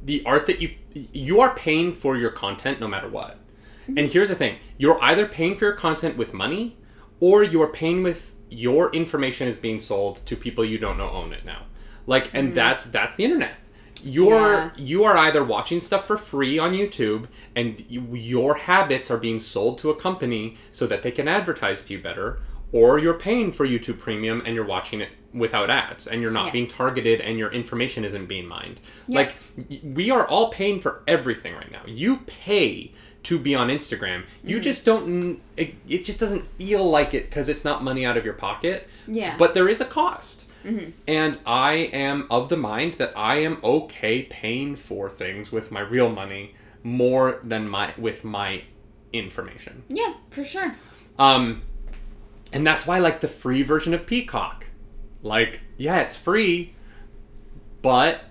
the 0.04 0.24
art 0.26 0.46
that 0.48 0.62
you 0.62 0.72
you 0.94 1.40
are 1.40 1.54
paying 1.56 1.92
for 1.94 2.18
your 2.18 2.32
content 2.32 2.80
no 2.80 2.88
matter 2.88 3.08
what. 3.08 3.38
And 3.88 3.98
mm-hmm. 3.98 4.08
here's 4.08 4.30
the 4.30 4.36
thing, 4.36 4.58
you're 4.78 5.02
either 5.04 5.28
paying 5.28 5.56
for 5.56 5.66
your 5.66 5.74
content 5.74 6.18
with 6.18 6.34
money 6.34 6.78
or 7.20 7.44
you 7.44 7.62
are 7.62 7.68
paying 7.68 8.04
with 8.04 8.36
your 8.50 8.92
information 8.94 9.48
is 9.48 9.58
being 9.58 9.80
sold 9.80 10.18
to 10.18 10.36
people 10.36 10.64
you 10.64 10.78
don't 10.78 10.98
know 10.98 11.10
own 11.10 11.34
it 11.34 11.46
now. 11.46 11.64
Like 12.08 12.30
and 12.34 12.50
mm-hmm. 12.50 12.56
that's 12.56 12.86
that's 12.86 13.16
the 13.16 13.24
internet. 13.26 13.56
You're 14.04 14.56
Yeah. 14.56 14.72
you 14.78 15.04
are 15.04 15.18
either 15.18 15.44
watching 15.44 15.80
stuff 15.80 16.06
for 16.06 16.18
free 16.18 16.60
on 16.60 16.74
YouTube 16.74 17.28
and 17.56 17.84
you, 17.90 18.06
your 18.14 18.56
habits 18.56 19.10
are 19.10 19.18
being 19.18 19.40
sold 19.40 19.78
to 19.80 19.90
a 19.90 19.96
company 19.96 20.56
so 20.72 20.86
that 20.88 21.02
they 21.02 21.12
can 21.12 21.28
advertise 21.28 21.84
to 21.86 21.94
you 21.94 22.00
better 22.00 22.40
or 22.72 23.00
you're 23.00 23.14
paying 23.16 23.52
for 23.52 23.66
YouTube 23.66 24.00
Premium 24.00 24.42
and 24.46 24.54
you're 24.54 24.66
watching 24.66 25.02
it 25.02 25.10
without 25.34 25.70
ads 25.70 26.08
and 26.08 26.22
you're 26.22 26.32
not 26.32 26.48
Yeah. 26.48 26.52
being 26.52 26.68
targeted 26.68 27.20
and 27.22 27.38
your 27.40 27.52
information 27.52 28.06
isn't 28.06 28.28
being 28.28 28.46
mined. 28.48 28.80
Yeah. 29.08 29.20
Like 29.20 29.36
we 29.84 30.12
are 30.12 30.26
all 30.28 30.50
paying 30.50 30.80
for 30.80 31.02
everything 31.08 31.54
right 31.56 31.72
now. 31.72 31.82
You 31.88 32.18
pay 32.28 32.94
to 33.26 33.38
be 33.40 33.54
on 33.56 33.68
Instagram. 33.70 34.22
Mm-hmm. 34.24 34.50
You 34.50 34.60
just 34.60 34.86
don't 34.86 35.40
it, 35.58 35.76
it 35.88 36.06
just 36.06 36.20
doesn't 36.20 36.46
feel 36.46 36.90
like 36.90 37.14
it 37.14 37.30
cuz 37.32 37.50
it's 37.50 37.64
not 37.66 37.84
money 37.84 38.06
out 38.06 38.18
of 38.18 38.26
your 38.26 38.34
pocket. 38.34 38.88
Yeah. 39.08 39.36
But 39.38 39.54
there 39.54 39.68
is 39.70 39.82
a 39.82 39.86
cost. 39.86 40.50
And 41.08 41.38
I 41.46 41.74
am 41.94 42.26
of 42.32 42.50
the 42.50 42.58
mind 42.58 42.96
that 42.96 43.14
I 43.16 43.36
am 43.36 43.60
okay 43.64 44.24
paying 44.24 44.76
for 44.76 45.12
things 45.12 45.52
with 45.52 45.72
my 45.72 45.82
real 45.82 46.10
money 46.10 46.56
more 46.82 47.40
than 47.44 47.70
my 47.70 47.94
with 48.00 48.24
my 48.24 48.64
information. 49.14 49.84
yeah 49.88 50.14
for 50.32 50.44
sure 50.44 50.76
Um, 51.20 51.62
and 52.52 52.66
that's 52.66 52.88
why 52.88 52.96
I 52.98 53.00
like 53.00 53.20
the 53.22 53.28
free 53.28 53.62
version 53.62 53.94
of 53.94 54.06
Peacock. 54.08 54.66
Like, 55.22 55.62
yeah, 55.78 56.00
it's 56.00 56.16
free, 56.16 56.74
but 57.82 58.26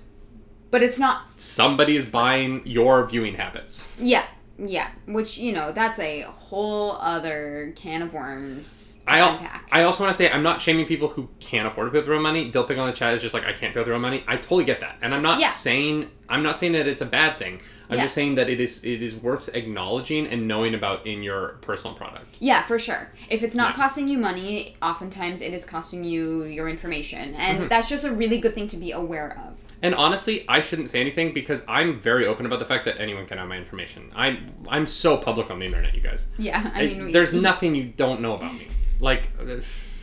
but 0.71 0.83
it's 0.83 0.99
not 0.99 1.31
somebody 1.41 1.95
is 1.97 2.07
buying 2.07 2.63
your 2.65 3.07
viewing 3.07 3.35
habits. 3.37 3.89
yeah 3.99 4.27
yeah 4.59 4.91
which 5.07 5.37
you 5.39 5.53
know 5.53 5.73
that's 5.73 5.99
a 5.99 6.23
whole 6.23 6.93
other 7.01 7.73
can 7.77 8.03
of 8.03 8.13
worms 8.15 9.01
to 9.07 9.13
I, 9.13 9.19
al- 9.19 9.33
unpack 9.33 9.69
I 9.73 9.83
also 9.83 10.05
want 10.05 10.15
to 10.15 10.17
say 10.17 10.31
I'm 10.31 10.43
not 10.43 10.61
shaming 10.63 10.87
people 10.87 11.09
who 11.09 11.29
can't 11.41 11.67
afford 11.67 11.89
to 11.89 11.91
pay 11.91 11.99
with 11.99 12.07
their 12.07 12.15
own 12.15 12.23
money. 12.23 12.51
Dilping 12.51 12.79
on 12.79 12.87
the 12.87 12.93
chat 12.93 13.13
is 13.13 13.21
just 13.21 13.35
like 13.35 13.45
I 13.45 13.53
can't 13.53 13.75
pay 13.75 13.81
with 13.81 13.87
their 13.87 13.95
own 13.95 14.01
money. 14.01 14.23
I 14.27 14.37
totally 14.37 14.65
get 14.65 14.81
that, 14.81 14.97
and 15.03 15.13
I'm 15.13 15.21
not 15.21 15.41
Yeah. 15.41 15.49
saying 15.49 16.09
I'm 16.29 16.43
not 16.43 16.59
saying 16.59 16.73
that 16.73 16.87
it's 16.87 17.03
a 17.03 17.07
bad 17.07 17.37
thing. 17.37 17.61
I'm 17.91 17.97
Yeah. 17.99 18.05
just 18.05 18.15
saying 18.15 18.37
that 18.37 18.49
it 18.49 18.61
is 18.61 18.83
it 18.85 19.03
is 19.03 19.15
worth 19.15 19.51
acknowledging 19.55 20.27
and 20.29 20.49
knowing 20.49 20.75
about 20.75 21.07
in 21.07 21.23
your 21.23 21.59
personal 21.61 21.95
product. 21.95 22.37
Yeah, 22.41 22.63
for 22.63 22.79
sure. 22.79 23.13
If 23.29 23.43
it's 23.43 23.55
not 23.55 23.71
Yeah. 23.73 23.83
costing 23.83 24.09
you 24.09 24.17
money, 24.17 24.75
oftentimes 24.81 25.43
it 25.43 25.53
is 25.53 25.65
costing 25.67 26.03
you 26.05 26.45
your 26.45 26.69
information. 26.69 27.35
And 27.35 27.59
Mm-hmm. 27.59 27.69
that's 27.69 27.89
just 27.91 28.05
a 28.07 28.13
really 28.13 28.39
good 28.39 28.55
thing 28.55 28.69
to 28.69 28.77
be 28.79 28.93
aware 28.93 29.37
of. 29.47 29.59
And 29.85 29.95
honestly, 29.95 30.47
I 30.49 30.61
shouldn't 30.63 30.89
say 30.89 30.99
anything 31.03 31.35
because 31.35 31.63
I'm 31.69 31.99
very 32.01 32.27
open 32.27 32.47
about 32.47 32.59
the 32.59 32.65
fact 32.65 32.87
that 32.87 32.99
anyone 32.99 33.27
can 33.27 33.37
have 33.37 33.47
my 33.49 33.57
information. 33.59 34.11
I'm 34.17 34.53
I'm 34.67 34.87
so 34.87 35.19
public 35.19 35.51
on 35.51 35.59
the 35.59 35.67
internet, 35.67 35.95
you 35.95 36.01
guys. 36.01 36.31
Yeah, 36.39 36.71
I 36.75 36.87
mean, 36.87 37.05
we- 37.07 37.13
there's 37.13 37.35
nothing 37.35 37.75
you 37.75 37.85
don't 37.85 38.23
know 38.23 38.35
about 38.35 38.55
me. 38.55 38.69
Like, 38.99 39.29
uh, 39.39 39.61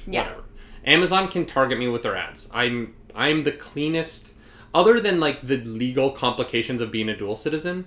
Yeah. 0.07 0.21
whatever. 0.23 0.43
Amazon 0.85 1.27
can 1.27 1.45
target 1.47 1.79
me 1.79 1.87
with 1.87 2.03
their 2.03 2.15
ads. 2.15 2.49
I'm 2.53 2.93
I'm 3.15 3.43
the 3.43 3.51
cleanest. 3.51 4.35
Other 4.73 4.99
than 4.99 5.19
like 5.19 5.39
the 5.41 5.57
legal 5.57 6.11
complications 6.11 6.79
of 6.79 6.91
being 6.91 7.09
a 7.09 7.17
dual 7.17 7.35
citizen, 7.35 7.85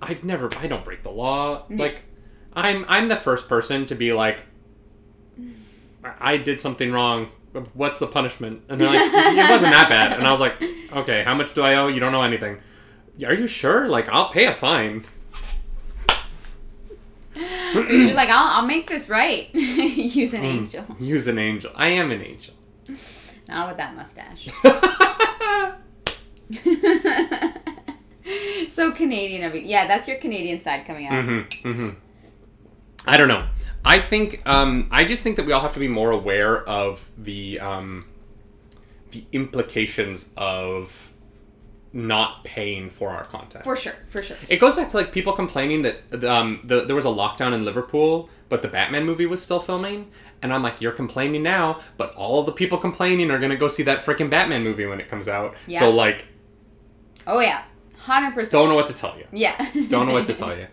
I've 0.00 0.22
never. 0.22 0.48
I 0.58 0.68
don't 0.68 0.84
break 0.84 1.02
the 1.02 1.10
law. 1.10 1.64
Like, 1.68 2.02
I'm 2.54 2.84
I'm 2.88 3.08
the 3.08 3.16
first 3.16 3.48
person 3.48 3.84
to 3.86 3.96
be 3.96 4.12
like, 4.12 4.44
I 6.04 6.34
I 6.34 6.36
did 6.36 6.60
something 6.60 6.92
wrong. 6.92 7.30
What's 7.74 7.98
the 7.98 8.06
punishment? 8.06 8.62
And 8.68 8.80
they're 8.80 8.88
like, 8.88 9.00
it 9.00 9.12
wasn't 9.50 9.72
that 9.72 9.88
bad. 9.88 10.12
And 10.12 10.26
I 10.26 10.30
was 10.30 10.40
like, 10.40 10.62
okay, 10.92 11.22
how 11.22 11.34
much 11.34 11.54
do 11.54 11.62
I 11.62 11.76
owe? 11.76 11.88
You 11.88 12.00
don't 12.00 12.12
know 12.12 12.22
anything. 12.22 12.58
Are 13.24 13.34
you 13.34 13.46
sure? 13.46 13.88
Like, 13.88 14.08
I'll 14.08 14.28
pay 14.28 14.46
a 14.46 14.54
fine. 14.54 15.04
She's 17.72 18.14
like, 18.14 18.30
I'll, 18.30 18.60
I'll 18.60 18.66
make 18.66 18.88
this 18.88 19.08
right. 19.08 19.48
Use 19.54 20.32
an 20.32 20.44
angel. 20.44 20.84
Use 20.98 21.26
an 21.26 21.38
angel. 21.38 21.72
I 21.74 21.88
am 21.88 22.10
an 22.10 22.22
angel. 22.22 22.54
Not 23.48 23.68
with 23.68 23.76
that 23.76 23.94
mustache. 23.94 24.48
so 28.68 28.92
Canadian 28.92 29.44
of 29.44 29.54
you. 29.54 29.62
Yeah, 29.62 29.86
that's 29.86 30.08
your 30.08 30.18
Canadian 30.18 30.60
side 30.60 30.86
coming 30.86 31.06
out. 31.06 31.12
Mm-hmm, 31.12 31.68
mm-hmm. 31.68 31.90
I 33.06 33.16
don't 33.16 33.28
know. 33.28 33.46
I 33.84 34.00
think 34.00 34.42
um, 34.46 34.88
I 34.90 35.04
just 35.04 35.22
think 35.22 35.36
that 35.36 35.46
we 35.46 35.52
all 35.52 35.60
have 35.60 35.74
to 35.74 35.80
be 35.80 35.88
more 35.88 36.10
aware 36.10 36.68
of 36.68 37.08
the 37.16 37.60
um, 37.60 38.06
the 39.12 39.24
implications 39.32 40.32
of 40.36 41.12
not 41.92 42.44
paying 42.44 42.90
for 42.90 43.10
our 43.10 43.24
content. 43.24 43.64
For 43.64 43.76
sure, 43.76 43.94
for 44.08 44.22
sure. 44.22 44.36
it 44.48 44.58
goes 44.58 44.74
back 44.74 44.88
to 44.90 44.96
like 44.96 45.12
people 45.12 45.32
complaining 45.32 45.82
that 45.82 46.24
um, 46.24 46.60
the, 46.64 46.84
there 46.84 46.96
was 46.96 47.04
a 47.04 47.08
lockdown 47.10 47.54
in 47.54 47.64
Liverpool, 47.64 48.28
but 48.48 48.60
the 48.60 48.68
Batman 48.68 49.06
movie 49.06 49.24
was 49.24 49.40
still 49.42 49.60
filming, 49.60 50.10
and 50.42 50.52
I'm 50.52 50.62
like, 50.62 50.80
you're 50.80 50.92
complaining 50.92 51.42
now, 51.42 51.80
but 51.96 52.12
all 52.14 52.42
the 52.42 52.52
people 52.52 52.78
complaining 52.78 53.30
are 53.30 53.38
gonna 53.38 53.56
go 53.56 53.68
see 53.68 53.84
that 53.84 54.00
freaking 54.00 54.28
Batman 54.28 54.62
movie 54.64 54.84
when 54.86 55.00
it 55.00 55.08
comes 55.08 55.28
out. 55.28 55.54
Yeah. 55.66 55.78
So 55.78 55.90
like, 55.90 56.26
Oh 57.26 57.40
yeah, 57.40 57.62
hundred 57.98 58.34
percent. 58.34 58.60
don't 58.60 58.68
know 58.68 58.74
what 58.74 58.86
to 58.86 58.94
tell 58.94 59.16
you. 59.16 59.26
Yeah. 59.32 59.56
Don't 59.88 60.06
know 60.08 60.12
what 60.14 60.26
to 60.26 60.34
tell 60.42 60.56
you. 60.56 60.66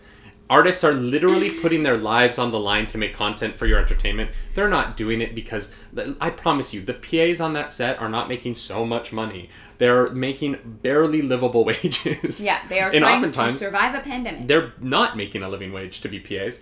Artists 0.50 0.84
are 0.84 0.92
literally 0.94 1.52
putting 1.52 1.84
their 1.84 1.98
lives 1.98 2.38
on 2.38 2.52
the 2.52 2.60
line 2.60 2.86
to 2.88 2.98
make 2.98 3.14
content 3.14 3.58
for 3.58 3.66
your 3.66 3.80
entertainment. 3.80 4.30
They're 4.54 4.70
not 4.70 4.98
doing 4.98 5.22
it 5.22 5.34
because 5.34 5.74
I 6.20 6.30
promise 6.30 6.74
you, 6.74 6.82
the 6.82 6.94
PAs 6.94 7.40
on 7.42 7.54
that 7.54 7.72
set 7.72 8.00
are 8.00 8.10
not 8.10 8.28
making 8.28 8.56
so 8.56 8.86
much 8.86 9.14
money. 9.14 9.50
They're 9.78 10.10
making 10.10 10.80
barely 10.84 11.22
livable 11.22 11.64
wages. 11.70 12.46
Yeah, 12.46 12.60
they 12.70 12.82
are 12.82 12.90
and 12.92 13.00
trying 13.00 13.22
to 13.22 13.28
oftentimes 13.30 13.60
survive 13.60 13.96
a 13.96 14.02
pandemic. 14.02 14.48
they're 14.48 14.74
not 14.80 15.16
making 15.18 15.44
a 15.44 15.50
living 15.50 15.72
wage 15.72 16.02
to 16.02 16.10
be 16.10 16.20
PAs. 16.20 16.62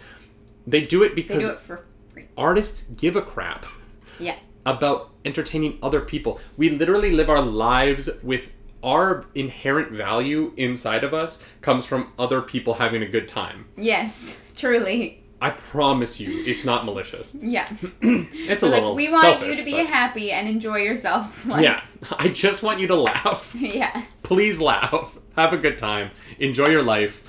They 0.68 0.82
do 0.82 1.04
it 1.04 1.10
They 1.10 1.16
because 1.16 1.44
do 1.44 1.50
it 1.50 1.60
for 1.60 1.86
free. 2.14 2.28
artists 2.38 2.92
give 2.92 3.16
a 3.16 3.22
crap 3.22 3.66
Yeah. 4.20 4.36
about 4.66 5.10
entertaining 5.26 5.80
other 5.82 6.02
people. 6.02 6.40
We 6.56 6.70
literally 6.70 7.12
live 7.12 7.30
our 7.32 7.42
lives 7.42 8.10
with 8.22 8.54
our 8.84 9.26
inherent 9.36 9.92
value 9.92 10.54
inside 10.58 11.04
of 11.04 11.14
us 11.14 11.46
comes 11.62 11.86
from 11.86 12.12
other 12.18 12.42
people 12.42 12.76
having 12.76 13.02
a 13.02 13.08
good 13.08 13.28
time. 13.28 13.66
Yes, 13.78 14.40
truly. 14.56 15.18
I 15.44 15.50
promise 15.50 16.20
you, 16.20 16.44
it's 16.46 16.66
not 16.66 16.86
malicious. 16.86 17.36
Yeah. 17.42 17.68
It's 18.02 18.62
a 18.64 18.68
like 18.68 18.76
little 18.76 18.94
we 18.96 19.12
want 19.12 19.46
you 19.46 19.56
to 19.56 19.64
be 19.64 19.72
but- 19.72 19.88
happy 19.88 20.32
and 20.32 20.48
enjoy 20.48 20.78
yourself. 20.80 21.46
Like, 21.48 21.64
yeah, 21.64 21.82
I 22.20 22.28
just 22.28 22.62
want 22.64 22.80
you 22.80 22.88
to 22.88 22.96
laugh. 22.96 23.56
Yeah. 23.60 24.04
Please 24.24 24.62
laugh. 24.62 25.18
Have 25.36 25.54
a 25.54 25.58
good 25.58 25.78
time. 25.78 26.12
Enjoy 26.40 26.68
your 26.68 26.84
life 26.84 27.24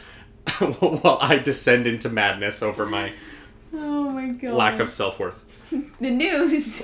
while 0.58 1.18
I 1.20 1.38
descend 1.38 1.86
into 1.86 2.08
madness 2.08 2.62
over 2.62 2.84
my 2.86 3.12
Oh 3.72 4.10
my 4.10 4.28
god. 4.28 4.54
lack 4.54 4.80
of 4.80 4.90
self 4.90 5.18
worth. 5.18 5.44
the 6.00 6.10
news. 6.10 6.82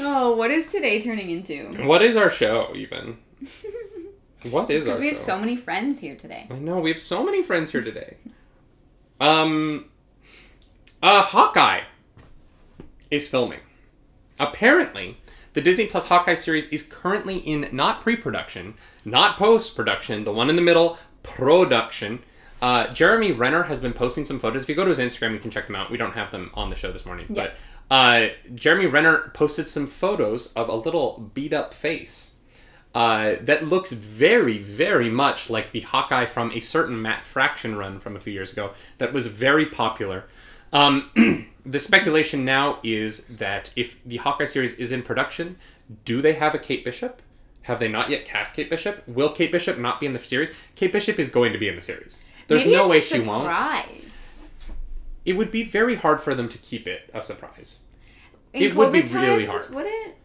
Oh, 0.00 0.34
what 0.36 0.50
is 0.50 0.70
today 0.70 1.00
turning 1.00 1.30
into? 1.30 1.70
what 1.86 2.02
is 2.02 2.16
our 2.16 2.30
show, 2.30 2.72
even? 2.74 3.18
What 4.50 4.70
is 4.70 4.82
our 4.82 4.84
Because 4.94 5.00
we 5.00 5.08
have 5.08 5.16
show? 5.16 5.22
so 5.22 5.38
many 5.40 5.56
friends 5.56 5.98
here 5.98 6.14
today. 6.14 6.46
I 6.48 6.54
know 6.60 6.78
we 6.78 6.90
have 6.92 7.02
so 7.02 7.24
many 7.24 7.42
friends 7.42 7.72
here 7.72 7.82
today. 7.82 8.18
Um, 9.20 9.86
uh, 11.02 11.22
Hawkeye 11.22 11.80
is 13.10 13.26
filming. 13.26 13.58
Apparently, 14.38 15.16
the 15.54 15.60
Disney 15.60 15.86
Plus 15.88 16.06
Hawkeye 16.06 16.34
series 16.34 16.68
is 16.68 16.84
currently 16.84 17.38
in 17.38 17.68
not 17.72 18.00
pre-production, 18.00 18.74
not 19.04 19.38
post-production, 19.38 20.22
the 20.22 20.32
one 20.32 20.48
in 20.50 20.54
the 20.54 20.62
middle, 20.62 20.98
production. 21.24 22.20
Uh, 22.62 22.86
Jeremy 22.92 23.32
Renner 23.32 23.64
has 23.64 23.80
been 23.80 23.92
posting 23.92 24.24
some 24.24 24.38
photos. 24.38 24.62
If 24.62 24.68
you 24.68 24.76
go 24.76 24.84
to 24.84 24.90
his 24.90 25.00
Instagram, 25.00 25.32
you 25.32 25.40
can 25.40 25.50
check 25.50 25.66
them 25.66 25.74
out. 25.74 25.90
We 25.90 25.96
don't 25.96 26.14
have 26.14 26.30
them 26.30 26.52
on 26.54 26.70
the 26.70 26.76
show 26.76 26.92
this 26.92 27.04
morning, 27.04 27.26
Yeah. 27.28 27.42
but 27.46 27.54
uh, 27.90 28.28
Jeremy 28.54 28.86
Renner 28.86 29.30
posted 29.34 29.68
some 29.68 29.86
photos 29.86 30.52
of 30.52 30.68
a 30.68 30.74
little 30.74 31.30
beat 31.34 31.52
up 31.52 31.74
face 31.74 32.36
uh, 32.94 33.36
that 33.40 33.66
looks 33.66 33.92
very, 33.92 34.58
very 34.58 35.08
much 35.08 35.50
like 35.50 35.72
the 35.72 35.80
Hawkeye 35.80 36.26
from 36.26 36.50
a 36.52 36.60
certain 36.60 37.00
Matt 37.00 37.24
Fraction 37.24 37.76
run 37.76 38.00
from 38.00 38.16
a 38.16 38.20
few 38.20 38.32
years 38.32 38.52
ago 38.52 38.72
that 38.98 39.12
was 39.12 39.26
very 39.26 39.66
popular. 39.66 40.24
Um, 40.72 41.46
the 41.66 41.78
speculation 41.78 42.44
now 42.44 42.78
is 42.82 43.26
that 43.28 43.72
if 43.76 44.02
the 44.04 44.16
Hawkeye 44.18 44.46
series 44.46 44.74
is 44.74 44.92
in 44.92 45.02
production, 45.02 45.56
do 46.04 46.20
they 46.20 46.34
have 46.34 46.54
a 46.54 46.58
Kate 46.58 46.84
Bishop? 46.84 47.22
Have 47.62 47.78
they 47.78 47.88
not 47.88 48.10
yet 48.10 48.24
cast 48.24 48.54
Kate 48.54 48.70
Bishop? 48.70 49.06
Will 49.06 49.30
Kate 49.30 49.52
Bishop 49.52 49.78
not 49.78 50.00
be 50.00 50.06
in 50.06 50.12
the 50.12 50.18
series? 50.18 50.54
Kate 50.74 50.92
Bishop 50.92 51.18
is 51.18 51.30
going 51.30 51.52
to 51.52 51.58
be 51.58 51.68
in 51.68 51.74
the 51.74 51.80
series. 51.80 52.24
There's 52.46 52.64
Maybe 52.64 52.76
no 52.76 52.88
way 52.88 53.00
she 53.00 53.20
won't. 53.20 53.46
It 55.28 55.36
would 55.36 55.50
be 55.50 55.62
very 55.62 55.96
hard 55.96 56.20
for 56.20 56.34
them 56.34 56.48
to 56.48 56.58
keep 56.58 56.86
it 56.86 57.10
a 57.12 57.20
surprise. 57.20 57.82
In 58.54 58.62
It 58.62 58.74
would 58.74 58.92
be 58.92 59.02
COVID 59.02 59.20
really 59.20 59.44
hard. 59.46 59.68
Would 59.74 59.86
it? 59.86 60.16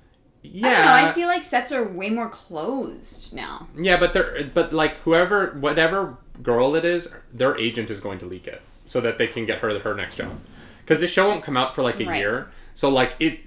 Yeah, 0.43 0.68
I 0.68 0.72
don't 0.72 1.04
know. 1.04 1.10
I 1.10 1.14
feel 1.14 1.28
like 1.28 1.43
sets 1.43 1.72
are 1.72 1.84
way 1.84 2.10
more 2.10 2.30
closed 2.30 3.34
now. 3.34 3.68
Yeah, 3.78 3.97
but 3.97 4.14
they're 4.14 4.49
but 4.54 4.72
like 4.72 4.97
whoever 4.99 5.58
whatever 5.60 6.18
girl 6.41 6.76
it 6.76 6.86
is, 6.86 7.14
their 7.34 7.58
agent 7.58 7.89
is 7.89 7.99
going 7.99 8.18
to 8.20 8.26
leak 8.26 8.47
it 8.47 8.62
so 8.86 9.01
that 9.01 9.18
they 9.18 9.28
can 9.28 9.45
get 9.45 9.60
her 9.60 9.78
her 9.78 9.93
next 9.93 10.16
job. 10.16 10.39
Because 10.80 10.99
the 10.99 11.08
show 11.08 11.28
won't 11.28 11.43
come 11.43 11.58
out 11.58 11.76
for 11.76 11.82
like 11.82 11.99
a 11.99 12.06
Right. 12.06 12.20
year, 12.20 12.51
so 12.74 12.89
like 12.89 13.16
it, 13.20 13.41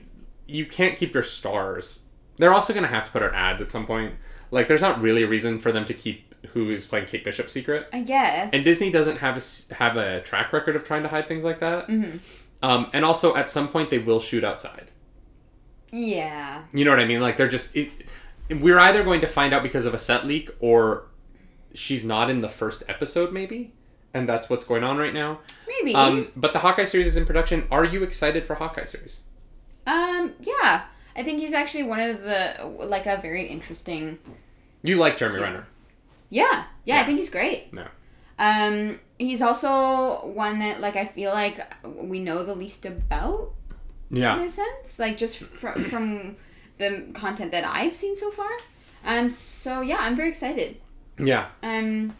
you 0.46 0.66
can't 0.66 0.96
keep 0.96 1.14
your 1.14 1.22
stars. 1.22 2.04
They're 2.38 2.52
also 2.52 2.74
gonna 2.74 2.86
have 2.86 3.04
to 3.04 3.10
put 3.10 3.22
out 3.22 3.34
ads 3.34 3.62
at 3.62 3.70
some 3.70 3.86
point. 3.86 4.14
Like, 4.50 4.68
there's 4.68 4.80
not 4.82 5.00
really 5.00 5.22
a 5.24 5.26
reason 5.26 5.58
for 5.58 5.72
them 5.72 5.84
to 5.86 5.94
keep 5.94 6.34
who 6.52 6.68
is 6.68 6.86
playing 6.86 7.06
Kate 7.06 7.24
Bishop 7.24 7.48
secret. 7.50 7.88
I 7.92 8.00
guess. 8.02 8.52
And 8.52 8.64
Disney 8.64 8.90
doesn't 8.90 9.18
have 9.18 9.36
a 9.36 9.74
have 9.74 9.96
a 9.96 10.20
track 10.22 10.52
record 10.52 10.76
of 10.76 10.84
trying 10.84 11.02
to 11.02 11.08
hide 11.08 11.28
things 11.28 11.44
like 11.44 11.60
that. 11.60 11.88
Mm-hmm. 11.88 12.18
Um, 12.62 12.90
and 12.92 13.04
also, 13.04 13.36
at 13.36 13.50
some 13.50 13.68
point, 13.68 13.90
they 13.90 13.98
will 13.98 14.20
shoot 14.20 14.42
outside. 14.44 14.90
yeah. 15.92 16.62
You 16.72 16.84
know 16.84 16.90
what 16.90 17.00
I 17.00 17.04
mean? 17.04 17.20
Like 17.20 17.36
they're 17.36 17.48
just 17.48 17.76
it, 17.76 17.90
we're 18.50 18.78
either 18.78 19.04
going 19.04 19.20
to 19.20 19.26
find 19.26 19.52
out 19.52 19.62
because 19.62 19.86
of 19.86 19.94
a 19.94 19.98
set 19.98 20.26
leak 20.26 20.50
or 20.60 21.06
she's 21.74 22.04
not 22.04 22.30
in 22.30 22.40
the 22.40 22.48
first 22.48 22.82
episode 22.88 23.32
maybe, 23.32 23.72
and 24.14 24.28
that's 24.28 24.48
what's 24.48 24.64
going 24.64 24.84
on 24.84 24.96
right 24.98 25.12
now. 25.14 25.40
Maybe. 25.68 25.94
Um, 25.94 26.28
but 26.36 26.52
the 26.52 26.60
Hawkeye 26.60 26.84
series 26.84 27.06
is 27.06 27.16
in 27.16 27.26
production. 27.26 27.66
Are 27.70 27.84
you 27.84 28.02
excited 28.02 28.46
for 28.46 28.54
Hawkeye 28.54 28.84
series? 28.84 29.22
Um, 29.86 30.32
yeah. 30.40 30.84
I 31.14 31.22
think 31.22 31.40
he's 31.40 31.52
actually 31.52 31.84
one 31.84 32.00
of 32.00 32.22
the 32.22 32.72
like 32.78 33.06
a 33.06 33.16
very 33.16 33.46
interesting. 33.46 34.18
You 34.82 34.96
like 34.96 35.16
Jeremy 35.16 35.40
Renner? 35.40 35.66
Yeah, 36.36 36.64
yeah, 36.84 36.96
Yeah. 36.96 37.00
I 37.00 37.04
think 37.06 37.18
he's 37.18 37.30
great. 37.30 37.72
No. 37.72 37.86
Um, 38.38 39.00
he's 39.18 39.40
also 39.42 40.26
one 40.26 40.58
that 40.58 40.80
like 40.80 40.96
I 40.96 41.06
feel 41.06 41.32
like 41.32 41.58
we 41.84 42.18
know 42.20 42.44
the 42.44 42.54
least 42.54 42.84
about 42.84 43.52
Yeah. 44.10 44.36
in 44.36 44.42
a 44.42 44.48
sense, 44.50 44.98
like 44.98 45.16
just 45.16 45.38
from 45.38 45.84
from 45.84 46.36
the 46.78 46.88
content 47.14 47.50
that 47.52 47.64
I've 47.64 47.94
seen 47.96 48.14
so 48.16 48.30
far. 48.30 48.50
Um, 49.04 49.30
so 49.30 49.80
yeah, 49.80 49.98
I'm 50.00 50.16
very 50.16 50.28
excited. 50.28 50.76
Yeah. 51.18 51.46
Um, 51.62 52.12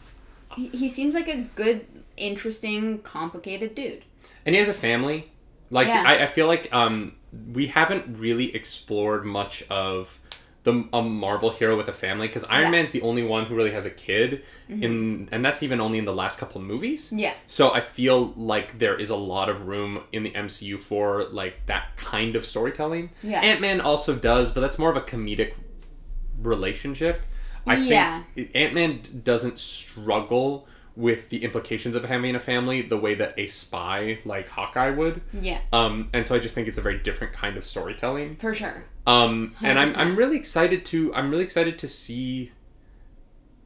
he, 0.55 0.67
he 0.69 0.89
seems 0.89 1.13
like 1.13 1.27
a 1.27 1.41
good, 1.55 1.85
interesting, 2.15 2.99
complicated 3.03 3.75
dude. 3.75 4.03
And 4.45 4.55
he 4.55 4.59
has 4.59 4.69
a 4.69 4.73
family. 4.73 5.29
Like 5.69 5.87
Yeah. 5.87 6.03
I, 6.07 6.23
I 6.23 6.27
feel 6.27 6.47
like 6.47 6.73
um 6.73 7.13
we 7.53 7.67
haven't 7.67 8.17
really 8.17 8.55
explored 8.55 9.23
much 9.25 9.63
of 9.69 10.19
the 10.67 10.83
a 10.91 11.01
Marvel 11.01 11.49
hero 11.49 11.77
with 11.77 11.87
a 11.87 11.93
family 11.93 12.27
because 12.27 12.43
Iron 12.45 12.65
Yeah. 12.65 12.71
Man's 12.71 12.91
the 12.91 13.01
only 13.01 13.23
one 13.23 13.45
who 13.45 13.55
really 13.55 13.71
has 13.71 13.85
a 13.85 13.89
kid 13.89 14.43
mm-hmm. 14.69 14.83
in 14.83 15.29
and 15.31 15.43
that's 15.43 15.63
even 15.63 15.79
only 15.79 15.97
in 15.97 16.03
the 16.03 16.13
last 16.13 16.37
couple 16.37 16.59
movies. 16.61 17.11
Yeah. 17.15 17.33
So 17.47 17.73
I 17.73 17.79
feel 17.79 18.33
like 18.35 18.77
there 18.77 18.99
is 18.99 19.09
a 19.09 19.15
lot 19.15 19.47
of 19.47 19.67
room 19.67 20.03
in 20.11 20.23
the 20.23 20.31
MCU 20.31 20.77
for 20.77 21.23
like 21.25 21.65
that 21.67 21.95
kind 21.95 22.35
of 22.35 22.45
storytelling. 22.45 23.11
Yeah. 23.23 23.39
Ant 23.39 23.61
Man 23.61 23.79
also 23.79 24.13
does, 24.13 24.51
but 24.51 24.59
that's 24.59 24.77
more 24.77 24.89
of 24.89 24.97
a 24.97 25.01
comedic 25.01 25.53
relationship. 26.37 27.21
I 27.65 27.77
Yeah. 27.77 28.23
think 28.35 28.51
Ant 28.53 28.73
Man 28.73 29.01
doesn't 29.23 29.59
struggle 29.59 30.67
with 30.97 31.29
the 31.29 31.43
implications 31.43 31.95
of 31.95 32.03
having 32.05 32.35
a 32.35 32.39
family 32.39 32.81
the 32.81 32.97
way 32.97 33.13
that 33.13 33.35
a 33.37 33.45
spy 33.45 34.17
like 34.25 34.49
Hawkeye 34.49 34.89
would. 34.89 35.21
Yeah, 35.31 35.61
Um, 35.71 36.09
and 36.11 36.25
so 36.25 36.35
I 36.35 36.39
just 36.39 36.55
think 36.55 36.67
it's 36.67 36.79
a 36.79 36.81
very 36.81 36.97
different 36.97 37.33
kind 37.33 37.55
of 37.55 37.65
storytelling. 37.65 38.35
for 38.37 38.53
sure. 38.53 38.83
Um, 39.05 39.53
and 39.61 39.77
I'm, 39.79 39.89
I'm 39.95 40.15
really 40.15 40.35
excited 40.37 40.85
to 40.87 41.13
I'm 41.13 41.29
really 41.29 41.43
excited 41.43 41.77
to 41.79 41.87
see 41.87 42.51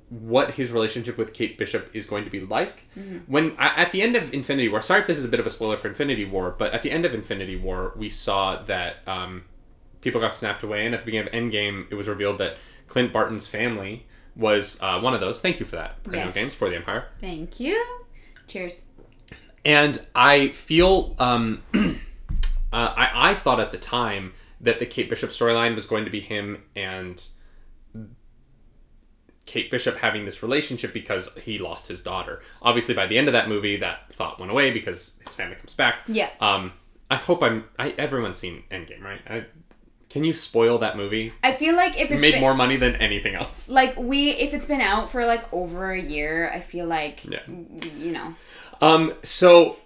what 0.09 0.51
his 0.55 0.71
relationship 0.71 1.17
with 1.17 1.33
Kate 1.33 1.57
Bishop 1.57 1.89
is 1.95 2.05
going 2.05 2.25
to 2.25 2.29
be 2.29 2.41
like 2.41 2.85
when 3.27 3.55
at 3.57 3.93
the 3.93 4.01
end 4.01 4.17
of 4.17 4.33
Infinity 4.33 4.67
War. 4.67 4.81
Sorry 4.81 4.99
if 4.99 5.07
this 5.07 5.17
is 5.17 5.23
a 5.23 5.29
bit 5.29 5.39
of 5.39 5.47
a 5.47 5.49
spoiler 5.49 5.77
for 5.77 5.87
Infinity 5.87 6.25
War, 6.25 6.53
but 6.57 6.73
at 6.73 6.83
the 6.83 6.91
end 6.91 7.05
of 7.05 7.13
Infinity 7.13 7.55
War, 7.55 7.93
we 7.95 8.09
saw 8.09 8.61
that 8.63 8.97
um, 9.07 9.45
people 10.01 10.19
got 10.19 10.35
snapped 10.35 10.63
away, 10.63 10.85
and 10.85 10.93
at 10.93 10.99
the 10.99 11.05
beginning 11.05 11.27
of 11.27 11.33
Endgame, 11.33 11.85
it 11.89 11.95
was 11.95 12.09
revealed 12.09 12.39
that 12.39 12.57
Clint 12.87 13.13
Barton's 13.13 13.47
family 13.47 14.05
was 14.35 14.81
uh, 14.81 14.99
one 14.99 15.13
of 15.13 15.19
those. 15.19 15.41
Thank 15.41 15.59
you 15.59 15.65
for 15.65 15.75
that, 15.75 15.95
Yes. 16.11 16.33
Games 16.33 16.53
for 16.53 16.69
the 16.69 16.75
Empire. 16.75 17.07
Thank 17.19 17.59
you. 17.59 17.83
Cheers. 18.47 18.85
And 19.63 20.05
I 20.15 20.49
feel, 20.49 21.15
um, 21.19 21.61
uh, 21.73 21.93
I, 22.73 23.31
I 23.31 23.35
thought 23.35 23.59
at 23.59 23.71
the 23.71 23.77
time 23.77 24.33
that 24.59 24.79
the 24.79 24.85
Kate 24.85 25.09
Bishop 25.09 25.31
storyline 25.31 25.75
was 25.75 25.85
going 25.85 26.05
to 26.05 26.11
be 26.11 26.19
him 26.19 26.63
and 26.75 27.23
Kate 29.45 29.69
Bishop 29.69 29.97
having 29.97 30.25
this 30.25 30.41
relationship 30.43 30.93
because 30.93 31.35
he 31.35 31.57
lost 31.57 31.87
his 31.87 32.01
daughter. 32.01 32.41
Obviously, 32.61 32.95
by 32.95 33.05
the 33.07 33.17
end 33.17 33.27
of 33.27 33.33
that 33.33 33.49
movie, 33.49 33.75
that 33.77 34.11
thought 34.13 34.39
went 34.39 34.51
away 34.51 34.71
because 34.71 35.19
his 35.25 35.35
family 35.35 35.55
comes 35.55 35.73
back. 35.73 36.03
Yeah. 36.07 36.29
Um, 36.39 36.73
I 37.09 37.15
hope 37.15 37.43
I'm. 37.43 37.65
I 37.77 37.89
everyone's 37.97 38.37
seen 38.37 38.63
Endgame, 38.71 39.01
right? 39.03 39.19
I, 39.27 39.45
can 40.11 40.23
you 40.23 40.33
spoil 40.33 40.77
that 40.79 40.97
movie? 40.97 41.33
I 41.43 41.53
feel 41.53 41.75
like 41.75 41.99
if 41.99 42.11
it's 42.11 42.21
made 42.21 42.33
been, 42.33 42.41
more 42.41 42.53
money 42.53 42.75
than 42.77 42.95
anything 42.97 43.33
else. 43.35 43.69
like 43.69 43.97
we 43.97 44.31
if 44.31 44.53
it's 44.53 44.65
been 44.65 44.81
out 44.81 45.09
for 45.11 45.25
like 45.25 45.51
over 45.53 45.91
a 45.91 46.01
year, 46.01 46.51
I 46.53 46.59
feel 46.59 46.85
like 46.87 47.23
Yeah. 47.25 47.39
you 47.97 48.11
know. 48.11 48.35
Um, 48.81 49.13
so 49.23 49.77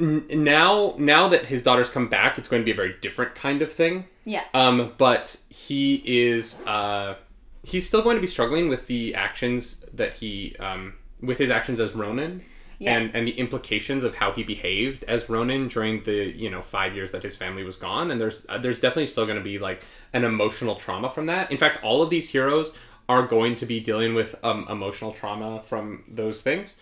n- 0.00 0.24
now, 0.30 0.94
now 0.98 1.28
that 1.28 1.44
his 1.46 1.62
daughter's 1.62 1.90
come 1.90 2.08
back, 2.08 2.38
it's 2.38 2.48
going 2.48 2.62
to 2.62 2.64
be 2.64 2.70
a 2.72 2.74
very 2.74 2.94
different 3.00 3.34
kind 3.34 3.62
of 3.62 3.70
thing. 3.72 4.06
Yeah. 4.24 4.44
Um, 4.54 4.92
but 4.98 5.36
he 5.50 6.02
is 6.04 6.64
uh, 6.66 7.16
he's 7.62 7.86
still 7.86 8.02
going 8.02 8.16
to 8.16 8.20
be 8.20 8.26
struggling 8.26 8.68
with 8.68 8.86
the 8.86 9.14
actions 9.14 9.84
that 9.92 10.14
he 10.14 10.56
um, 10.58 10.94
with 11.20 11.38
his 11.38 11.50
actions 11.50 11.78
as 11.80 11.92
Ronin. 11.92 12.42
Yeah. 12.82 12.96
And, 12.96 13.14
and 13.14 13.28
the 13.28 13.38
implications 13.38 14.02
of 14.02 14.16
how 14.16 14.32
he 14.32 14.42
behaved 14.42 15.04
as 15.04 15.28
Ronin 15.28 15.68
during 15.68 16.02
the 16.02 16.36
you 16.36 16.50
know 16.50 16.60
five 16.60 16.94
years 16.96 17.12
that 17.12 17.22
his 17.22 17.36
family 17.36 17.62
was 17.62 17.76
gone, 17.76 18.10
and 18.10 18.20
there's 18.20 18.44
uh, 18.48 18.58
there's 18.58 18.80
definitely 18.80 19.06
still 19.06 19.24
going 19.24 19.38
to 19.38 19.44
be 19.44 19.58
like 19.58 19.84
an 20.12 20.24
emotional 20.24 20.74
trauma 20.74 21.08
from 21.08 21.26
that. 21.26 21.50
In 21.52 21.58
fact, 21.58 21.84
all 21.84 22.02
of 22.02 22.10
these 22.10 22.28
heroes 22.30 22.76
are 23.08 23.26
going 23.26 23.54
to 23.56 23.66
be 23.66 23.78
dealing 23.80 24.14
with 24.14 24.34
um, 24.42 24.66
emotional 24.68 25.12
trauma 25.12 25.60
from 25.62 26.04
those 26.08 26.42
things. 26.42 26.80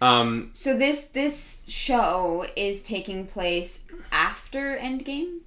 Um, 0.00 0.50
So 0.52 0.76
this 0.76 1.04
this 1.20 1.62
show 1.66 2.46
is 2.54 2.82
taking 2.82 3.26
place 3.26 3.86
after 4.12 4.76
Endgame. 4.78 5.40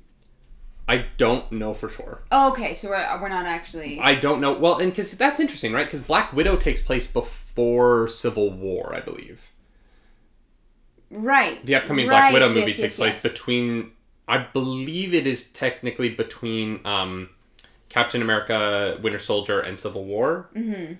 I 0.87 1.05
don't 1.17 1.49
know 1.51 1.73
for 1.73 1.87
sure. 1.87 2.23
Oh, 2.31 2.51
okay, 2.51 2.73
so 2.73 2.89
we're, 2.89 3.21
we're 3.21 3.29
not 3.29 3.45
actually. 3.45 3.99
I 3.99 4.15
don't 4.15 4.41
know. 4.41 4.53
Well, 4.53 4.79
and 4.79 4.91
because 4.91 5.11
that's 5.17 5.39
interesting, 5.39 5.71
right? 5.73 5.85
Because 5.85 6.01
Black 6.01 6.33
Widow 6.33 6.57
takes 6.57 6.81
place 6.81 7.09
before 7.11 8.07
Civil 8.09 8.49
War, 8.51 8.93
I 8.93 8.99
believe. 8.99 9.51
Right. 11.11 11.63
The 11.65 11.75
upcoming 11.75 12.07
Black 12.07 12.33
Widow 12.33 12.47
movie 12.49 12.59
yes, 12.71 12.77
takes 12.77 12.79
yes. 12.79 12.95
place 12.97 13.21
between. 13.21 13.91
I 14.27 14.37
believe 14.39 15.13
it 15.13 15.27
is 15.27 15.51
technically 15.51 16.09
between 16.09 16.79
um, 16.85 17.29
Captain 17.89 18.21
America, 18.21 18.97
Winter 19.01 19.19
Soldier, 19.19 19.59
and 19.59 19.77
Civil 19.77 20.05
War. 20.05 20.49
Mm-hmm. 20.55 20.93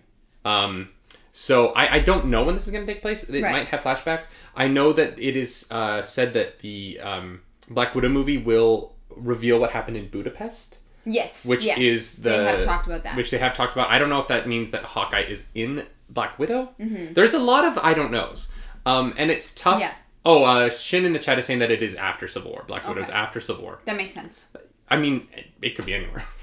Um, 0.48 0.90
so 1.32 1.70
I, 1.70 1.96
I 1.96 2.00
don't 2.00 2.26
know 2.26 2.44
when 2.44 2.56
this 2.56 2.68
is 2.68 2.74
going 2.74 2.86
to 2.86 2.92
take 2.94 3.02
place. 3.02 3.24
It 3.30 3.42
Right. 3.42 3.52
might 3.52 3.68
have 3.70 3.82
flashbacks. 3.82 4.28
I 4.56 4.68
know 4.68 4.92
that 4.94 5.18
it 5.20 5.38
is 5.38 5.68
uh, 5.72 6.02
said 6.02 6.34
that 6.34 6.60
the 6.60 7.00
um, 7.02 7.42
Black 7.70 7.96
Widow 7.96 8.10
movie 8.10 8.38
will 8.38 8.96
reveal 9.16 9.60
what 9.60 9.72
happened 9.72 9.98
in 9.98 10.08
Budapest. 10.10 10.80
Yes. 11.06 11.46
which 11.48 11.66
yes. 11.66 11.80
is 11.80 12.18
the 12.22 12.30
They 12.30 12.44
have 12.44 12.64
talked 12.64 12.86
about 12.86 13.04
that. 13.04 13.16
which 13.18 13.32
they 13.32 13.40
have 13.40 13.56
talked 13.56 13.74
about. 13.74 13.90
I 13.90 13.98
don't 13.98 14.10
know 14.10 14.20
if 14.20 14.28
that 14.28 14.48
means 14.48 14.70
that 14.72 14.84
Hawkeye 14.84 15.22
is 15.22 15.50
in 15.56 15.86
Black 16.10 16.38
Widow. 16.38 16.70
Mm-hmm. 16.80 17.14
There's 17.14 17.34
a 17.34 17.40
lot 17.40 17.66
of 17.66 17.78
I 17.80 17.94
don't 17.96 18.12
knows, 18.12 18.52
um, 18.86 19.14
and 19.18 19.32
it's 19.32 19.54
tough. 19.56 19.80
Yeah. 19.80 19.94
Oh, 20.26 20.44
uh, 20.44 20.70
Shin 20.70 21.04
in 21.06 21.14
the 21.14 21.20
chat 21.20 21.40
is 21.40 21.46
saying 21.46 21.60
that 21.60 21.72
it 21.72 21.82
is 21.82 21.96
after 21.96 22.28
Civil 22.28 22.52
War. 22.52 22.64
Black 22.68 22.88
Widow's 22.88 23.10
Okay. 23.10 23.18
after 23.18 23.40
Civil 23.40 23.64
War. 23.64 23.80
that 23.86 23.96
makes 23.98 24.14
sense. 24.14 24.52
I 24.90 24.98
mean, 24.98 25.28
it, 25.36 25.48
it 25.62 25.76
could 25.76 25.86
be 25.86 25.94
anywhere. 25.94 26.26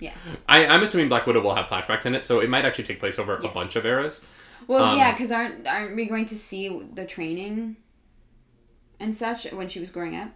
Yeah. 0.00 0.14
I, 0.48 0.64
I'm 0.64 0.84
assuming 0.84 1.08
Black 1.08 1.26
Widow 1.26 1.40
will 1.40 1.56
have 1.56 1.66
flashbacks 1.66 2.06
in 2.06 2.14
it, 2.14 2.24
so 2.24 2.38
it 2.38 2.48
might 2.48 2.64
actually 2.64 2.84
take 2.84 3.00
place 3.00 3.18
over 3.18 3.34
a 3.36 3.48
bunch 3.48 3.74
of 3.74 3.84
eras. 3.84 4.24
Well, 4.68 4.84
Um, 4.84 4.96
yeah, 4.96 5.10
because 5.10 5.32
aren't 5.32 5.66
aren't 5.66 5.96
we 5.96 6.06
going 6.06 6.24
to 6.26 6.38
see 6.38 6.68
the 6.94 7.04
training 7.04 7.78
and 9.00 9.12
such 9.12 9.50
when 9.52 9.68
she 9.68 9.80
was 9.80 9.90
growing 9.90 10.14
up? 10.14 10.28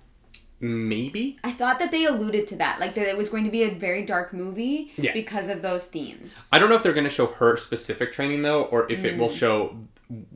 maybe. 0.59 1.39
I 1.45 1.51
thought 1.53 1.79
that 1.81 1.91
they 1.93 2.05
alluded 2.07 2.47
to 2.49 2.57
that, 2.57 2.79
like 2.81 2.95
that 2.97 3.07
it 3.09 3.17
was 3.17 3.29
going 3.31 3.45
to 3.45 3.51
be 3.51 3.63
a 3.63 3.71
very 3.71 4.05
dark 4.05 4.33
movie 4.33 4.93
Yeah. 4.97 5.13
because 5.13 5.49
of 5.49 5.61
those 5.63 5.87
themes. 5.87 6.49
I 6.53 6.59
don't 6.59 6.69
know 6.69 6.75
if 6.77 6.83
they're 6.83 6.93
going 6.93 7.03
to 7.05 7.11
show 7.11 7.27
her 7.27 7.57
specific 7.57 8.13
training 8.13 8.43
though, 8.43 8.65
or 8.65 8.91
if 8.91 9.05
it 9.05 9.17
will 9.17 9.29
Mm. 9.29 9.39
show 9.39 9.77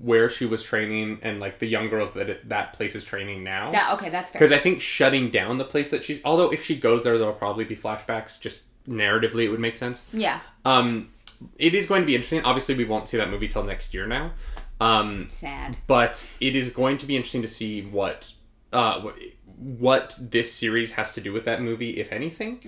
where 0.01 0.29
she 0.31 0.47
was 0.47 0.63
training 0.63 1.19
and 1.23 1.41
like 1.41 1.59
the 1.59 1.67
young 1.67 1.89
girls 1.89 2.15
that 2.15 2.31
it, 2.31 2.49
that 2.49 2.73
place 2.73 2.95
is 2.95 3.05
training 3.05 3.45
now. 3.45 3.71
That 3.73 3.93
okay, 3.95 4.09
that's 4.09 4.31
fair. 4.31 4.39
Because 4.39 4.53
I 4.53 4.59
think 4.59 4.81
shutting 4.81 5.31
down 5.31 5.59
the 5.59 5.65
place 5.65 5.91
that 5.91 6.03
she's, 6.05 6.21
although 6.25 6.51
if 6.51 6.65
she 6.65 6.77
goes 6.77 7.05
there, 7.05 7.19
there'll 7.19 7.35
probably 7.35 7.65
be 7.65 7.77
flashbacks. 7.77 8.41
Just 8.41 8.69
narratively, 8.87 9.45
it 9.45 9.49
would 9.51 9.61
make 9.61 9.77
sense. 9.77 10.09
Yeah, 10.13 10.41
Um, 10.65 11.11
it 11.59 11.75
is 11.75 11.87
going 11.87 12.03
to 12.03 12.07
be 12.07 12.15
interesting. 12.15 12.43
Obviously, 12.45 12.75
we 12.75 12.85
won't 12.85 13.09
see 13.09 13.17
that 13.19 13.29
movie 13.31 13.49
till 13.49 13.65
next 13.65 13.93
year 13.93 14.07
now. 14.07 14.33
Um, 14.81 15.27
sad. 15.31 15.79
but 15.87 16.31
it 16.41 16.55
is 16.55 16.71
going 16.71 16.99
to 16.99 17.07
be 17.07 17.17
interesting 17.17 17.43
to 17.43 17.49
see 17.49 17.83
what 17.83 18.33
uh, 18.73 19.11
what 19.59 20.19
this 20.21 20.53
series 20.53 20.93
has 20.93 21.15
to 21.15 21.21
do 21.21 21.33
with 21.33 21.45
that 21.47 21.63
movie, 21.63 21.99
if 21.99 22.13
anything, 22.13 22.61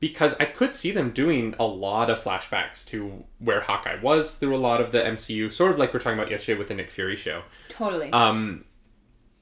because 0.00 0.34
I 0.38 0.44
could 0.44 0.74
see 0.74 0.90
them 0.90 1.10
doing 1.10 1.54
a 1.58 1.64
lot 1.64 2.10
of 2.10 2.22
flashbacks 2.22 2.84
to 2.88 3.24
where 3.38 3.62
Hawkeye 3.62 4.00
was 4.00 4.36
through 4.36 4.54
a 4.54 4.58
lot 4.58 4.80
of 4.80 4.92
the 4.92 4.98
MCU, 4.98 5.50
sort 5.50 5.72
of 5.72 5.78
like 5.78 5.92
we 5.92 5.98
are 5.98 6.00
talking 6.00 6.18
about 6.18 6.30
yesterday 6.30 6.58
with 6.58 6.68
the 6.68 6.74
Nick 6.74 6.90
Fury 6.90 7.16
show. 7.16 7.42
Totally. 7.70 8.12
Um, 8.12 8.64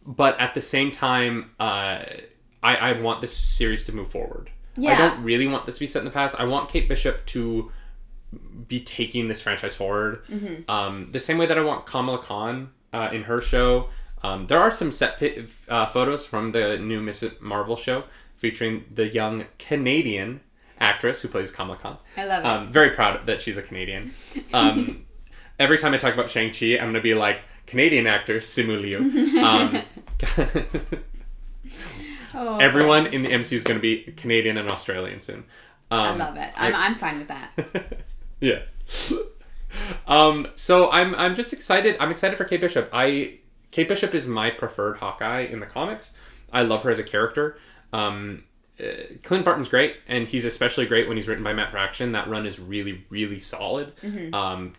but 0.07 0.38
at 0.40 0.55
the 0.55 0.61
same 0.61 0.92
time, 0.92 1.51
uh, 1.59 2.05
I, 2.62 2.76
I 2.76 2.92
want 3.01 3.20
this 3.20 3.36
series 3.36 3.84
to 3.86 3.92
move 3.92 4.11
forward. 4.11 4.51
Yeah. 4.76 4.92
I 4.92 4.97
don't 4.97 5.22
really 5.22 5.47
want 5.47 5.66
this 5.66 5.76
to 5.76 5.80
be 5.80 5.86
set 5.86 6.01
in 6.01 6.05
the 6.05 6.11
past. 6.11 6.38
I 6.38 6.45
want 6.45 6.68
Kate 6.68 6.88
Bishop 6.88 7.24
to 7.26 7.70
be 8.66 8.80
taking 8.80 9.28
this 9.28 9.40
franchise 9.40 9.74
forward. 9.74 10.24
Mm-hmm. 10.28 10.70
Um, 10.70 11.09
the 11.12 11.20
same 11.20 11.38
way 11.38 11.47
that 11.47 11.59
I 11.59 11.64
want 11.64 11.86
Kamala 11.86 12.18
Khan 12.18 12.70
uh, 12.92 13.11
in 13.12 13.24
her 13.24 13.40
show. 13.40 13.88
Um, 14.25 14.47
there 14.47 14.59
are 14.59 14.70
some 14.70 14.91
set 14.91 15.22
uh, 15.68 15.85
photos 15.85 16.25
from 16.25 16.53
the 16.53 16.79
new 16.79 17.03
Miss 17.03 17.22
Marvel 17.41 17.77
show 17.77 18.05
featuring 18.37 18.87
the 18.91 19.07
young 19.07 19.45
Canadian 19.59 20.41
actress 20.81 21.20
who 21.20 21.29
plays 21.29 21.51
Kamala 21.51 21.77
Khan. 21.77 21.99
I 22.16 22.25
love 22.25 22.43
it. 22.43 22.47
Um, 22.47 22.72
very 22.72 22.89
proud 22.91 23.27
that 23.27 23.43
she's 23.43 23.59
a 23.59 23.62
Canadian. 23.62 24.12
Um, 24.55 25.05
every 25.59 25.77
time 25.77 25.93
I 25.93 25.99
talk 25.99 26.14
about 26.14 26.31
Shang 26.31 26.53
Chi, 26.53 26.79
I'm 26.79 26.89
gonna 26.89 27.03
be 27.03 27.12
like 27.12 27.45
Canadian 27.66 28.07
actor 28.07 28.39
Simu 28.39 28.81
Liu. 28.81 28.99
Um, 29.45 29.83
oh, 32.35 32.59
everyone 32.59 33.07
in 33.09 33.25
the 33.25 33.29
MCU 33.29 33.53
is 33.53 33.64
gonna 33.64 33.79
be 33.79 34.05
Canadian 34.16 34.57
and 34.57 34.70
Australian 34.70 35.20
soon. 35.20 35.45
Um, 35.91 36.01
I 36.01 36.16
love 36.16 36.37
it. 36.39 36.51
I'm, 36.57 36.75
I'm 36.75 36.95
fine 36.95 37.18
with 37.18 37.29
that. 37.29 38.03
yeah. 38.41 38.61
Um, 40.07 40.49
so 40.55 40.91
I'm 40.91 41.14
I'm 41.16 41.35
just 41.35 41.53
excited. 41.53 41.99
I'm 42.01 42.11
excited 42.11 42.39
for 42.39 42.45
Kate 42.45 42.62
Bishop. 42.62 42.89
I 42.91 43.41
Kate 43.75 43.89
Bishop 43.89 44.14
is 44.14 44.29
my 44.29 44.51
preferred 44.51 44.99
Hawkeye 44.99 45.41
in 45.41 45.59
the 45.59 45.66
comics. 45.66 46.14
I 46.53 46.62
love 46.62 46.85
her 46.85 46.91
as 46.91 47.01
a 47.01 47.03
character. 47.03 47.59
Um, 47.93 48.45
uh, 48.79 48.85
Clint 49.25 49.45
Barton's 49.45 49.68
great, 49.68 49.97
and 50.07 50.27
he's 50.27 50.45
especially 50.45 50.87
great 50.87 51.09
when 51.09 51.16
he's 51.16 51.27
written 51.27 51.43
by 51.43 51.53
Matt 51.55 51.72
Fraction. 51.72 52.12
That 52.12 52.29
run 52.29 52.47
is 52.47 52.61
really 52.61 53.05
really 53.11 53.41
solid. 53.41 53.93
Um, 54.33 54.75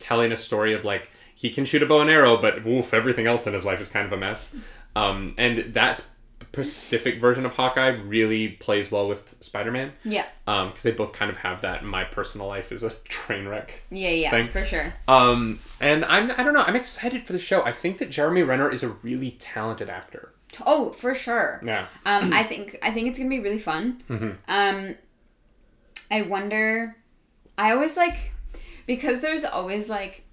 telling 0.00 0.32
a 0.32 0.36
story 0.36 0.72
of 0.74 0.84
like 0.84 1.12
he 1.32 1.50
can 1.50 1.64
shoot 1.64 1.80
a 1.80 1.86
bow 1.86 2.00
and 2.00 2.10
arrow, 2.10 2.36
but 2.38 2.64
woof, 2.64 2.92
everything 2.92 3.28
else 3.28 3.46
in 3.46 3.52
his 3.52 3.64
life 3.64 3.80
is 3.80 3.88
kind 3.88 4.04
of 4.04 4.12
a 4.12 4.16
mess. 4.16 4.56
Um, 4.96 5.34
and 5.38 5.72
that 5.74 6.04
specific 6.52 7.20
version 7.20 7.46
of 7.46 7.52
Hawkeye 7.52 7.88
really 7.88 8.48
plays 8.48 8.90
well 8.90 9.06
with 9.08 9.36
Spider 9.42 9.70
Man 9.70 9.92
Yeah, 10.04 10.26
because 10.44 10.82
they 10.82 10.90
both 10.92 11.12
kind 11.12 11.30
of 11.30 11.38
have 11.38 11.60
that. 11.62 11.84
My 11.84 12.04
personal 12.04 12.46
life 12.48 12.72
is 12.72 12.82
a 12.82 12.90
train 13.04 13.46
wreck. 13.46 13.82
yeah, 13.90 14.10
yeah, 14.10 14.30
Thing. 14.30 14.48
for 14.48 14.64
sure. 14.64 14.94
Um, 15.08 15.60
and 15.80 16.04
I'm 16.04 16.30
I 16.32 16.42
don't 16.42 16.54
know. 16.54 16.62
I'm 16.66 16.76
excited 16.76 17.26
for 17.26 17.32
the 17.32 17.38
show. 17.38 17.62
I 17.64 17.72
think 17.72 17.98
that 17.98 18.10
Jeremy 18.10 18.42
Renner 18.42 18.70
is 18.70 18.82
a 18.82 18.88
really 18.88 19.32
talented 19.32 19.88
actor. 19.88 20.32
Oh, 20.66 20.90
for 20.90 21.14
sure. 21.14 21.62
Yeah. 21.64 21.86
Um, 22.04 22.32
I 22.32 22.42
think 22.42 22.76
I 22.82 22.90
think 22.90 23.08
it's 23.08 23.18
gonna 23.18 23.30
be 23.30 23.40
really 23.40 23.58
fun. 23.58 24.02
Mm-hmm. 24.08 24.30
Um, 24.48 24.96
I 26.10 26.22
wonder. 26.22 26.96
I 27.56 27.72
always 27.72 27.96
like 27.96 28.32
because 28.86 29.20
there's 29.22 29.44
always 29.44 29.88
like 29.88 30.24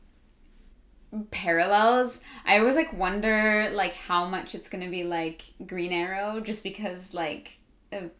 parallels. 1.31 2.21
I 2.45 2.59
always 2.59 2.75
like 2.75 2.93
wonder 2.93 3.69
like 3.73 3.93
how 3.93 4.25
much 4.25 4.55
it's 4.55 4.69
gonna 4.69 4.89
be 4.89 5.03
like 5.03 5.43
Green 5.65 5.91
Arrow, 5.93 6.39
just 6.39 6.63
because 6.63 7.13
like. 7.13 7.57
Of, 7.91 8.11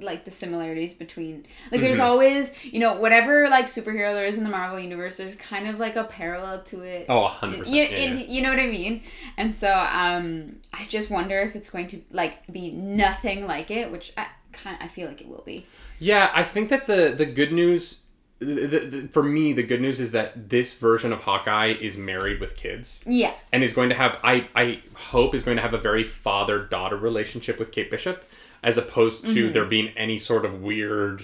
like 0.00 0.24
the 0.24 0.30
similarities 0.30 0.94
between 0.94 1.44
like 1.70 1.82
there's 1.82 1.98
Mhm. 1.98 2.04
always 2.04 2.54
you 2.64 2.78
know 2.80 2.94
whatever 2.98 3.46
like 3.50 3.66
superhero 3.66 4.14
there 4.14 4.24
is 4.24 4.38
in 4.38 4.44
the 4.44 4.48
marvel 4.48 4.78
universe 4.78 5.18
there's 5.18 5.34
kind 5.34 5.68
of 5.68 5.78
like 5.78 5.96
a 5.96 6.04
parallel 6.04 6.62
to 6.62 6.80
it 6.80 7.04
Oh, 7.10 7.26
hundred 7.28 7.58
percent. 7.58 7.76
you, 7.76 7.82
Yeah, 7.82 7.98
yeah. 8.06 8.12
you, 8.14 8.24
you 8.26 8.40
know 8.40 8.48
what 8.48 8.58
I 8.58 8.68
mean? 8.68 9.02
And 9.36 9.54
so 9.54 9.70
um, 9.70 10.56
I 10.72 10.86
just 10.86 11.10
wonder 11.10 11.38
if 11.40 11.54
it's 11.54 11.68
going 11.68 11.88
to 11.88 12.00
like 12.10 12.50
be 12.50 12.70
nothing 12.72 13.46
like 13.46 13.70
it, 13.70 13.92
which 13.92 14.14
I 14.16 14.28
kind 14.54 14.78
I 14.80 14.88
feel 14.88 15.08
like 15.08 15.20
it 15.20 15.28
will 15.28 15.42
be. 15.44 15.66
Yeah, 15.98 16.30
I 16.34 16.42
think 16.42 16.70
that 16.70 16.86
the 16.86 17.12
the 17.14 17.26
good 17.26 17.52
news. 17.52 18.00
The, 18.40 18.66
the, 18.68 19.08
for 19.08 19.22
me, 19.22 19.52
the 19.52 19.62
good 19.62 19.80
news 19.82 20.00
is 20.00 20.12
that 20.12 20.48
this 20.48 20.78
version 20.78 21.12
of 21.12 21.20
Hawkeye 21.20 21.74
is 21.78 21.98
married 21.98 22.40
with 22.40 22.56
kids 22.56 23.04
Yeah, 23.06 23.34
and 23.52 23.62
is 23.62 23.74
going 23.74 23.90
to 23.90 23.94
have. 23.94 24.18
I 24.24 24.48
I 24.56 24.80
hope 24.94 25.34
is 25.34 25.44
going 25.44 25.56
to 25.58 25.62
have 25.62 25.74
a 25.74 25.78
very 25.78 26.04
father 26.04 26.64
daughter 26.64 26.96
relationship 26.96 27.58
with 27.58 27.70
Kate 27.70 27.90
Bishop, 27.90 28.24
as 28.62 28.78
opposed 28.78 29.26
to 29.26 29.44
Mm-hmm. 29.44 29.52
there 29.52 29.66
being 29.66 29.88
any 29.96 30.16
sort 30.18 30.44
of 30.46 30.62
weird 30.62 31.22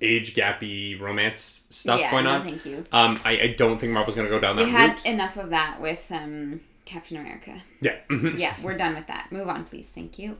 age 0.00 0.34
gappy 0.34 0.98
romance 1.00 1.66
stuff 1.70 1.98
yeah. 2.00 2.10
going 2.10 2.24
no, 2.24 2.32
on. 2.34 2.42
thank 2.42 2.64
you. 2.66 2.84
Um, 2.92 3.18
I, 3.24 3.32
I 3.40 3.54
don't 3.58 3.78
think 3.78 3.92
Marvel's 3.92 4.14
going 4.16 4.26
to 4.28 4.30
go 4.34 4.40
down 4.40 4.56
that 4.56 4.62
route. 4.62 4.66
We 4.68 4.72
had 4.72 4.90
route. 4.90 5.06
enough 5.06 5.36
of 5.36 5.50
that 5.50 5.80
with 5.80 6.10
um, 6.10 6.60
Captain 6.84 7.16
America. 7.16 7.60
Yeah. 7.80 7.96
mhm. 8.08 8.38
Yeah, 8.38 8.54
we're 8.62 8.76
done 8.76 8.94
with 8.94 9.06
that. 9.08 9.30
Move 9.30 9.48
on, 9.48 9.64
please. 9.64 9.90
Thank 9.90 10.18
you. 10.18 10.38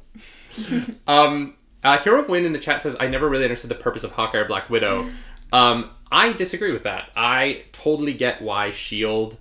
Um, 1.07 1.55
uh, 1.85 1.99
Hero 1.99 2.21
of 2.21 2.29
Wind 2.29 2.47
in 2.47 2.53
the 2.53 2.59
chat 2.61 2.81
says, 2.83 2.97
I 3.01 3.09
never 3.09 3.29
really 3.29 3.45
understood 3.45 3.71
the 3.71 3.75
purpose 3.77 4.05
of 4.05 4.13
Hawkeye 4.13 4.39
or 4.39 4.45
Black 4.47 4.71
Widow. 4.71 5.11
Um, 5.55 5.91
I 6.13 6.33
disagree 6.35 6.71
with 6.73 6.83
that. 6.85 7.11
I 7.17 7.65
totally 7.73 8.13
get 8.15 8.41
why 8.43 8.69
S.H.I.E.L.D. 8.69 9.37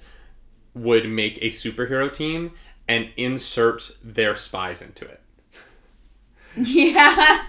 Would 0.74 1.08
make 1.10 1.38
a 1.42 1.48
superhero 1.50 2.12
team 2.12 2.54
and 2.88 3.10
insert 3.18 3.92
their 4.04 4.36
spies 4.36 4.82
into 4.82 5.06
it. 5.06 5.22
yeah. 6.56 7.44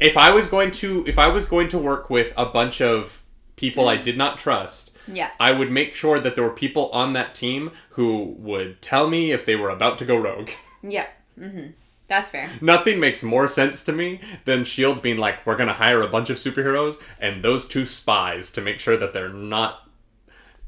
If 0.00 0.16
I 0.16 0.30
was 0.30 0.46
going 0.48 0.70
to 0.72 1.04
if 1.06 1.18
I 1.18 1.28
was 1.28 1.46
going 1.46 1.68
to 1.68 1.78
work 1.78 2.10
with 2.10 2.32
a 2.36 2.46
bunch 2.46 2.80
of 2.80 3.22
people 3.56 3.88
I 3.88 3.96
did 3.96 4.16
not 4.18 4.38
trust, 4.38 4.96
Yeah. 5.06 5.30
I 5.38 5.52
would 5.52 5.70
make 5.70 5.94
sure 5.94 6.18
that 6.18 6.34
there 6.34 6.44
were 6.44 6.50
people 6.50 6.90
on 6.90 7.12
that 7.12 7.34
team 7.34 7.70
who 7.90 8.34
would 8.38 8.82
tell 8.82 9.08
me 9.08 9.30
if 9.32 9.44
they 9.46 9.54
were 9.56 9.70
about 9.70 9.98
to 9.98 10.04
go 10.04 10.16
rogue. 10.16 10.50
Yeah. 10.82 11.06
Mm-hmm. 11.38 11.68
That's 12.12 12.28
fair. 12.28 12.50
Nothing 12.60 13.00
makes 13.00 13.22
more 13.22 13.48
sense 13.48 13.82
to 13.84 13.92
me 13.92 14.20
than 14.44 14.64
Shield 14.64 15.00
being 15.00 15.16
like, 15.16 15.46
we're 15.46 15.56
gonna 15.56 15.72
hire 15.72 16.02
a 16.02 16.06
bunch 16.06 16.28
of 16.28 16.36
superheroes 16.36 17.02
and 17.18 17.42
those 17.42 17.66
two 17.66 17.86
spies 17.86 18.50
to 18.50 18.60
make 18.60 18.80
sure 18.80 18.98
that 18.98 19.14
they're 19.14 19.30
not 19.30 19.88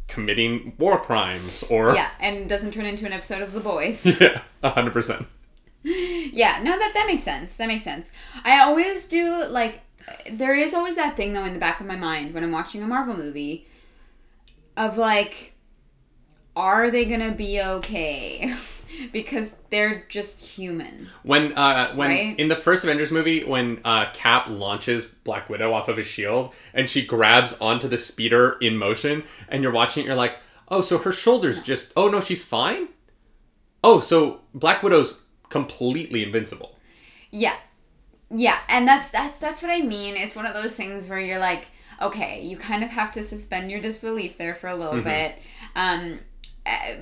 committing 0.08 0.72
war 0.78 0.98
crimes 0.98 1.62
or 1.70 1.94
Yeah, 1.94 2.08
and 2.18 2.48
doesn't 2.48 2.72
turn 2.72 2.86
into 2.86 3.04
an 3.04 3.12
episode 3.12 3.42
of 3.42 3.52
The 3.52 3.60
Boys. 3.60 4.06
yeah, 4.20 4.40
hundred 4.62 4.94
percent. 4.94 5.26
Yeah, 5.82 6.60
no, 6.62 6.78
that 6.78 6.92
that 6.94 7.04
makes 7.06 7.24
sense. 7.24 7.58
That 7.58 7.68
makes 7.68 7.84
sense. 7.84 8.10
I 8.42 8.60
always 8.60 9.06
do 9.06 9.44
like 9.44 9.82
there 10.30 10.54
is 10.54 10.72
always 10.72 10.96
that 10.96 11.14
thing 11.14 11.34
though 11.34 11.44
in 11.44 11.52
the 11.52 11.60
back 11.60 11.78
of 11.78 11.86
my 11.86 11.96
mind 11.96 12.32
when 12.32 12.42
I'm 12.42 12.52
watching 12.52 12.82
a 12.82 12.86
Marvel 12.86 13.14
movie 13.14 13.68
of 14.78 14.96
like 14.96 15.52
are 16.56 16.90
they 16.90 17.04
going 17.04 17.20
to 17.20 17.32
be 17.32 17.60
okay? 17.60 18.54
because 19.12 19.56
they're 19.70 20.04
just 20.08 20.44
human. 20.44 21.08
When 21.22 21.52
uh 21.56 21.94
when 21.94 22.10
Right? 22.10 22.38
in 22.38 22.48
the 22.48 22.56
first 22.56 22.84
Avengers 22.84 23.10
movie 23.10 23.44
when 23.44 23.80
uh 23.84 24.10
Cap 24.12 24.46
launches 24.48 25.06
Black 25.06 25.48
Widow 25.48 25.72
off 25.72 25.88
of 25.88 25.96
his 25.96 26.06
shield 26.06 26.52
and 26.72 26.88
she 26.88 27.04
grabs 27.04 27.52
onto 27.60 27.88
the 27.88 27.98
speeder 27.98 28.56
in 28.60 28.76
motion 28.76 29.24
and 29.48 29.62
you're 29.62 29.72
watching 29.72 30.04
it, 30.04 30.06
you're 30.06 30.14
like, 30.16 30.38
oh, 30.68 30.80
so 30.80 30.98
her 30.98 31.12
shoulders 31.12 31.62
just 31.62 31.92
oh 31.96 32.08
no, 32.08 32.20
she's 32.20 32.44
fine. 32.44 32.88
Oh, 33.82 34.00
so 34.00 34.40
Black 34.54 34.82
Widow's 34.82 35.24
completely 35.50 36.22
invincible. 36.22 36.78
Yeah. 37.30 37.56
Yeah, 38.30 38.58
and 38.68 38.88
that's 38.88 39.10
that's 39.10 39.38
that's 39.38 39.62
what 39.62 39.70
I 39.70 39.82
mean. 39.82 40.16
It's 40.16 40.34
one 40.34 40.46
of 40.46 40.54
those 40.54 40.74
things 40.74 41.08
where 41.08 41.20
you're 41.20 41.38
like, 41.38 41.66
okay, 42.00 42.42
you 42.42 42.56
kind 42.56 42.82
of 42.82 42.90
have 42.90 43.12
to 43.12 43.22
suspend 43.22 43.70
your 43.70 43.80
disbelief 43.80 44.38
there 44.38 44.54
for 44.54 44.68
a 44.68 44.74
little 44.74 45.00
bit. 45.02 45.38
Um 45.76 46.20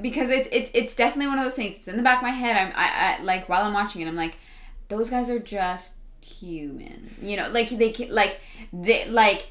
because 0.00 0.30
it's 0.30 0.48
it's 0.52 0.70
it's 0.74 0.96
definitely 0.96 1.28
one 1.28 1.38
of 1.38 1.44
those 1.44 1.54
things. 1.54 1.76
It's 1.76 1.88
in 1.88 1.96
the 1.96 2.02
back 2.02 2.18
of 2.18 2.22
my 2.22 2.30
head. 2.30 2.56
I'm 2.56 2.72
I, 2.74 3.18
I 3.18 3.22
like 3.22 3.48
while 3.48 3.64
I'm 3.64 3.72
watching 3.72 4.02
it, 4.02 4.08
I'm 4.08 4.16
like, 4.16 4.36
those 4.88 5.10
guys 5.10 5.30
are 5.30 5.38
just 5.38 5.96
human. 6.20 7.14
You 7.20 7.36
know, 7.36 7.48
like 7.50 7.70
they 7.70 7.90
can 7.90 8.12
like 8.12 8.40
they 8.72 9.08
like 9.08 9.48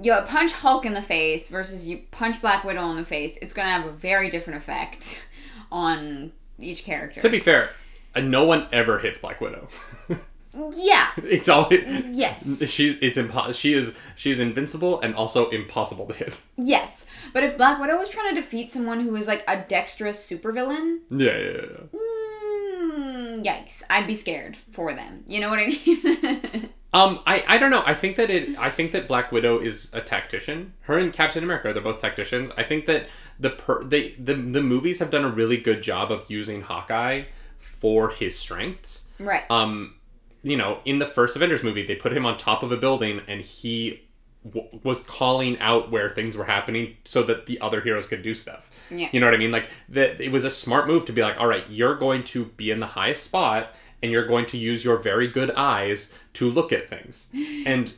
you 0.00 0.14
punch 0.26 0.52
Hulk 0.52 0.86
in 0.86 0.94
the 0.94 1.02
face 1.02 1.48
versus 1.48 1.86
you 1.86 2.02
punch 2.10 2.40
Black 2.40 2.64
Widow 2.64 2.90
in 2.90 2.96
the 2.96 3.04
face. 3.04 3.36
It's 3.42 3.52
gonna 3.52 3.70
have 3.70 3.86
a 3.86 3.92
very 3.92 4.30
different 4.30 4.58
effect 4.58 5.22
on 5.72 6.32
each 6.58 6.84
character. 6.84 7.20
To 7.20 7.28
be 7.28 7.38
fair, 7.38 7.70
uh, 8.14 8.20
no 8.20 8.44
one 8.44 8.68
ever 8.72 8.98
hits 8.98 9.18
Black 9.18 9.40
Widow. 9.40 9.68
yeah. 10.74 11.08
it's 11.16 11.48
all 11.48 11.68
Yes. 11.72 12.62
she's 12.70 12.98
it's 13.00 13.16
impo- 13.18 13.54
she 13.58 13.74
is 13.74 13.94
she 14.16 14.30
is 14.30 14.38
invincible 14.40 15.00
and 15.00 15.14
also 15.14 15.48
impossible 15.50 16.06
to 16.06 16.14
hit. 16.14 16.40
Yes, 16.56 17.06
but 17.32 17.42
if 17.42 17.56
Black 17.56 17.80
Widow 17.80 17.98
was 17.98 18.08
trying 18.08 18.34
to 18.34 18.40
defeat 18.40 18.70
someone 18.70 19.00
who 19.00 19.16
is 19.16 19.26
like 19.26 19.42
a 19.48 19.62
dexterous 19.62 20.18
supervillain, 20.30 20.98
Yeah, 21.10 21.36
yeah, 21.38 21.52
yeah. 21.92 21.98
mm, 22.00 23.44
yikes, 23.44 23.82
I'd 23.90 24.06
be 24.06 24.14
scared 24.14 24.56
for 24.70 24.92
them. 24.92 25.24
You 25.26 25.40
know 25.40 25.50
what 25.50 25.58
I 25.58 25.66
mean? 25.68 26.68
Um, 26.94 27.20
I, 27.26 27.42
I 27.48 27.56
don't 27.58 27.70
know. 27.70 27.82
I 27.86 27.94
think 27.94 28.16
that 28.16 28.28
it. 28.28 28.58
I 28.58 28.68
think 28.68 28.92
that 28.92 29.08
Black 29.08 29.32
Widow 29.32 29.58
is 29.58 29.90
a 29.94 30.02
tactician. 30.02 30.74
Her 30.82 30.98
and 30.98 31.10
Captain 31.10 31.42
America, 31.42 31.72
they're 31.72 31.82
both 31.82 32.02
tacticians. 32.02 32.50
I 32.58 32.64
think 32.64 32.84
that 32.84 33.08
the 33.40 33.48
per 33.48 33.82
they 33.82 34.10
the 34.18 34.34
the 34.34 34.60
movies 34.62 34.98
have 34.98 35.08
done 35.10 35.24
a 35.24 35.30
really 35.30 35.56
good 35.56 35.82
job 35.82 36.12
of 36.12 36.30
using 36.30 36.60
Hawkeye 36.60 37.24
for 37.58 38.10
his 38.10 38.38
strengths. 38.38 39.08
right. 39.18 39.44
Um, 39.50 39.94
you 40.42 40.56
know, 40.56 40.78
in 40.84 40.98
the 40.98 41.06
first 41.06 41.36
Avengers 41.36 41.62
movie, 41.62 41.84
they 41.84 41.94
put 41.94 42.12
him 42.12 42.26
on 42.26 42.36
top 42.36 42.62
of 42.62 42.72
a 42.72 42.76
building, 42.76 43.20
and 43.28 43.40
he 43.40 44.02
w- 44.44 44.80
was 44.82 45.02
calling 45.04 45.58
out 45.60 45.90
where 45.90 46.10
things 46.10 46.36
were 46.36 46.44
happening 46.44 46.96
so 47.04 47.22
that 47.22 47.46
the 47.46 47.60
other 47.60 47.80
heroes 47.80 48.06
could 48.06 48.22
do 48.22 48.34
stuff. 48.34 48.70
Yeah. 48.90 49.08
You 49.12 49.20
know 49.20 49.26
what 49.26 49.34
I 49.34 49.38
mean? 49.38 49.52
Like 49.52 49.70
that, 49.90 50.20
it 50.20 50.32
was 50.32 50.44
a 50.44 50.50
smart 50.50 50.86
move 50.86 51.06
to 51.06 51.12
be 51.12 51.22
like, 51.22 51.38
all 51.38 51.46
right, 51.46 51.64
you're 51.70 51.96
going 51.96 52.24
to 52.24 52.46
be 52.46 52.70
in 52.70 52.80
the 52.80 52.86
highest 52.86 53.24
spot, 53.24 53.74
and 54.02 54.10
you're 54.10 54.26
going 54.26 54.46
to 54.46 54.58
use 54.58 54.84
your 54.84 54.98
very 54.98 55.28
good 55.28 55.52
eyes 55.52 56.12
to 56.34 56.50
look 56.50 56.72
at 56.72 56.88
things. 56.88 57.28
And 57.64 57.94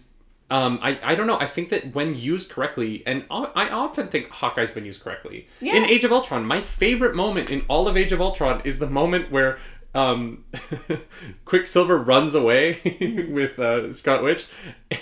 um, 0.50 0.78
I, 0.82 0.98
I 1.02 1.14
don't 1.14 1.26
know. 1.26 1.38
I 1.40 1.46
think 1.46 1.70
that 1.70 1.94
when 1.94 2.14
used 2.14 2.50
correctly, 2.50 3.02
and 3.06 3.24
I 3.30 3.50
I 3.54 3.70
often 3.70 4.08
think 4.08 4.28
Hawkeye's 4.28 4.70
been 4.70 4.84
used 4.84 5.02
correctly. 5.02 5.48
Yeah. 5.60 5.76
In 5.76 5.84
Age 5.84 6.04
of 6.04 6.12
Ultron, 6.12 6.44
my 6.44 6.60
favorite 6.60 7.14
moment 7.16 7.50
in 7.50 7.64
all 7.66 7.88
of 7.88 7.96
Age 7.96 8.12
of 8.12 8.20
Ultron 8.20 8.60
is 8.62 8.78
the 8.78 8.88
moment 8.88 9.30
where 9.32 9.58
um, 9.94 10.44
Quicksilver 11.44 11.98
runs 11.98 12.34
away 12.34 12.80
with 13.30 13.58
uh, 13.58 13.92
Scarlet 13.92 14.24
Witch, 14.24 14.46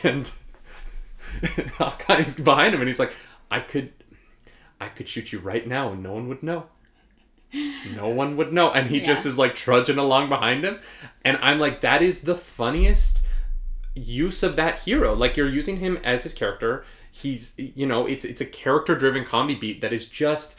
and 0.03 0.31
Hawkeye's 1.79 2.39
behind 2.39 2.75
him, 2.75 2.81
and 2.81 2.89
he's 2.89 2.99
like, 2.99 3.15
"I 3.51 3.61
could, 3.61 3.93
I 4.81 4.89
could 4.89 5.09
shoot 5.09 5.33
you 5.33 5.39
right 5.39 5.67
now, 5.67 5.93
and 5.93 6.03
no 6.03 6.13
one 6.13 6.29
would 6.29 6.43
know." 6.43 6.67
No 7.95 8.09
one 8.09 8.39
would 8.39 8.51
know, 8.51 8.71
and 8.71 8.89
he 8.89 8.99
just 9.01 9.27
is 9.27 9.37
like 9.37 9.55
trudging 9.55 9.99
along 9.99 10.31
behind 10.31 10.65
him, 10.65 10.79
and 11.23 11.37
I'm 11.43 11.59
like, 11.61 11.83
that 11.83 12.01
is 12.01 12.23
the 12.23 12.35
funniest 12.35 13.23
use 13.95 14.43
of 14.43 14.57
that 14.57 14.81
hero. 14.81 15.15
Like 15.15 15.37
you're 15.37 15.49
using 15.49 15.77
him 15.79 15.99
as 16.03 16.23
his 16.23 16.33
character. 16.33 16.83
He's 17.11 17.55
you 17.59 17.85
know 17.85 18.07
it's 18.07 18.25
it's 18.25 18.41
a 18.41 18.47
character 18.47 18.95
driven 18.95 19.25
comedy 19.25 19.55
beat 19.55 19.81
that 19.81 19.93
is 19.93 20.09
just. 20.09 20.59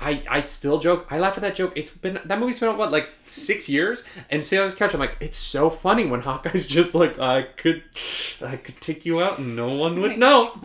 I, 0.00 0.22
I 0.30 0.40
still 0.42 0.78
joke. 0.78 1.06
I 1.10 1.18
laugh 1.18 1.36
at 1.36 1.42
that 1.42 1.56
joke. 1.56 1.72
It's 1.74 1.90
been 1.90 2.20
that 2.24 2.38
movie's 2.38 2.60
been 2.60 2.68
out 2.68 2.78
what 2.78 2.92
like 2.92 3.08
six 3.26 3.68
years, 3.68 4.04
and 4.30 4.44
sitting 4.44 4.62
on 4.62 4.66
this 4.68 4.76
couch, 4.76 4.94
I'm 4.94 5.00
like, 5.00 5.16
it's 5.20 5.38
so 5.38 5.68
funny 5.68 6.06
when 6.06 6.20
Hawkeye's 6.20 6.66
just 6.78 6.94
like, 6.94 7.18
I 7.18 7.42
could, 7.42 7.82
I 8.44 8.56
could 8.56 8.80
take 8.80 9.04
you 9.04 9.20
out 9.20 9.38
and 9.38 9.56
no 9.56 9.74
one 9.74 10.00
would 10.00 10.18
know. 10.18 10.60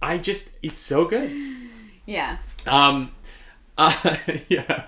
I 0.00 0.18
just, 0.18 0.58
it's 0.62 0.80
so 0.80 1.04
good. 1.04 1.30
yeah. 2.06 2.38
Um, 2.66 3.12
uh, 3.78 4.16
yeah. 4.48 4.86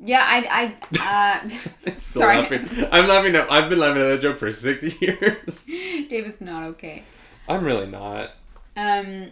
Yeah, 0.00 0.22
I, 0.22 0.76
I, 1.00 1.44
uh, 1.44 1.48
sorry, 1.98 2.38
laughing. 2.42 2.68
I'm 2.92 3.08
laughing 3.08 3.34
at. 3.36 3.50
I've 3.50 3.70
been 3.70 3.78
laughing 3.78 4.02
at 4.02 4.08
that 4.08 4.20
joke 4.20 4.38
for 4.38 4.50
six 4.50 5.00
years. 5.00 5.64
David's 5.64 6.42
not 6.42 6.62
okay. 6.64 7.04
I'm 7.48 7.64
really 7.64 7.86
not. 7.86 8.32
Um, 8.76 9.30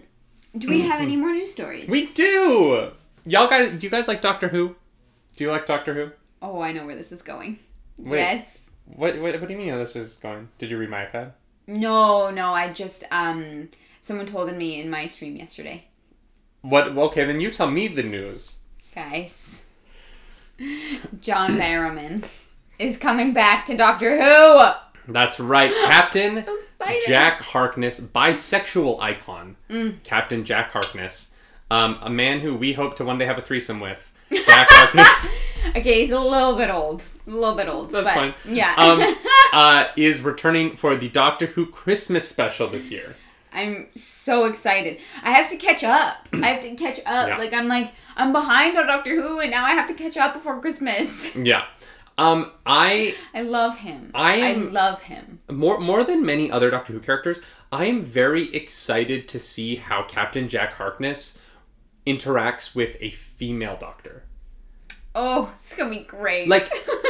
do 0.56 0.68
we 0.68 0.82
have 0.82 1.00
any 1.00 1.16
more 1.16 1.32
news 1.32 1.52
stories? 1.52 1.88
We 1.88 2.06
do. 2.06 2.90
Y'all 3.24 3.48
guys, 3.48 3.72
do 3.78 3.86
you 3.86 3.90
guys 3.90 4.08
like 4.08 4.20
Doctor 4.22 4.48
Who? 4.48 4.76
Do 5.36 5.44
you 5.44 5.50
like 5.50 5.66
Doctor 5.66 5.94
Who? 5.94 6.10
Oh, 6.40 6.60
I 6.60 6.72
know 6.72 6.84
where 6.86 6.96
this 6.96 7.12
is 7.12 7.22
going. 7.22 7.58
Wait. 7.98 8.18
Yes. 8.18 8.70
What, 8.86 9.18
what 9.20 9.40
What 9.40 9.46
do 9.46 9.52
you 9.52 9.58
mean 9.58 9.74
this 9.78 9.94
is 9.96 10.16
going? 10.16 10.48
Did 10.58 10.70
you 10.70 10.78
read 10.78 10.90
my 10.90 11.04
iPad? 11.06 11.32
No, 11.66 12.30
no, 12.30 12.52
I 12.52 12.72
just 12.72 13.04
um, 13.12 13.68
someone 14.00 14.26
told 14.26 14.52
me 14.54 14.80
in 14.80 14.90
my 14.90 15.06
stream 15.06 15.36
yesterday, 15.36 15.84
What? 16.62 16.88
Okay, 16.88 17.24
then 17.24 17.40
you 17.40 17.50
tell 17.50 17.70
me 17.70 17.86
the 17.88 18.02
news. 18.02 18.58
guys. 18.94 19.64
John 21.20 21.52
Barrowman 21.52 22.24
is 22.78 22.96
coming 22.98 23.32
back 23.32 23.64
to 23.66 23.76
Doctor 23.76 24.20
Who. 24.20 25.12
That's 25.12 25.40
right, 25.40 25.72
Captain 25.86 26.44
Jack 27.06 27.40
Harkness, 27.42 28.00
bisexual 28.00 29.00
icon. 29.00 29.56
Captain 30.04 30.44
Jack 30.44 30.72
Harkness, 30.72 31.34
um, 31.70 31.98
a 32.02 32.10
man 32.10 32.40
who 32.40 32.54
we 32.54 32.72
hope 32.74 32.96
to 32.96 33.04
one 33.04 33.18
day 33.18 33.24
have 33.26 33.38
a 33.38 33.42
threesome 33.42 33.80
with. 33.80 34.12
Jack 34.30 34.68
Harkness. 34.70 35.34
Okay, 35.76 36.00
he's 36.00 36.10
a 36.10 36.18
little 36.20 36.56
bit 36.56 36.70
old. 36.70 37.04
A 37.26 37.30
little 37.30 37.54
bit 37.54 37.68
old. 37.68 37.90
That's 37.90 38.10
fine. 38.10 38.34
Yeah. 38.44 38.74
um, 38.76 39.14
uh, 39.52 39.86
is 39.96 40.20
returning 40.20 40.74
for 40.74 40.96
the 40.96 41.08
Doctor 41.08 41.46
Who 41.46 41.66
Christmas 41.66 42.28
special 42.28 42.66
this 42.66 42.90
year. 42.90 43.14
I'm 43.52 43.86
so 43.94 44.46
excited. 44.46 44.98
I 45.22 45.30
have 45.30 45.48
to 45.50 45.56
catch 45.56 45.84
up. 45.84 46.28
I 46.32 46.48
have 46.48 46.60
to 46.62 46.74
catch 46.74 46.98
up. 47.06 47.28
Yeah. 47.28 47.36
Like 47.38 47.52
I'm 47.52 47.68
like 47.68 47.92
I'm 48.16 48.32
behind 48.32 48.76
on 48.76 48.88
Doctor 48.88 49.14
Who, 49.14 49.38
and 49.40 49.50
now 49.52 49.64
I 49.64 49.70
have 49.70 49.86
to 49.88 49.94
catch 49.94 50.16
up 50.16 50.34
before 50.34 50.60
Christmas. 50.60 51.34
Yeah. 51.36 51.64
Um, 52.18 52.52
I 52.66 53.14
I 53.34 53.42
love 53.42 53.78
him. 53.78 54.10
I 54.14 54.34
am- 54.34 54.72
love 54.72 55.02
him. 55.02 55.40
more 55.50 55.80
more 55.80 56.04
than 56.04 56.24
many 56.24 56.50
other 56.50 56.70
Doctor 56.70 56.92
Who 56.92 57.00
characters, 57.00 57.40
I 57.72 57.86
am 57.86 58.02
very 58.04 58.54
excited 58.54 59.26
to 59.28 59.40
see 59.40 59.76
how 59.76 60.02
Captain 60.04 60.48
Jack 60.48 60.74
Harkness 60.74 61.40
interacts 62.06 62.74
with 62.74 62.96
a 63.00 63.10
female 63.10 63.76
Doctor. 63.80 64.24
Oh, 65.14 65.52
it's 65.56 65.74
gonna 65.76 65.90
be 65.90 66.00
great. 66.00 66.48
Like, 66.48 66.70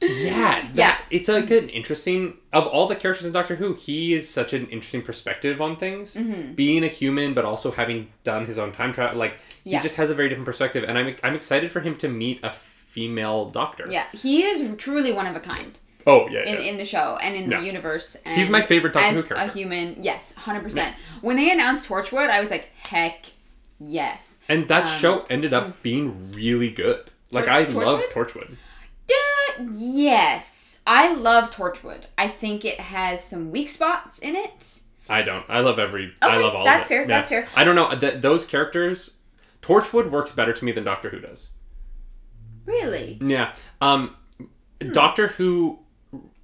yeah, 0.00 0.62
that, 0.62 0.70
Yeah. 0.74 0.96
It's 1.10 1.28
like 1.28 1.50
an 1.50 1.68
interesting 1.70 2.36
of 2.52 2.66
all 2.66 2.86
the 2.88 2.96
characters 2.96 3.26
in 3.26 3.32
Doctor 3.32 3.56
Who. 3.56 3.74
He 3.74 4.14
is 4.14 4.28
such 4.28 4.52
an 4.52 4.66
interesting 4.68 5.02
perspective 5.02 5.60
on 5.62 5.76
things. 5.76 6.14
Mm-hmm. 6.14 6.54
Being 6.54 6.84
a 6.84 6.88
human, 6.88 7.32
but 7.34 7.44
also 7.44 7.70
having 7.70 8.08
done 8.22 8.46
his 8.46 8.58
own 8.58 8.72
time 8.72 8.92
travel, 8.92 9.18
like 9.18 9.38
he 9.64 9.70
Yeah. 9.70 9.80
just 9.80 9.96
has 9.96 10.10
a 10.10 10.14
very 10.14 10.28
different 10.28 10.46
perspective. 10.46 10.84
And 10.86 10.98
I'm 10.98 11.16
I'm 11.22 11.34
excited 11.34 11.70
for 11.70 11.80
him 11.80 11.96
to 11.98 12.08
meet 12.08 12.40
a 12.42 12.50
female 12.94 13.50
Doctor. 13.50 13.86
yeah, 13.90 14.06
he 14.12 14.42
is 14.44 14.76
truly 14.78 15.12
one 15.12 15.26
of 15.26 15.34
a 15.34 15.40
kind 15.40 15.78
Oh 16.06 16.28
yeah. 16.28 16.40
in, 16.44 16.54
yeah. 16.62 16.70
in 16.70 16.76
the 16.76 16.84
show 16.84 17.18
and 17.20 17.34
in 17.34 17.50
Yeah. 17.50 17.60
the 17.60 17.66
universe. 17.66 18.14
And 18.24 18.36
He's 18.36 18.50
my 18.50 18.60
favorite 18.62 18.92
Doctor 18.92 19.14
Who 19.14 19.22
character. 19.22 19.34
A 19.34 19.48
human, 19.52 19.96
yes, 20.02 20.34
hundred 20.34 20.62
percent. 20.62 20.94
When 21.22 21.36
they 21.36 21.50
announced 21.50 21.88
Torchwood, 21.88 22.30
I 22.30 22.40
was 22.40 22.50
like, 22.50 22.70
heck, 22.76 23.24
yes. 23.80 24.38
And 24.48 24.68
that 24.68 24.82
Um, 24.84 24.98
show 25.00 25.26
ended 25.30 25.52
up 25.52 25.82
being 25.82 26.30
really 26.32 26.70
good. 26.70 27.10
Like 27.30 27.48
I 27.48 27.64
Tor- 27.64 27.84
love 27.84 28.00
Torchwood? 28.12 28.32
Torchwood. 28.32 28.56
Uh, 29.10 29.64
yes, 29.72 30.82
I 30.86 31.12
love 31.14 31.50
Torchwood. 31.50 32.02
I 32.18 32.28
think 32.28 32.64
it 32.64 32.78
has 32.80 33.24
some 33.24 33.50
weak 33.50 33.70
spots 33.70 34.18
in 34.18 34.36
it. 34.36 34.80
I 35.08 35.22
don't. 35.22 35.44
I 35.48 35.60
love 35.60 35.78
every. 35.78 36.14
I 36.22 36.36
love 36.38 36.54
all. 36.54 36.64
that's 36.64 36.86
of 36.86 36.92
it. 36.92 37.08
That's 37.08 37.28
fair, 37.28 37.40
that's 37.42 37.50
fair. 37.54 37.60
I 37.60 37.64
don't 37.64 37.74
know 37.76 37.94
that 37.94 38.22
those 38.22 38.46
characters. 38.46 39.18
Torchwood 39.62 40.10
works 40.10 40.32
better 40.32 40.52
to 40.52 40.64
me 40.64 40.72
than 40.72 40.84
Doctor 40.84 41.08
Who 41.08 41.18
does. 41.20 41.50
Really? 42.66 43.18
Yeah. 43.20 43.54
Um, 43.80 44.16
Hmm. 44.82 44.90
Doctor 44.92 45.28
Who 45.28 45.78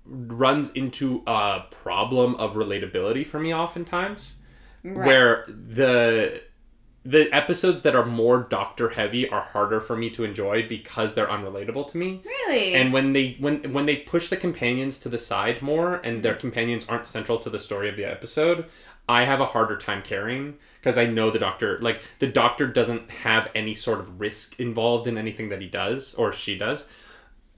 runs 0.07 0.73
into 0.73 1.23
a 1.27 1.63
problem 1.71 2.35
of 2.37 2.55
relatability 2.55 3.27
for 3.27 3.39
me 3.41 3.53
oftentimes, 3.55 4.37
Right. 4.83 5.07
where 5.07 5.45
the 5.49 6.43
the 7.03 7.33
episodes 7.35 7.81
that 7.83 7.95
are 7.95 8.05
more 8.05 8.47
Doctor 8.51 8.91
heavy 8.91 9.27
are 9.29 9.41
harder 9.41 9.81
for 9.81 9.97
me 9.97 10.11
to 10.11 10.23
enjoy 10.23 10.69
because 10.69 11.15
they're 11.15 11.27
unrelatable 11.29 11.89
to 11.91 11.97
me. 11.99 12.21
Really? 12.25 12.75
and 12.75 12.93
when 12.93 13.13
they 13.15 13.37
when 13.41 13.73
when 13.73 13.87
they 13.87 13.97
push 13.97 14.29
the 14.29 14.37
companions 14.37 14.99
to 15.01 15.09
the 15.09 15.19
side 15.19 15.63
more 15.63 15.95
and 16.05 16.23
their 16.23 16.35
companions 16.35 16.89
aren't 16.89 17.07
central 17.07 17.39
to 17.39 17.49
the 17.51 17.59
story 17.59 17.89
of 17.89 17.97
the 17.97 18.05
episode 18.05 18.65
i 19.09 19.23
have 19.25 19.41
a 19.41 19.47
harder 19.47 19.77
time 19.77 20.03
carrying 20.03 20.55
because 20.81 20.99
i 20.99 21.07
know 21.07 21.31
the 21.31 21.39
doctor 21.39 21.79
like 21.79 22.03
the 22.19 22.27
doctor 22.27 22.67
doesn't 22.67 23.11
have 23.11 23.51
any 23.55 23.75
sort 23.75 24.01
of 24.01 24.21
risk 24.21 24.59
involved 24.59 25.07
in 25.07 25.19
anything 25.19 25.49
that 25.49 25.61
he 25.61 25.69
does 25.69 26.15
or 26.15 26.33
she 26.33 26.57
does 26.57 26.89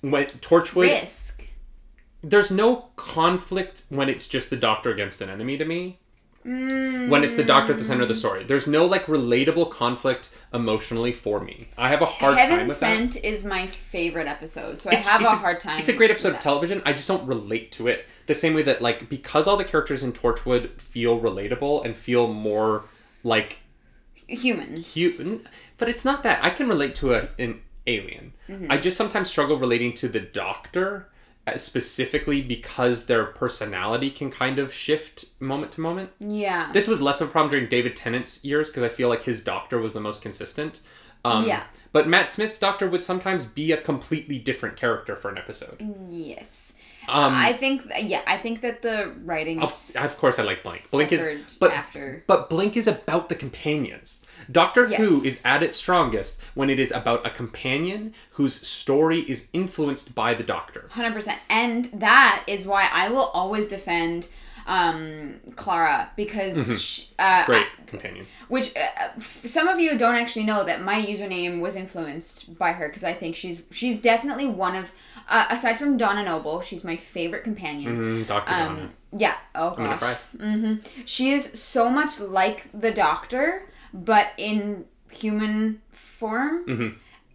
when 0.00 0.26
torchwood 0.26 0.88
Risk. 0.88 1.46
there's 2.22 2.50
no 2.50 2.88
conflict 2.96 3.84
when 3.88 4.08
it's 4.08 4.26
just 4.26 4.50
the 4.50 4.56
doctor 4.56 4.90
against 4.90 5.20
an 5.20 5.28
enemy 5.28 5.56
to 5.56 5.64
me 5.64 5.98
when 6.44 7.22
it's 7.22 7.36
the 7.36 7.44
doctor 7.44 7.72
at 7.72 7.78
the 7.78 7.84
center 7.84 8.02
of 8.02 8.08
the 8.08 8.14
mm. 8.14 8.18
story 8.18 8.42
there's 8.42 8.66
no 8.66 8.84
like 8.84 9.06
relatable 9.06 9.70
conflict 9.70 10.36
emotionally 10.52 11.12
for 11.12 11.38
me 11.38 11.68
i 11.78 11.88
have 11.88 12.02
a 12.02 12.06
hard 12.06 12.36
time 12.36 12.48
Heaven 12.48 12.66
with 12.66 12.76
Sent 12.76 13.24
is 13.24 13.44
my 13.44 13.68
favorite 13.68 14.26
episode, 14.26 14.80
so 14.80 14.90
It's- 14.90 15.06
I 15.06 15.12
have 15.12 15.20
it's 15.20 15.32
a 15.32 15.36
hard 15.36 15.60
time. 15.60 15.78
It's 15.78 15.88
a 15.88 15.92
great 15.92 16.10
episode 16.10 16.34
of 16.34 16.40
television. 16.40 16.82
I 16.84 16.92
just 16.92 17.06
don't 17.06 17.24
relate 17.26 17.70
to 17.72 17.86
it 17.86 18.06
the 18.26 18.34
same 18.34 18.54
way 18.54 18.62
that 18.62 18.80
like 18.80 19.08
because 19.08 19.46
all 19.46 19.56
the 19.56 19.64
characters 19.64 20.02
in 20.02 20.12
Torchwood 20.12 20.80
feel 20.80 21.20
relatable 21.20 21.84
and 21.84 21.96
feel 21.96 22.32
more 22.32 22.84
like 23.22 23.58
Humans. 24.26 24.94
human, 24.94 25.48
but 25.78 25.88
it's 25.88 26.04
not 26.04 26.22
that. 26.22 26.42
I 26.42 26.50
can 26.50 26.68
relate 26.68 26.94
to 26.96 27.14
a, 27.14 27.28
an 27.38 27.60
alien. 27.86 28.32
Mm-hmm. 28.48 28.70
I 28.70 28.78
just 28.78 28.96
sometimes 28.96 29.28
struggle 29.30 29.58
relating 29.58 29.92
to 29.94 30.08
the 30.08 30.20
Doctor 30.20 31.08
uh, 31.46 31.56
specifically 31.56 32.40
because 32.40 33.06
their 33.06 33.24
personality 33.24 34.10
can 34.10 34.30
kind 34.30 34.58
of 34.58 34.72
shift 34.72 35.26
moment 35.40 35.72
to 35.72 35.80
moment. 35.80 36.10
Yeah. 36.20 36.70
This 36.72 36.86
was 36.86 37.02
less 37.02 37.20
of 37.20 37.28
a 37.28 37.30
problem 37.32 37.50
during 37.50 37.68
David 37.68 37.96
Tennant's 37.96 38.44
years 38.44 38.70
because 38.70 38.84
I 38.84 38.88
feel 38.88 39.08
like 39.08 39.24
his 39.24 39.42
Doctor 39.42 39.78
was 39.78 39.94
the 39.94 40.00
most 40.00 40.22
consistent. 40.22 40.80
Um, 41.24 41.46
Yeah. 41.46 41.64
But 41.90 42.08
Matt 42.08 42.30
Smith's 42.30 42.58
Doctor 42.58 42.88
would 42.88 43.02
sometimes 43.02 43.44
be 43.44 43.70
a 43.70 43.76
completely 43.76 44.38
different 44.38 44.76
character 44.76 45.14
for 45.14 45.30
an 45.30 45.36
episode. 45.36 45.82
yes. 46.08 46.71
Um, 47.12 47.34
I 47.34 47.52
think 47.52 47.82
yeah, 48.00 48.22
I 48.26 48.36
think 48.38 48.60
that 48.62 48.82
the 48.82 49.12
writing. 49.24 49.60
of, 49.62 49.72
of 49.96 50.16
course, 50.18 50.38
I 50.38 50.42
like 50.44 50.62
Blink. 50.62 50.90
Blink 50.90 51.12
is, 51.12 51.56
but 51.60 51.70
after. 51.72 52.24
but 52.26 52.48
Blink 52.50 52.76
is 52.76 52.86
about 52.88 53.28
the 53.28 53.34
companions. 53.34 54.24
Doctor 54.50 54.86
Who 54.86 55.16
Yes. 55.16 55.24
is 55.24 55.42
at 55.44 55.62
its 55.62 55.76
strongest 55.76 56.42
when 56.54 56.68
it 56.70 56.78
is 56.78 56.90
about 56.90 57.24
a 57.26 57.30
companion 57.30 58.12
whose 58.32 58.54
story 58.54 59.20
is 59.20 59.48
influenced 59.52 60.14
by 60.14 60.34
the 60.34 60.42
Doctor. 60.42 60.88
Hundred 60.90 61.12
percent, 61.14 61.38
and 61.48 61.84
that 61.92 62.44
is 62.46 62.66
why 62.66 62.88
I 62.92 63.08
will 63.08 63.28
always 63.34 63.68
defend 63.68 64.28
um, 64.66 65.34
Clara 65.56 66.10
because 66.16 66.56
she, 66.80 67.08
uh, 67.18 67.42
Mm-hmm. 67.42 67.46
Great 67.52 67.66
companion. 67.86 68.26
which 68.48 68.74
uh, 68.76 68.80
f- 69.16 69.42
some 69.44 69.68
of 69.68 69.78
you 69.80 69.98
don't 69.98 70.14
actually 70.14 70.44
know 70.44 70.64
that 70.64 70.82
my 70.82 70.94
username 71.04 71.60
was 71.60 71.74
influenced 71.76 72.56
by 72.58 72.72
her 72.72 72.86
because 72.88 73.04
I 73.04 73.12
think 73.12 73.34
she's 73.36 73.62
she's 73.70 74.00
definitely 74.00 74.46
one 74.46 74.76
of 74.76 74.92
uh, 75.28 75.46
aside 75.50 75.78
from 75.78 75.96
Donna 75.96 76.22
Noble, 76.24 76.60
she's 76.60 76.84
my 76.84 76.96
favorite 76.96 77.44
companion. 77.44 77.98
Mm, 78.22 78.26
Doctor 78.26 78.52
Donna. 78.52 78.80
Um, 78.82 78.90
yeah. 79.16 79.34
Oh 79.54 79.70
I'm 79.70 79.76
gonna 79.76 79.98
gosh. 79.98 80.16
cry. 80.38 80.78
She 81.04 81.30
is 81.32 81.60
so 81.60 81.88
much 81.90 82.20
like 82.20 82.68
the 82.72 82.90
Doctor, 82.90 83.68
but 83.92 84.28
in 84.36 84.84
human 85.10 85.82
form. 85.90 86.64
Mhm. 86.66 86.94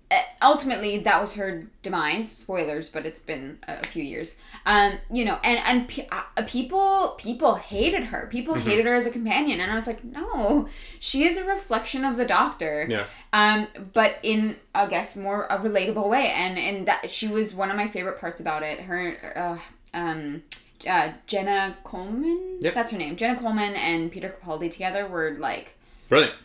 Uh, 0.09 0.21
ultimately, 0.41 0.99
that 0.99 1.19
was 1.19 1.35
her 1.35 1.63
demise. 1.83 2.31
Spoilers, 2.31 2.89
but 2.89 3.05
it's 3.05 3.19
been 3.19 3.59
a, 3.67 3.79
a 3.79 3.83
few 3.83 4.03
years. 4.03 4.39
Um, 4.65 4.93
you 5.11 5.25
know, 5.25 5.37
and 5.43 5.59
and 5.65 5.87
pe- 5.89 6.07
uh, 6.09 6.23
people 6.45 7.15
people 7.17 7.55
hated 7.55 8.05
her. 8.05 8.27
People 8.31 8.55
Mm-hmm. 8.55 8.69
hated 8.69 8.85
her 8.85 8.95
as 8.95 9.05
a 9.05 9.11
companion, 9.11 9.59
and 9.59 9.69
I 9.69 9.75
was 9.75 9.85
like, 9.85 10.03
no, 10.05 10.69
she 10.99 11.25
is 11.25 11.37
a 11.37 11.43
reflection 11.43 12.05
of 12.05 12.15
the 12.15 12.25
Doctor. 12.25 12.87
Yeah. 12.89 13.05
Um, 13.33 13.67
but 13.93 14.19
in 14.23 14.55
I 14.73 14.85
guess 14.85 15.17
more 15.17 15.45
a 15.49 15.57
relatable 15.57 16.07
way, 16.07 16.29
and 16.29 16.57
and 16.57 16.87
that 16.87 17.11
she 17.11 17.27
was 17.27 17.53
one 17.53 17.69
of 17.69 17.75
my 17.75 17.87
favorite 17.87 18.17
parts 18.19 18.39
about 18.39 18.63
it. 18.63 18.79
Her, 18.81 19.33
uh, 19.35 19.57
um, 19.97 20.43
uh, 20.87 21.09
Jenna 21.25 21.75
Coleman. 21.83 22.59
Yep. 22.61 22.73
That's 22.75 22.91
her 22.91 22.97
name. 22.97 23.17
Jenna 23.17 23.37
Coleman 23.37 23.75
and 23.75 24.09
Peter 24.11 24.29
Capaldi 24.41 24.71
together 24.71 25.05
were 25.05 25.35
like 25.37 25.73
Brilliant. 26.07 26.35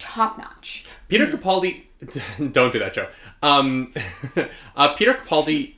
Top 0.00 0.36
notch. 0.38 0.86
Peter 1.08 1.26
Capaldi, 1.28 1.84
don't 2.52 2.72
do 2.72 2.78
that, 2.80 2.92
Joe. 2.94 3.08
Um, 3.42 3.92
uh, 4.76 4.94
Peter 4.94 5.14
Capaldi, 5.14 5.74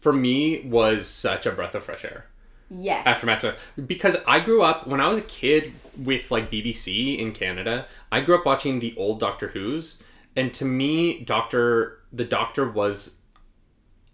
for 0.00 0.12
me, 0.12 0.60
was 0.62 1.06
such 1.08 1.46
a 1.46 1.52
breath 1.52 1.74
of 1.74 1.84
fresh 1.84 2.04
air 2.04 2.26
Yes. 2.70 3.06
after 3.06 3.26
Matt 3.26 3.40
Smith 3.40 3.72
because 3.86 4.16
I 4.26 4.40
grew 4.40 4.62
up 4.62 4.86
when 4.88 5.00
I 5.00 5.06
was 5.08 5.18
a 5.18 5.22
kid 5.22 5.72
with 5.96 6.30
like 6.30 6.50
BBC 6.50 7.18
in 7.18 7.32
Canada. 7.32 7.86
I 8.10 8.20
grew 8.20 8.36
up 8.38 8.44
watching 8.44 8.80
the 8.80 8.94
old 8.96 9.20
Doctor 9.20 9.48
Who's, 9.48 10.02
and 10.34 10.52
to 10.54 10.64
me, 10.64 11.20
Doctor 11.20 12.00
the 12.12 12.24
Doctor 12.24 12.68
was 12.68 13.18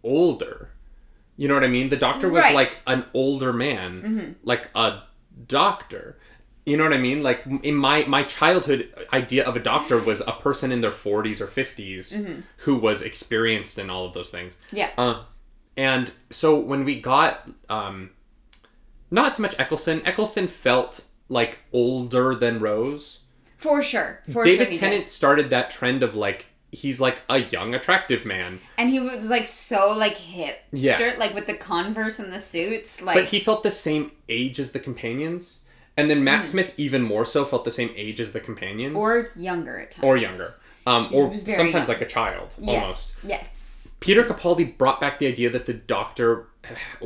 older. 0.05 0.71
You 1.37 1.49
know 1.49 1.55
what 1.55 1.65
I 1.65 1.69
mean? 1.69 1.89
The 1.89 1.97
Doctor 1.97 2.29
was 2.29 2.43
Right. 2.45 2.55
like 2.55 2.79
an 2.87 3.05
older 3.15 3.53
man, 3.53 4.37
like 4.45 4.71
a 4.75 5.03
doctor. 5.47 6.19
You 6.65 6.77
know 6.77 6.85
what 6.85 6.93
I 6.93 6.99
mean? 6.99 7.23
Like 7.23 7.45
in 7.63 7.75
my 7.75 8.05
my 8.05 8.23
childhood 8.23 8.89
idea 9.13 9.45
of 9.45 9.57
a 9.57 9.61
doctor 9.61 9.99
was 9.99 10.21
a 10.21 10.33
person 10.33 10.71
in 10.71 10.81
their 10.81 10.91
40s 10.91 11.41
or 11.41 11.47
50s 11.47 12.43
who 12.59 12.77
was 12.77 13.03
experienced 13.03 13.79
in 13.79 13.91
all 13.91 14.07
of 14.07 14.13
those 14.13 14.31
things. 14.31 14.59
Yeah. 14.71 14.91
Uh, 14.97 15.25
and 15.77 16.13
so 16.31 16.59
when 16.59 16.85
we 16.85 17.01
got 17.01 17.49
um, 17.69 18.11
not 19.11 19.35
so 19.35 19.43
much 19.43 19.59
Eccleston, 19.59 20.03
Eccleston 20.05 20.47
felt 20.47 21.07
like 21.29 21.59
older 21.73 22.35
than 22.35 22.61
Rose. 22.61 23.21
For 23.57 23.83
sure. 23.83 24.23
For 24.33 24.45
David 24.45 24.73
sure 24.73 24.81
Tennant 24.81 25.03
did. 25.05 25.09
started 25.09 25.51
that 25.51 25.71
trend 25.71 26.03
of 26.03 26.15
like 26.15 26.47
he's 26.73 27.01
like 27.01 27.23
a 27.29 27.39
young, 27.39 27.75
attractive 27.75 28.25
man, 28.25 28.61
And 28.79 28.89
he 28.91 28.99
was 28.99 29.29
like 29.29 29.47
so 29.47 29.93
like 29.97 30.17
hip. 30.17 30.59
Yeah. 30.73 31.15
Like 31.19 31.35
with 31.35 31.47
the 31.47 31.57
Converse 31.57 32.19
and 32.19 32.33
the 32.33 32.41
suits. 32.41 33.03
Like 33.03 33.17
but 33.17 33.25
he 33.27 33.41
felt 33.41 33.63
the 33.63 33.71
same 33.71 34.13
age 34.29 34.59
as 34.59 34.73
the 34.73 34.81
companions. 34.81 35.62
And 35.97 36.11
then 36.11 36.25
Matt 36.25 36.41
Hmm. 36.41 36.45
Smith 36.47 36.73
even 36.77 37.03
more 37.03 37.25
so 37.25 37.45
felt 37.45 37.65
the 37.65 37.71
same 37.71 37.91
age 37.97 38.19
as 38.21 38.33
the 38.33 38.41
companions, 38.41 38.97
or 38.97 39.31
younger 39.37 39.79
at 39.79 39.91
times. 39.93 40.05
or 40.05 40.17
younger, 40.17 40.47
um, 40.87 41.09
or 41.13 41.37
sometimes 41.39 41.73
young. 41.75 41.87
like 41.87 42.01
a 42.01 42.07
child 42.07 42.55
almost. 42.67 43.19
Yes. 43.25 43.25
Yes. 43.25 43.89
Peter 44.01 44.25
Capaldi 44.25 44.77
brought 44.77 45.01
back 45.01 45.19
the 45.19 45.27
idea 45.29 45.49
that 45.51 45.67
the 45.67 45.75
Doctor, 45.75 46.47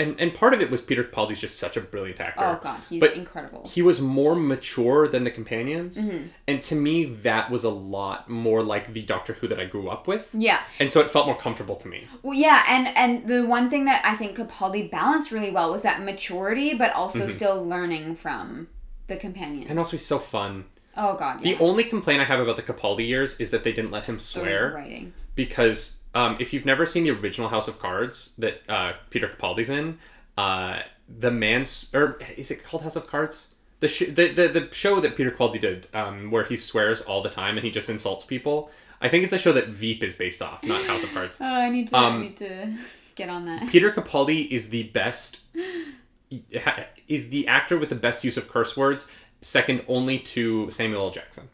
and 0.00 0.20
and 0.20 0.34
part 0.34 0.52
of 0.54 0.60
it 0.60 0.68
was 0.70 0.80
Peter 0.82 1.04
Capaldi's 1.04 1.40
just 1.40 1.58
such 1.58 1.76
a 1.76 1.80
brilliant 1.80 2.18
actor. 2.20 2.40
Oh 2.44 2.58
god, 2.62 2.80
he's 2.88 3.00
But 3.00 3.14
incredible. 3.14 3.62
he 3.74 3.82
was 3.82 4.00
more 4.00 4.34
mature 4.34 5.06
than 5.06 5.22
the 5.24 5.30
companions 5.30 5.96
Mm-hmm. 5.98 6.26
and 6.48 6.62
to 6.62 6.74
me 6.74 7.04
that 7.28 7.50
was 7.50 7.62
a 7.64 7.70
lot 7.70 8.28
more 8.28 8.62
like 8.62 8.92
the 8.94 9.02
doctor 9.02 9.34
who 9.34 9.46
that 9.48 9.60
i 9.60 9.66
grew 9.74 9.88
up 9.88 10.08
with 10.08 10.24
Yeah. 10.32 10.60
and 10.80 10.90
so 10.90 11.00
it 11.00 11.10
felt 11.10 11.26
more 11.26 11.36
comfortable 11.36 11.76
to 11.76 11.88
me 11.88 12.06
Well, 12.22 12.34
yeah, 12.34 12.64
and 12.68 12.88
and 12.96 13.28
the 13.28 13.46
one 13.46 13.68
thing 13.70 13.84
that 13.84 14.00
I 14.04 14.16
think 14.16 14.36
Capaldi 14.36 14.90
balanced 14.90 15.30
really 15.30 15.50
well 15.50 15.70
was 15.70 15.82
that 15.82 16.02
maturity, 16.02 16.74
but 16.74 16.92
also 16.94 17.26
still 17.26 17.62
learning 17.64 18.16
from 18.16 18.68
the 19.06 19.16
companions. 19.16 19.64
Mm-hmm. 19.64 19.70
and 19.70 19.78
also 19.78 19.92
he's 19.96 20.06
so 20.06 20.18
fun 20.18 20.64
oh 20.96 21.16
god, 21.16 21.42
the 21.42 21.56
only 21.58 21.84
complaint 21.84 22.20
i 22.20 22.24
have 22.24 22.40
about 22.40 22.56
the 22.56 22.62
capaldi 22.62 23.06
years 23.06 23.38
is 23.40 23.50
that 23.50 23.62
they 23.64 23.72
didn't 23.72 23.90
let 23.92 24.04
him 24.04 24.16
The 24.16 24.22
swear 24.22 24.72
writing. 24.74 25.12
because 25.34 25.99
um, 26.14 26.36
if 26.40 26.52
you've 26.52 26.66
never 26.66 26.84
seen 26.86 27.04
the 27.04 27.10
original 27.10 27.48
house 27.48 27.68
of 27.68 27.78
cards 27.78 28.34
that 28.38 28.62
uh, 28.68 28.92
peter 29.10 29.28
capaldi's 29.28 29.70
in 29.70 29.98
uh, 30.38 30.80
the 31.08 31.30
man's 31.30 31.90
or 31.94 32.18
is 32.36 32.50
it 32.50 32.62
called 32.64 32.82
house 32.82 32.96
of 32.96 33.06
cards 33.06 33.54
the, 33.80 33.88
sh- 33.88 34.10
the, 34.10 34.28
the 34.28 34.48
the 34.48 34.68
show 34.72 35.00
that 35.00 35.16
Peter 35.16 35.30
Capaldi 35.30 35.58
did, 35.60 35.88
um, 35.94 36.30
where 36.30 36.44
he 36.44 36.54
swears 36.54 37.00
all 37.00 37.22
the 37.22 37.30
time 37.30 37.56
and 37.56 37.64
he 37.64 37.70
just 37.70 37.88
insults 37.88 38.24
people. 38.26 38.70
I 39.00 39.08
think 39.08 39.24
it's 39.24 39.32
a 39.32 39.38
show 39.38 39.52
that 39.54 39.68
Veep 39.68 40.04
is 40.04 40.12
based 40.12 40.42
off, 40.42 40.62
not 40.62 40.84
House 40.84 41.02
of 41.02 41.12
Cards. 41.14 41.38
Oh, 41.40 41.46
I 41.46 41.70
need 41.70 41.88
to 41.88 41.96
Um, 41.96 42.16
I 42.16 42.20
need 42.20 42.36
to 42.36 42.74
get 43.14 43.30
on 43.30 43.46
that. 43.46 43.70
Peter 43.70 43.90
Capaldi 43.90 44.50
is 44.50 44.68
the 44.68 44.82
best 44.84 45.40
is 47.08 47.30
the 47.30 47.48
actor 47.48 47.78
with 47.78 47.88
the 47.88 47.94
best 47.94 48.22
use 48.22 48.36
of 48.36 48.48
curse 48.48 48.76
words, 48.76 49.10
second 49.40 49.82
only 49.88 50.18
to 50.18 50.70
Samuel 50.70 51.06
L. 51.06 51.10
Jackson. 51.10 51.48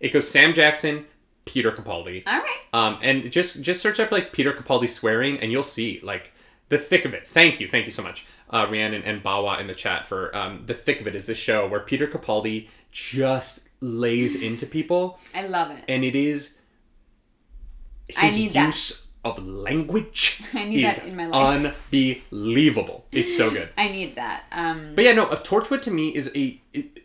It 0.00 0.10
goes 0.10 0.28
Sam 0.28 0.52
Jackson, 0.52 1.06
Peter 1.44 1.70
Capaldi. 1.72 2.22
All 2.26 2.38
right. 2.38 2.58
Um, 2.72 2.98
and 3.02 3.30
just 3.30 3.62
just 3.62 3.80
search 3.82 4.00
up 4.00 4.10
like 4.10 4.32
Peter 4.32 4.52
Capaldi 4.52 4.88
swearing, 4.88 5.38
and 5.40 5.50
you'll 5.52 5.62
see 5.62 6.00
like 6.02 6.32
the 6.68 6.78
thick 6.78 7.04
of 7.04 7.12
it. 7.14 7.26
Thank 7.26 7.60
you, 7.60 7.68
thank 7.68 7.84
you 7.84 7.90
so 7.92 8.02
much, 8.02 8.24
uh, 8.50 8.66
Rhiannon 8.70 9.02
and 9.02 9.22
Bawa 9.22 9.60
in 9.60 9.66
the 9.66 9.74
chat 9.74 10.06
for 10.06 10.34
um, 10.34 10.62
the 10.66 10.74
thick 10.74 11.00
of 11.00 11.06
it 11.06 11.14
is 11.14 11.26
this 11.26 11.38
show 11.38 11.66
where 11.68 11.80
Peter 11.80 12.06
Capaldi 12.06 12.68
just 12.90 13.68
lays 13.80 14.34
into 14.48 14.66
people, 14.66 15.18
I 15.34 15.46
love 15.46 15.70
it. 15.70 15.84
and 15.88 16.02
it 16.04 16.16
is 16.16 16.58
his 18.08 18.16
I 18.18 18.28
need 18.30 18.52
that. 18.54 18.66
use 18.66 19.12
of 19.24 19.46
language 19.46 20.42
I 20.54 20.64
need 20.64 20.84
is 20.84 20.98
that 20.98 21.08
in 21.08 21.16
my 21.16 21.26
life. 21.26 21.74
unbelievable. 21.92 23.06
It's 23.12 23.34
so 23.36 23.50
good. 23.50 23.68
I 23.78 23.88
need 23.88 24.16
that. 24.16 24.44
Um 24.52 24.92
But 24.94 25.04
yeah, 25.04 25.12
no, 25.12 25.26
Torchwood 25.28 25.80
to 25.82 25.90
me 25.90 26.08
is 26.14 26.30
a 26.34 26.60
it, 26.72 27.00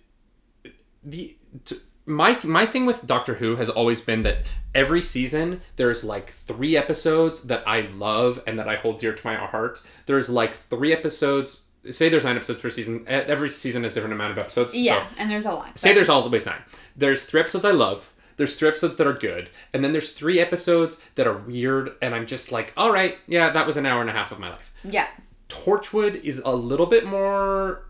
the 1.04 1.36
t- 1.66 1.78
my 2.06 2.40
my 2.44 2.66
thing 2.66 2.86
with 2.86 3.06
Doctor 3.06 3.36
Who 3.36 3.56
has 3.58 3.70
always 3.70 4.02
been 4.02 4.24
that 4.24 4.40
every 4.74 5.02
season 5.02 5.62
there's 5.76 6.04
like 6.04 6.32
three 6.32 6.76
episodes 6.76 7.44
that 7.44 7.64
I 7.68 7.82
love 7.82 8.42
and 8.48 8.58
that 8.60 8.68
I 8.68 8.76
hold 8.78 9.00
dear 9.00 9.14
to 9.14 9.26
my 9.28 9.36
heart. 9.36 9.82
There's 10.06 10.30
like 10.30 10.54
three 10.54 10.92
episodes. 10.94 11.66
Say 11.90 12.10
there's 12.10 12.26
nine 12.26 12.36
episodes 12.36 12.60
per 12.62 12.70
season. 12.70 13.06
Every 13.08 13.50
season 13.50 13.84
has 13.84 13.94
a 13.94 13.96
different 13.96 14.14
amount 14.14 14.32
of 14.32 14.38
episodes. 14.38 14.76
yeah, 14.76 15.08
So 15.08 15.14
and 15.18 15.32
there's 15.32 15.46
a 15.46 15.52
lot. 15.52 15.78
say 15.80 15.94
there's 15.94 16.10
always 16.10 16.46
nine. 16.46 16.62
There's 16.96 17.26
three 17.26 17.40
episodes 17.40 17.64
I 17.66 17.72
love. 17.72 18.12
There's 18.38 18.56
three 18.56 18.68
episodes 18.70 18.96
that 18.98 19.06
are 19.08 19.14
good, 19.14 19.50
and 19.74 19.84
then 19.84 19.92
there's 19.92 20.14
three 20.14 20.40
episodes 20.40 21.02
that 21.16 21.28
are 21.28 21.38
weird, 21.38 21.92
and 22.02 22.16
I'm 22.16 22.26
just 22.26 22.52
like, 22.54 22.72
all 22.78 22.90
right, 22.92 23.18
yeah, 23.28 23.50
that 23.50 23.68
was 23.68 23.76
an 23.76 23.86
hour 23.86 24.00
and 24.02 24.10
a 24.10 24.14
half 24.14 24.32
of 24.32 24.40
my 24.40 24.50
life. 24.50 24.72
Yeah. 24.84 25.08
Torchwood 25.50 26.24
is 26.24 26.40
a 26.46 26.52
little 26.56 26.86
bit 26.86 27.06
more 27.06 27.86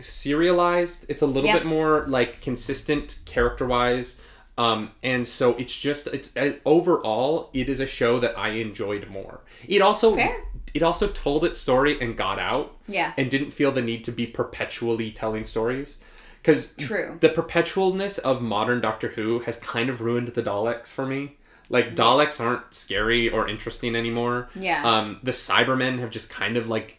serialized. 0.00 1.06
It's 1.08 1.22
a 1.22 1.26
little 1.26 1.52
bit 1.52 1.64
more 1.64 2.04
like 2.06 2.40
consistent 2.40 3.18
character 3.24 3.66
wise. 3.66 4.20
Um, 4.58 4.92
and 5.02 5.28
so 5.28 5.54
it's 5.56 5.78
just 5.78 6.06
it's 6.08 6.34
uh, 6.36 6.54
overall 6.64 7.50
it 7.52 7.68
is 7.68 7.78
a 7.80 7.86
show 7.86 8.18
that 8.20 8.38
I 8.38 8.50
enjoyed 8.50 9.08
more. 9.10 9.40
It 9.68 9.82
also 9.82 10.16
Fair. 10.16 10.44
it 10.72 10.82
also 10.82 11.08
told 11.08 11.44
its 11.44 11.58
story 11.60 12.00
and 12.00 12.16
got 12.16 12.38
out 12.38 12.74
Yeah. 12.88 13.12
and 13.18 13.30
didn't 13.30 13.50
feel 13.50 13.70
the 13.70 13.82
need 13.82 14.02
to 14.04 14.12
be 14.12 14.26
perpetually 14.26 15.10
telling 15.10 15.44
stories 15.44 15.98
because 16.40 16.74
True. 16.76 17.18
the 17.20 17.28
perpetualness 17.28 18.18
of 18.18 18.40
modern 18.40 18.80
Doctor 18.80 19.08
Who 19.08 19.40
has 19.40 19.58
kind 19.58 19.90
of 19.90 20.00
ruined 20.00 20.28
the 20.28 20.42
Daleks 20.42 20.88
for 20.88 21.04
me. 21.04 21.36
Like 21.68 21.94
Daleks 21.94 22.40
aren't 22.42 22.74
scary 22.74 23.28
or 23.28 23.46
interesting 23.48 23.94
anymore. 23.94 24.48
Yeah. 24.54 24.88
Um, 24.90 25.18
the 25.22 25.32
Cybermen 25.32 25.98
have 25.98 26.10
just 26.10 26.30
kind 26.30 26.56
of 26.56 26.66
like, 26.68 26.98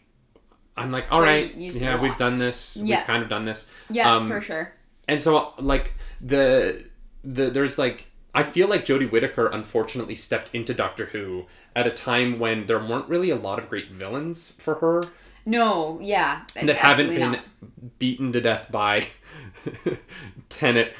I'm 0.78 0.90
like, 0.90 1.10
all 1.12 1.20
right, 1.20 1.54
yeah, 1.56 2.00
we've 2.00 2.16
done 2.16 2.38
this. 2.38 2.76
Yeah. 2.80 2.98
We've 2.98 3.06
kind 3.06 3.22
of 3.22 3.28
done 3.28 3.44
this. 3.44 3.70
Yeah, 3.90 4.14
Um, 4.14 4.28
for 4.28 4.40
sure. 4.40 4.72
And 5.06 5.20
so 5.20 5.52
like 5.58 5.92
the 6.20 6.84
the 7.24 7.50
there's 7.50 7.78
like 7.78 8.06
I 8.34 8.42
feel 8.42 8.68
like 8.68 8.84
Jodie 8.84 9.10
Whittaker 9.10 9.46
unfortunately 9.48 10.14
stepped 10.14 10.54
into 10.54 10.74
Doctor 10.74 11.06
Who 11.06 11.46
at 11.74 11.86
a 11.86 11.90
time 11.90 12.38
when 12.38 12.66
there 12.66 12.78
weren't 12.78 13.08
really 13.08 13.30
a 13.30 13.36
lot 13.36 13.58
of 13.58 13.68
great 13.68 13.90
villains 13.90 14.50
for 14.52 14.74
her 14.76 15.02
No, 15.46 15.98
yeah. 16.00 16.42
that 16.54 16.76
haven't 16.76 17.08
been 17.08 17.32
not. 17.32 17.44
beaten 17.98 18.32
to 18.32 18.40
death 18.40 18.70
by 18.70 19.08
Tennant, 20.48 20.90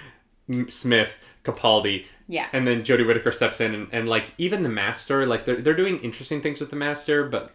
Smith, 0.69 1.19
Capaldi, 1.45 2.07
Yeah. 2.27 2.47
and 2.53 2.67
then 2.67 2.83
Jodie 2.83 3.07
Whittaker 3.07 3.33
steps 3.33 3.61
in, 3.61 3.75
and, 3.75 3.89
and 3.93 4.09
like 4.09 4.33
even 4.39 4.63
the 4.63 4.69
Master, 4.69 5.27
like 5.27 5.45
they're 5.45 5.61
they're 5.61 5.75
doing 5.75 5.99
interesting 6.01 6.41
things 6.41 6.61
with 6.61 6.71
the 6.71 6.77
Master, 6.77 7.25
but 7.29 7.55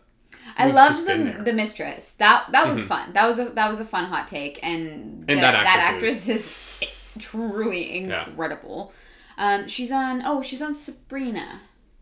I 0.58 0.66
We've 0.68 0.76
loved 0.76 1.08
the, 1.08 1.44
the 1.44 1.54
mistress. 1.54 2.14
That 2.16 2.52
that 2.52 2.68
was 2.68 2.84
fun. 2.86 3.14
That 3.14 3.26
was 3.26 3.40
a 3.40 3.46
that 3.50 3.68
was 3.70 3.80
a 3.80 3.86
fun 3.86 4.06
hot 4.06 4.28
take, 4.28 4.60
and, 4.64 5.26
And 5.28 5.28
the- 5.28 5.36
that 5.36 5.52
that 5.64 5.94
actress 5.94 6.30
actress 6.30 6.82
is 6.82 6.90
truly 7.20 8.08
Yeah. 8.08 8.28
incredible. 8.28 8.94
Um, 9.38 9.68
she's 9.68 9.92
on. 9.92 10.22
Oh, 10.26 10.42
she's 10.42 10.62
on 10.62 10.76
Sabrina. 10.76 11.62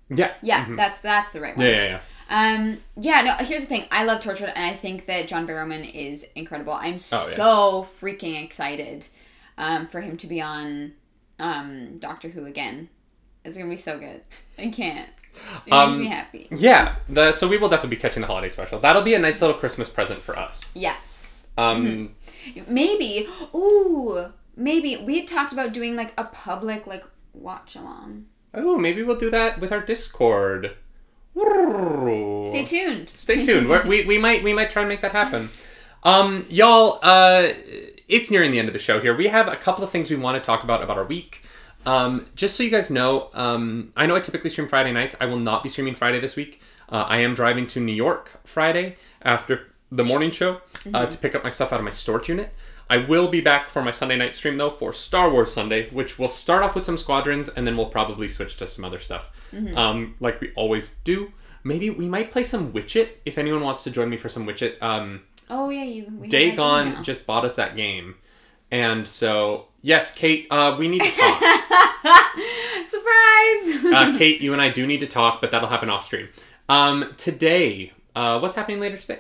yeah, 0.10 0.34
Yeah, 0.42 0.68
that's 0.76 1.00
that's 1.00 1.32
the 1.34 1.40
right 1.42 1.56
one. 1.56 1.66
yeah, 1.66 1.72
yeah, 1.72 1.88
yeah. 1.88 2.00
Um, 2.34 2.78
yeah, 2.98 3.22
no, 3.22 3.34
here's 3.46 3.64
the 3.64 3.68
thing. 3.68 3.86
I 3.92 4.04
love 4.06 4.22
Torchwood, 4.22 4.54
and 4.56 4.66
I 4.66 4.74
think 4.76 5.06
that 5.08 5.28
John 5.28 5.46
Barrowman 5.48 5.90
is 5.94 6.28
incredible. 6.36 6.74
I'm 6.74 6.96
Oh, 7.12 7.28
yeah. 7.30 7.36
so 7.36 7.84
freaking 7.84 8.42
excited 8.44 9.08
um, 9.58 9.88
for 9.88 10.00
him 10.02 10.16
to 10.18 10.28
be 10.28 10.42
on 10.42 10.94
um, 11.40 11.98
Doctor 11.98 12.30
Who 12.30 12.46
again. 12.46 12.90
It's 13.44 13.58
gonna 13.58 13.70
be 13.70 13.76
so 13.78 13.98
good. 14.00 14.22
I 14.58 14.68
can't. 14.70 15.10
It 15.66 15.74
Um, 15.74 15.92
makes 15.92 16.00
me 16.02 16.08
happy. 16.08 16.48
Yeah, 16.52 16.96
the, 17.10 17.32
so 17.32 17.48
we 17.48 17.58
will 17.58 17.70
definitely 17.70 17.96
be 17.96 18.02
catching 18.02 18.22
the 18.22 18.28
holiday 18.28 18.50
special. 18.50 18.80
That'll 18.80 19.02
be 19.02 19.14
a 19.14 19.20
nice 19.20 19.42
little 19.42 19.56
Christmas 19.58 19.90
present 19.90 20.20
for 20.20 20.38
us. 20.38 20.72
Yes. 20.76 21.48
Um, 21.58 22.16
Maybe. 22.68 23.28
Ooh. 23.54 24.26
Maybe 24.56 24.98
we 24.98 25.26
talked 25.26 25.54
about 25.54 25.74
doing 25.74 25.96
like 25.96 26.14
a 26.18 26.26
public 26.26 26.88
like 26.88 27.06
watch 27.34 27.76
along. 27.76 28.26
Oh, 28.54 28.78
maybe 28.78 29.02
we'll 29.04 29.16
do 29.18 29.30
that 29.30 29.60
with 29.60 29.72
our 29.72 29.80
Discord. 29.82 30.76
Stay 31.34 32.66
tuned. 32.66 33.10
Stay 33.14 33.42
tuned. 33.44 33.70
We're, 33.70 33.86
we 33.88 34.04
we 34.06 34.18
might 34.18 34.44
we 34.44 34.54
might 34.54 34.70
try 34.70 34.82
and 34.82 34.90
make 34.90 35.02
that 35.02 35.12
happen. 35.14 35.50
Um, 36.04 36.48
y'all, 36.50 36.98
uh, 37.04 37.50
it's 38.08 38.32
nearing 38.32 38.50
the 38.50 38.58
end 38.58 38.68
of 38.68 38.74
the 38.74 38.80
show 38.80 39.00
here. 39.00 39.16
We 39.16 39.28
have 39.28 39.48
a 39.48 39.56
couple 39.56 39.84
of 39.84 39.92
things 39.92 40.10
we 40.10 40.16
want 40.16 40.36
to 40.36 40.44
talk 40.44 40.64
about 40.64 40.82
about 40.82 40.98
our 40.98 41.04
week. 41.06 41.44
Um, 41.86 42.26
just 42.36 42.56
so 42.56 42.64
you 42.64 42.70
guys 42.70 42.92
know, 42.92 43.30
um, 43.34 43.92
I 43.96 44.06
know 44.06 44.16
I 44.16 44.20
typically 44.20 44.50
stream 44.50 44.68
Friday 44.68 44.92
nights. 44.92 45.16
I 45.20 45.26
will 45.26 45.40
not 45.40 45.64
be 45.64 45.70
streaming 45.70 45.96
Friday 45.96 46.20
this 46.20 46.36
week. 46.36 46.62
Uh, 46.90 47.06
I 47.08 47.20
am 47.20 47.34
driving 47.34 47.68
to 47.68 47.80
New 47.80 47.94
York 47.94 48.40
Friday 48.46 48.98
after 49.22 49.68
the 49.92 50.04
morning 50.04 50.32
show 50.32 50.62
uh, 50.94 51.06
to 51.06 51.18
pick 51.18 51.36
up 51.36 51.44
my 51.44 51.50
stuff 51.50 51.74
out 51.74 51.80
of 51.80 51.86
my 51.86 51.92
storage 51.92 52.30
unit. 52.30 52.52
I 52.90 52.98
will 52.98 53.30
be 53.30 53.40
back 53.42 53.70
for 53.70 53.82
my 53.84 53.92
Sunday 53.92 54.18
night 54.18 54.36
stream 54.36 54.58
though 54.58 54.70
for 54.70 54.92
Star 54.92 55.30
Wars 55.30 55.54
Sunday, 55.54 55.90
which 55.92 56.20
will 56.20 56.28
start 56.30 56.62
off 56.64 56.76
with 56.76 56.84
some 56.84 56.98
squadrons 56.98 57.48
and 57.48 57.66
then 57.66 57.78
we'll 57.78 57.86
probably 57.88 58.28
switch 58.28 58.58
to 58.58 58.68
some 58.68 58.84
other 58.84 59.00
stuff, 59.00 59.32
um, 59.78 60.16
like 60.20 60.42
we 60.42 60.52
always 60.56 60.96
do. 60.96 61.32
Maybe 61.64 61.90
we 61.90 62.08
might 62.08 62.32
play 62.32 62.44
some 62.44 62.74
Witch 62.74 62.96
It 62.98 63.22
if 63.26 63.38
anyone 63.38 63.62
wants 63.62 63.84
to 63.86 63.92
join 63.92 64.10
me 64.10 64.18
for 64.18 64.28
some 64.30 64.46
Witch 64.46 64.62
It. 64.62 64.82
Um, 64.84 65.22
Oh 65.50 65.70
yeah, 65.70 65.84
you. 65.84 66.04
We 66.06 66.10
have 66.12 66.22
that 66.22 66.30
Day 66.30 66.48
game 66.48 66.56
Gone 66.58 66.94
now. 66.94 67.02
just 67.02 67.26
bought 67.28 67.46
us 67.46 67.56
that 67.56 67.76
game, 67.76 68.16
and 68.72 69.08
so 69.08 69.68
yes, 69.82 70.14
Kate, 70.16 70.48
uh, 70.52 70.76
we 70.78 70.88
need 70.88 71.02
to 71.04 71.12
talk. 71.12 71.42
surprise. 72.88 73.86
uh, 73.86 74.16
Kate, 74.18 74.42
you 74.42 74.54
and 74.54 74.62
I 74.62 74.70
do 74.70 74.86
need 74.88 75.00
to 75.02 75.08
talk, 75.08 75.42
but 75.42 75.52
that'll 75.52 75.70
happen 75.70 75.90
off 75.90 76.04
stream. 76.06 76.30
Um, 76.70 77.14
today, 77.18 77.94
uh, 78.16 78.40
what's 78.40 78.56
happening 78.56 78.80
later 78.80 78.98
today? 78.98 79.20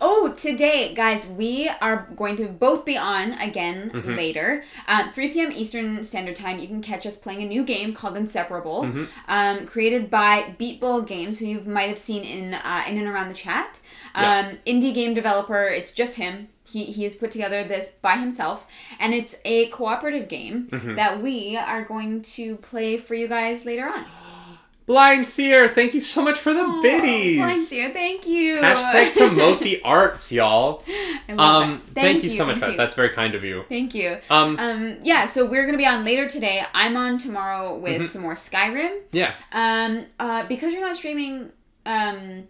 Oh, 0.00 0.34
today, 0.36 0.92
guys, 0.94 1.26
we 1.26 1.70
are 1.80 2.08
going 2.16 2.36
to 2.38 2.46
both 2.48 2.84
be 2.84 2.98
on 2.98 3.32
again 3.32 3.90
Mm-hmm. 3.94 4.14
later. 4.16 4.64
Um, 4.88 5.10
3 5.10 5.30
p.m. 5.30 5.52
Eastern 5.52 6.04
Standard 6.04 6.36
Time. 6.36 6.58
You 6.58 6.66
can 6.66 6.82
catch 6.82 7.06
us 7.06 7.16
playing 7.16 7.42
a 7.42 7.46
new 7.46 7.64
game 7.64 7.94
called 7.94 8.16
Inseparable, 8.16 8.82
Mm-hmm. 8.82 9.04
um, 9.28 9.66
created 9.66 10.10
by 10.10 10.54
Beatball 10.60 11.06
Games, 11.06 11.38
who 11.38 11.46
you 11.46 11.60
might 11.60 11.88
have 11.88 11.98
seen 11.98 12.24
in 12.24 12.54
uh, 12.54 12.84
in 12.86 12.98
and 12.98 13.06
around 13.08 13.28
the 13.28 13.34
chat. 13.34 13.78
Um, 14.14 14.24
Yeah. 14.24 14.52
Indie 14.66 14.92
game 14.92 15.14
developer. 15.14 15.64
It's 15.64 15.92
just 15.92 16.16
him. 16.16 16.48
He, 16.66 16.84
he 16.86 17.04
has 17.04 17.14
put 17.16 17.30
together 17.30 17.62
this 17.64 17.90
by 18.02 18.16
himself, 18.16 18.66
and 18.98 19.14
it's 19.14 19.40
a 19.44 19.66
cooperative 19.66 20.28
game 20.28 20.68
Mm-hmm. 20.70 20.94
that 20.96 21.22
we 21.22 21.56
are 21.56 21.84
going 21.84 22.22
to 22.22 22.56
play 22.56 22.96
for 22.96 23.14
you 23.14 23.28
guys 23.28 23.64
later 23.64 23.86
on. 23.86 24.04
Blind 24.86 25.24
Seer, 25.24 25.66
thank 25.68 25.94
you 25.94 26.00
so 26.00 26.22
much 26.22 26.38
for 26.38 26.54
the 26.54 26.78
biddies. 26.80 27.38
Blind 27.38 27.56
Seer, 27.58 27.90
thank 27.90 28.24
you. 28.24 28.58
Hashtag 28.58 29.12
promote 29.16 29.60
the 29.60 29.82
arts, 29.82 30.30
y'all. 30.30 30.84
I 31.28 31.32
love 31.34 31.62
Um, 31.64 31.82
that. 31.94 32.02
thank, 32.02 32.22
you 32.22 32.30
so 32.30 32.46
much 32.46 32.58
thank 32.58 32.76
that. 32.76 32.76
That's 32.76 32.94
very 32.94 33.08
kind 33.08 33.34
of 33.34 33.42
you. 33.42 33.64
Thank 33.68 33.96
you. 33.96 34.18
Um, 34.30 34.56
Um, 34.60 34.98
yeah, 35.02 35.26
so 35.26 35.44
we're 35.44 35.66
gonna 35.66 35.76
be 35.76 35.86
on 35.86 36.04
later 36.04 36.28
today. 36.28 36.64
I'm 36.72 36.96
on 36.96 37.18
tomorrow 37.18 37.76
with 37.76 37.96
Mm-hmm. 37.96 38.06
some 38.06 38.22
more 38.22 38.34
Skyrim. 38.34 39.00
yeah. 39.10 39.32
Um, 39.50 40.04
uh, 40.20 40.46
because 40.46 40.72
you're 40.72 40.82
not 40.86 40.94
streaming, 40.94 41.50
um, 41.84 42.44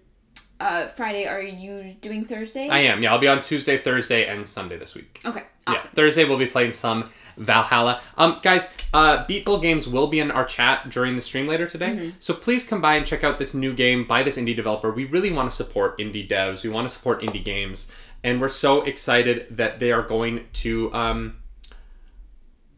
uh, 0.61 0.87
Friday, 0.89 1.27
are 1.27 1.43
you 1.43 1.95
doing 2.01 2.25
Thursday? 2.25 2.69
I 2.69 2.79
am. 2.81 3.03
Yeah, 3.03 3.13
I'll 3.13 3.19
be 3.19 3.29
on 3.29 3.43
Tuesday, 3.43 3.77
Thursday, 3.79 4.27
and 4.27 4.47
Sunday 4.47 4.77
this 4.79 4.95
week. 4.95 5.21
Okay, 5.25 5.43
Yeah, 5.69 5.75
awesome. 5.75 5.91
Thursday 5.93 6.25
we'll 6.25 6.39
be 6.39 6.47
playing 6.47 6.73
some 6.73 7.11
Valhalla. 7.37 8.01
Um, 8.17 8.39
guys, 8.43 8.73
uh, 8.95 9.25
Beatbull 9.27 9.61
Games 9.61 9.87
will 9.87 10.07
be 10.07 10.21
in 10.21 10.31
our 10.31 10.45
chat 10.47 10.89
during 10.89 11.15
the 11.17 11.21
stream 11.21 11.47
later 11.47 11.67
today, 11.67 11.91
Mm-hmm. 11.91 12.11
so 12.19 12.33
please 12.33 12.67
come 12.67 12.81
by 12.81 12.95
and 12.97 13.07
check 13.07 13.23
out 13.25 13.39
this 13.39 13.55
new 13.55 13.75
game 13.75 14.07
by 14.07 14.23
this 14.23 14.39
indie 14.39 14.57
developer. 14.57 14.91
We 14.91 15.05
really 15.05 15.31
want 15.31 15.51
to 15.51 15.57
support 15.57 15.99
indie 15.99 16.27
devs. 16.27 16.65
We 16.65 16.71
want 16.71 16.89
to 16.89 16.95
support 16.95 17.21
indie 17.21 17.45
games, 17.45 17.93
and 18.25 18.41
we're 18.41 18.49
so 18.49 18.83
excited 18.83 19.47
that 19.51 19.79
they 19.79 19.93
are 19.93 20.03
going 20.03 20.47
to 20.55 20.93
um, 20.95 21.37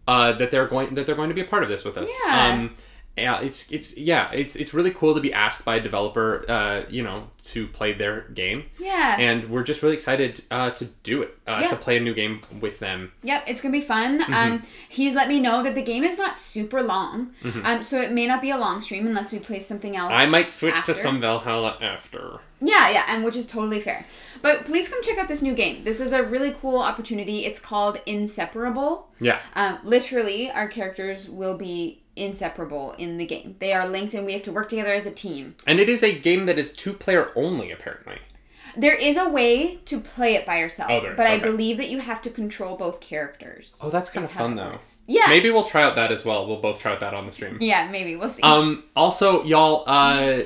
uh, 0.08 0.32
that 0.32 0.50
they're 0.50 0.66
going 0.66 0.94
that 0.96 1.06
they're 1.06 1.14
going 1.14 1.28
to 1.28 1.34
be 1.34 1.42
a 1.42 1.44
part 1.44 1.62
of 1.62 1.68
this 1.68 1.84
with 1.84 1.96
us. 1.96 2.10
Yeah. 2.26 2.48
Um, 2.52 2.74
yeah, 3.18 3.40
it's 3.40 3.70
it's 3.72 3.96
yeah, 3.98 4.30
it's 4.32 4.56
it's 4.56 4.72
really 4.74 4.90
cool 4.90 5.14
to 5.14 5.20
be 5.20 5.32
asked 5.32 5.64
by 5.64 5.76
a 5.76 5.80
developer, 5.80 6.44
uh, 6.48 6.82
you 6.88 7.02
know, 7.02 7.28
to 7.42 7.66
play 7.68 7.92
their 7.92 8.22
game, 8.34 8.64
Yeah. 8.78 9.16
and 9.18 9.44
we're 9.50 9.62
just 9.62 9.82
really 9.82 9.94
excited 9.94 10.42
uh, 10.50 10.70
to 10.70 10.84
do 11.02 11.22
it, 11.22 11.38
uh, 11.46 11.60
Yeah. 11.62 11.68
to 11.68 11.76
play 11.76 11.96
a 11.96 12.00
new 12.00 12.14
game 12.14 12.40
with 12.60 12.78
them. 12.78 13.12
Yep, 13.22 13.44
it's 13.46 13.60
gonna 13.60 13.72
be 13.72 13.80
fun. 13.80 14.20
Mm-hmm. 14.22 14.34
Um, 14.34 14.62
he's 14.88 15.14
let 15.14 15.28
me 15.28 15.40
know 15.40 15.62
that 15.62 15.74
the 15.74 15.82
game 15.82 16.04
is 16.04 16.18
not 16.18 16.38
super 16.38 16.82
long, 16.82 17.32
um, 17.64 17.82
so 17.82 18.00
it 18.00 18.12
may 18.12 18.26
not 18.26 18.40
be 18.42 18.50
a 18.50 18.58
long 18.58 18.80
stream 18.80 19.06
unless 19.06 19.32
we 19.32 19.38
play 19.38 19.60
something 19.60 19.96
else. 19.96 20.10
Mm-hmm. 20.10 20.20
I 20.20 20.26
might 20.26 20.46
switch 20.46 20.74
after. 20.74 20.92
to 20.92 20.98
some 20.98 21.20
Valhalla 21.20 21.78
after. 21.80 22.40
Yeah, 22.60 22.90
yeah, 22.90 23.04
and 23.08 23.22
which 23.24 23.36
is 23.36 23.46
totally 23.46 23.80
fair. 23.80 24.04
But 24.42 24.66
please 24.66 24.88
come 24.88 25.02
check 25.02 25.18
out 25.18 25.28
this 25.28 25.42
new 25.42 25.54
game. 25.54 25.84
This 25.84 26.00
is 26.00 26.12
a 26.12 26.22
really 26.22 26.52
cool 26.60 26.78
opportunity. 26.78 27.44
It's 27.44 27.58
called 27.60 28.00
Inseparable. 28.06 29.08
Yeah. 29.20 29.38
Um, 29.54 29.78
literally, 29.84 30.50
our 30.50 30.68
characters 30.68 31.28
will 31.28 31.56
be 31.56 32.02
inseparable 32.18 32.92
in 32.98 33.16
the 33.16 33.26
game. 33.26 33.56
They 33.58 33.72
are 33.72 33.88
linked, 33.88 34.14
and 34.14 34.26
we 34.26 34.32
have 34.34 34.42
to 34.44 34.52
work 34.52 34.68
together 34.68 34.92
as 34.92 35.06
a 35.06 35.12
team. 35.12 35.54
And 35.66 35.78
it 35.80 35.88
is 35.88 36.02
a 36.02 36.18
game 36.18 36.46
that 36.46 36.58
is 36.58 36.72
two 36.72 36.92
player 36.92 37.30
only, 37.36 37.70
apparently. 37.70 38.18
There 38.76 38.94
is 38.94 39.16
a 39.16 39.28
way 39.28 39.76
to 39.86 39.98
play 39.98 40.34
it 40.34 40.46
by 40.46 40.58
yourself, 40.58 40.90
Oh, 40.90 41.14
but 41.16 41.26
I 41.26 41.38
believe 41.38 41.78
that 41.78 41.88
you 41.88 41.98
have 42.00 42.22
to 42.22 42.30
control 42.30 42.76
both 42.76 43.00
characters. 43.00 43.80
Oh, 43.82 43.90
that's 43.90 44.10
kind 44.10 44.24
of 44.24 44.30
fun, 44.30 44.54
though. 44.56 44.70
works. 44.72 45.02
Yeah, 45.06 45.24
Maybe 45.28 45.50
we'll 45.50 45.64
try 45.64 45.82
out 45.82 45.96
that 45.96 46.12
as 46.12 46.24
well. 46.24 46.46
We'll 46.46 46.60
both 46.60 46.78
try 46.78 46.92
out 46.92 47.00
that 47.00 47.14
on 47.14 47.26
the 47.26 47.32
stream. 47.32 47.56
Yeah, 47.60 47.88
maybe 47.90 48.14
we'll 48.14 48.28
see. 48.28 48.42
Um, 48.42 48.84
also, 48.94 49.42
y'all, 49.44 49.84
uh, 49.86 50.42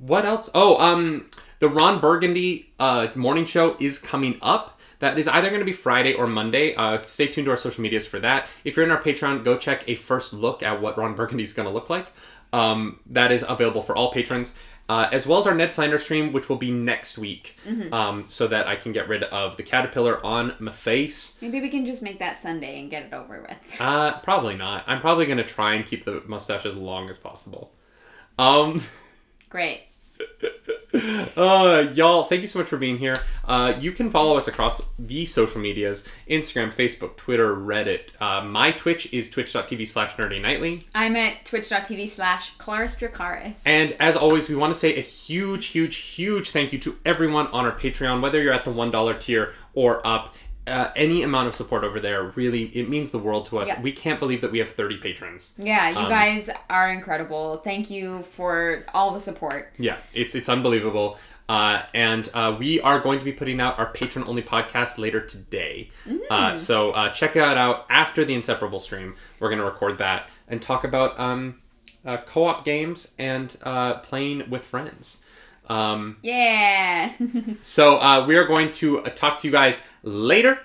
what 0.00 0.24
else? 0.24 0.50
Oh, 0.54 0.78
um, 0.78 1.30
the 1.58 1.68
Ron 1.68 2.00
Burgundy 2.00 2.72
uh, 2.78 3.08
morning 3.14 3.46
show 3.46 3.76
is 3.80 3.98
coming 3.98 4.38
up. 4.42 4.73
That 5.00 5.18
is 5.18 5.28
either 5.28 5.48
going 5.48 5.60
to 5.60 5.66
be 5.66 5.72
Friday 5.72 6.14
or 6.14 6.26
Monday. 6.26 6.74
Uh, 6.74 7.02
stay 7.06 7.26
tuned 7.26 7.46
to 7.46 7.50
our 7.50 7.56
social 7.56 7.82
medias 7.82 8.06
for 8.06 8.18
that. 8.20 8.48
If 8.64 8.76
you're 8.76 8.84
in 8.84 8.90
our 8.92 9.02
Patreon, 9.02 9.44
go 9.44 9.56
check 9.58 9.84
a 9.88 9.94
first 9.94 10.32
look 10.32 10.62
at 10.62 10.80
what 10.80 10.96
Ron 10.96 11.14
Burgundy 11.14 11.42
is 11.44 11.52
going 11.52 11.66
to 11.68 11.72
look 11.74 11.90
like. 11.90 12.06
Um, 12.52 13.00
that 13.06 13.32
is 13.32 13.44
available 13.46 13.82
for 13.82 13.96
all 13.96 14.12
patrons, 14.12 14.56
uh, 14.88 15.08
as 15.10 15.26
well 15.26 15.40
as 15.40 15.46
our 15.48 15.54
Ned 15.54 15.72
Flanders 15.72 16.04
stream, 16.04 16.32
which 16.32 16.48
will 16.48 16.56
be 16.56 16.70
next 16.70 17.18
week, 17.18 17.56
um, 17.90 18.26
so 18.28 18.46
that 18.46 18.68
I 18.68 18.76
can 18.76 18.92
get 18.92 19.08
rid 19.08 19.24
of 19.24 19.56
the 19.56 19.64
caterpillar 19.64 20.24
on 20.24 20.54
my 20.60 20.70
face. 20.70 21.36
maybe 21.42 21.60
we 21.60 21.68
can 21.68 21.84
just 21.84 22.00
make 22.00 22.20
that 22.20 22.36
Sunday 22.36 22.78
and 22.80 22.88
get 22.90 23.04
it 23.06 23.12
over 23.12 23.44
with. 23.48 23.58
Uh, 23.80 24.18
probably 24.20 24.54
not. 24.56 24.84
I'm 24.86 25.00
probably 25.00 25.26
going 25.26 25.38
to 25.38 25.44
try 25.44 25.74
and 25.74 25.84
keep 25.84 26.04
the 26.04 26.22
mustache 26.26 26.64
as 26.64 26.76
long 26.76 27.10
as 27.10 27.18
possible. 27.18 27.72
Um. 28.38 28.82
Great. 29.48 29.82
Uh, 31.36 31.90
y'all, 31.94 32.22
thank 32.24 32.42
you 32.42 32.46
so 32.46 32.60
much 32.60 32.68
for 32.68 32.76
being 32.76 32.96
here. 32.96 33.18
Uh, 33.44 33.74
you 33.80 33.90
can 33.90 34.08
follow 34.08 34.36
us 34.36 34.46
across 34.46 34.80
the 35.00 35.26
social 35.26 35.60
medias 35.60 36.06
Instagram, 36.30 36.72
Facebook, 36.72 37.16
Twitter, 37.16 37.56
Reddit. 37.56 38.10
Uh, 38.20 38.44
my 38.44 38.70
Twitch 38.70 39.12
is 39.12 39.30
twitch.tv 39.30 39.86
slash 39.86 40.14
nerdy 40.14 40.40
nightly. 40.40 40.82
I'm 40.94 41.16
at 41.16 41.44
twitch.tv 41.44 42.08
slash 42.08 42.54
Claris 42.56 42.94
Dracaris. 42.94 43.62
And 43.66 43.96
as 43.98 44.14
always, 44.14 44.48
we 44.48 44.54
want 44.54 44.72
to 44.72 44.78
say 44.78 44.96
a 44.96 45.00
huge, 45.00 45.66
huge, 45.66 45.96
huge 45.96 46.50
thank 46.50 46.72
you 46.72 46.78
to 46.80 46.96
everyone 47.04 47.48
on 47.48 47.66
our 47.66 47.76
Patreon, 47.76 48.22
whether 48.22 48.40
you're 48.40 48.52
at 48.52 48.64
the 48.64 48.72
$1 48.72 49.20
tier 49.20 49.52
or 49.74 50.06
up. 50.06 50.34
Uh, 50.66 50.90
any 50.96 51.22
amount 51.22 51.46
of 51.46 51.54
support 51.54 51.84
over 51.84 52.00
there 52.00 52.22
really 52.36 52.64
it 52.74 52.88
means 52.88 53.10
the 53.10 53.18
world 53.18 53.44
to 53.46 53.58
us. 53.58 53.68
Yeah. 53.68 53.82
We 53.82 53.92
can't 53.92 54.18
believe 54.18 54.40
that 54.40 54.50
we 54.50 54.58
have 54.60 54.70
30 54.70 54.96
patrons. 54.96 55.54
Yeah, 55.58 55.90
you 55.90 55.98
Um, 55.98 56.08
guys 56.08 56.48
are 56.70 56.90
incredible. 56.90 57.58
Thank 57.58 57.90
you 57.90 58.22
for 58.22 58.84
all 58.94 59.10
the 59.12 59.20
support. 59.20 59.72
Yeah, 59.78 59.96
it's 60.14 60.34
it's 60.34 60.48
unbelievable. 60.48 61.18
Uh, 61.46 61.82
and 61.92 62.30
uh, 62.32 62.56
we 62.58 62.80
are 62.80 62.98
going 63.00 63.18
to 63.18 63.24
be 63.26 63.32
putting 63.32 63.60
out 63.60 63.78
our 63.78 63.92
patron 63.92 64.24
only 64.26 64.40
podcast 64.40 64.96
later 64.96 65.20
today. 65.20 65.90
Uh, 66.30 66.56
so 66.56 66.90
uh, 66.92 67.10
check 67.10 67.34
that 67.34 67.58
out 67.58 67.84
after 67.90 68.24
the 68.24 68.32
Inseparable 68.32 68.78
stream. 68.80 69.14
We're 69.40 69.50
going 69.50 69.58
to 69.58 69.64
record 69.66 69.98
that 69.98 70.30
and 70.48 70.62
talk 70.62 70.84
about 70.84 71.20
um, 71.20 71.60
uh, 72.06 72.16
co 72.24 72.46
op 72.46 72.64
games 72.64 73.12
and 73.18 73.54
uh, 73.62 73.94
playing 73.98 74.48
with 74.48 74.64
friends. 74.64 75.22
Um, 75.68 76.16
Yeah. 76.22 77.12
so 77.62 77.98
uh, 77.98 78.24
we 78.26 78.36
are 78.36 78.46
going 78.46 78.70
to 78.72 79.00
uh, 79.00 79.10
talk 79.10 79.36
to 79.38 79.46
you 79.48 79.52
guys 79.52 79.86
later. 80.04 80.60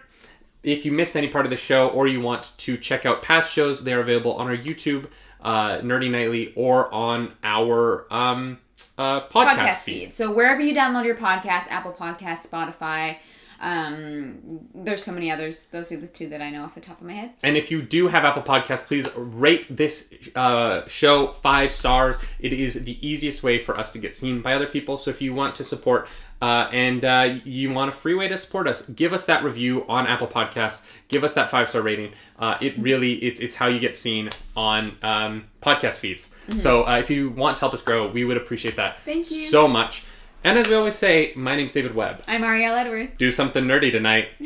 if 0.62 0.86
you 0.86 0.92
missed 0.92 1.16
any 1.16 1.28
part 1.28 1.46
of 1.46 1.50
the 1.50 1.58
show 1.58 1.88
or 1.90 2.06
you 2.08 2.20
want 2.20 2.54
to 2.58 2.78
check 2.78 3.06
out 3.06 3.22
past 3.22 3.54
shows, 3.54 3.84
they're 3.84 4.02
available 4.02 4.34
on 4.34 4.48
our 4.48 4.58
YouTube, 4.58 5.08
uh, 5.42 5.78
Nerdy 5.78 6.12
Nightly, 6.12 6.52
or 6.56 6.94
on 6.94 7.32
our 7.44 8.06
um, 8.14 8.60
uh, 8.98 9.22
podcast, 9.22 9.46
podcast 9.46 9.84
feed. 9.84 10.00
feed. 10.00 10.14
So 10.14 10.32
wherever 10.34 10.62
you 10.62 10.76
download 10.76 11.06
your 11.06 11.16
podcast, 11.16 11.70
Apple 11.70 11.94
Podcast, 11.94 12.48
Spotify, 12.50 13.18
um, 13.62 14.68
there's 14.74 15.04
so 15.04 15.12
many 15.12 15.30
others. 15.30 15.68
Those 15.68 15.92
are 15.92 15.98
the 15.98 16.08
two 16.08 16.30
that 16.30 16.42
I 16.42 16.50
know 16.50 16.64
off 16.64 16.76
the 16.76 16.82
top 16.82 17.02
of 17.02 17.08
my 17.08 17.14
head. 17.14 17.32
And 17.44 17.58
if 17.58 17.70
you 17.70 17.82
do 17.82 18.08
have 18.08 18.24
Apple 18.24 18.42
Podcasts, 18.42 18.88
please 18.88 19.08
rate 19.16 19.68
this 19.70 20.14
uh, 20.36 20.88
show 20.88 21.28
five 21.34 21.72
stars. 21.72 22.18
It 22.40 22.54
is 22.54 22.86
the 22.86 23.06
easiest 23.06 23.44
way 23.44 23.60
for 23.60 23.78
us 23.78 23.92
to 23.92 24.00
get 24.00 24.16
seen 24.16 24.42
by 24.42 24.54
other 24.54 24.68
people. 24.68 24.98
So 24.98 25.10
if 25.10 25.22
you 25.22 25.34
want 25.34 25.56
to 25.56 25.64
support 25.64 26.08
uh, 26.42 26.70
and 26.72 27.04
uh, 27.04 27.38
you 27.44 27.74
want 27.74 27.90
a 27.90 27.92
free 27.92 28.14
way 28.14 28.30
to 28.30 28.38
support 28.38 28.66
us, 28.66 28.88
give 28.88 29.12
us 29.12 29.26
that 29.26 29.44
review 29.44 29.86
on 29.90 30.08
Apple 30.08 30.28
Podcasts. 30.28 30.86
Give 31.10 31.26
us 31.26 31.34
that 31.34 31.50
five 31.50 31.68
star 31.68 31.82
rating. 31.82 32.14
Uh, 32.38 32.58
it 32.62 32.78
really 32.78 33.16
it's 33.16 33.42
it's 33.42 33.56
how 33.56 33.68
you 33.68 33.80
get 33.80 33.98
seen 33.98 34.30
on 34.56 34.96
um, 35.02 35.46
podcast 35.62 36.00
feeds. 36.00 36.34
So 36.56 36.88
uh, 36.88 36.98
if 36.98 37.10
you 37.10 37.30
want 37.32 37.58
to 37.58 37.60
help 37.60 37.74
us 37.74 37.82
grow, 37.82 38.08
we 38.08 38.24
would 38.24 38.38
appreciate 38.38 38.78
that 38.78 39.02
Thank 39.02 39.18
you. 39.18 39.24
so 39.24 39.68
much. 39.68 40.06
And 40.44 40.58
as 40.58 40.70
we 40.70 40.76
always 40.76 40.96
say, 40.96 41.34
my 41.36 41.56
name's 41.56 41.74
David 41.74 41.94
Webb. 41.94 42.24
I'm 42.28 42.44
Ariel 42.44 42.74
Edwards. 42.76 43.14
Do 43.18 43.30
something 43.32 43.66
nerdy 43.66 43.92
tonight. 43.92 44.30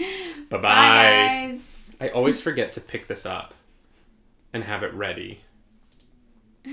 Bye-bye. 0.50 0.60
Bye, 0.62 1.48
guys. 1.50 1.96
I 2.02 2.10
always 2.10 2.42
forget 2.48 2.72
to 2.74 2.82
pick 2.82 3.08
this 3.08 3.26
up 3.26 3.54
and 4.52 4.64
have 4.64 4.84
it 4.84 4.94
ready. 4.94 5.42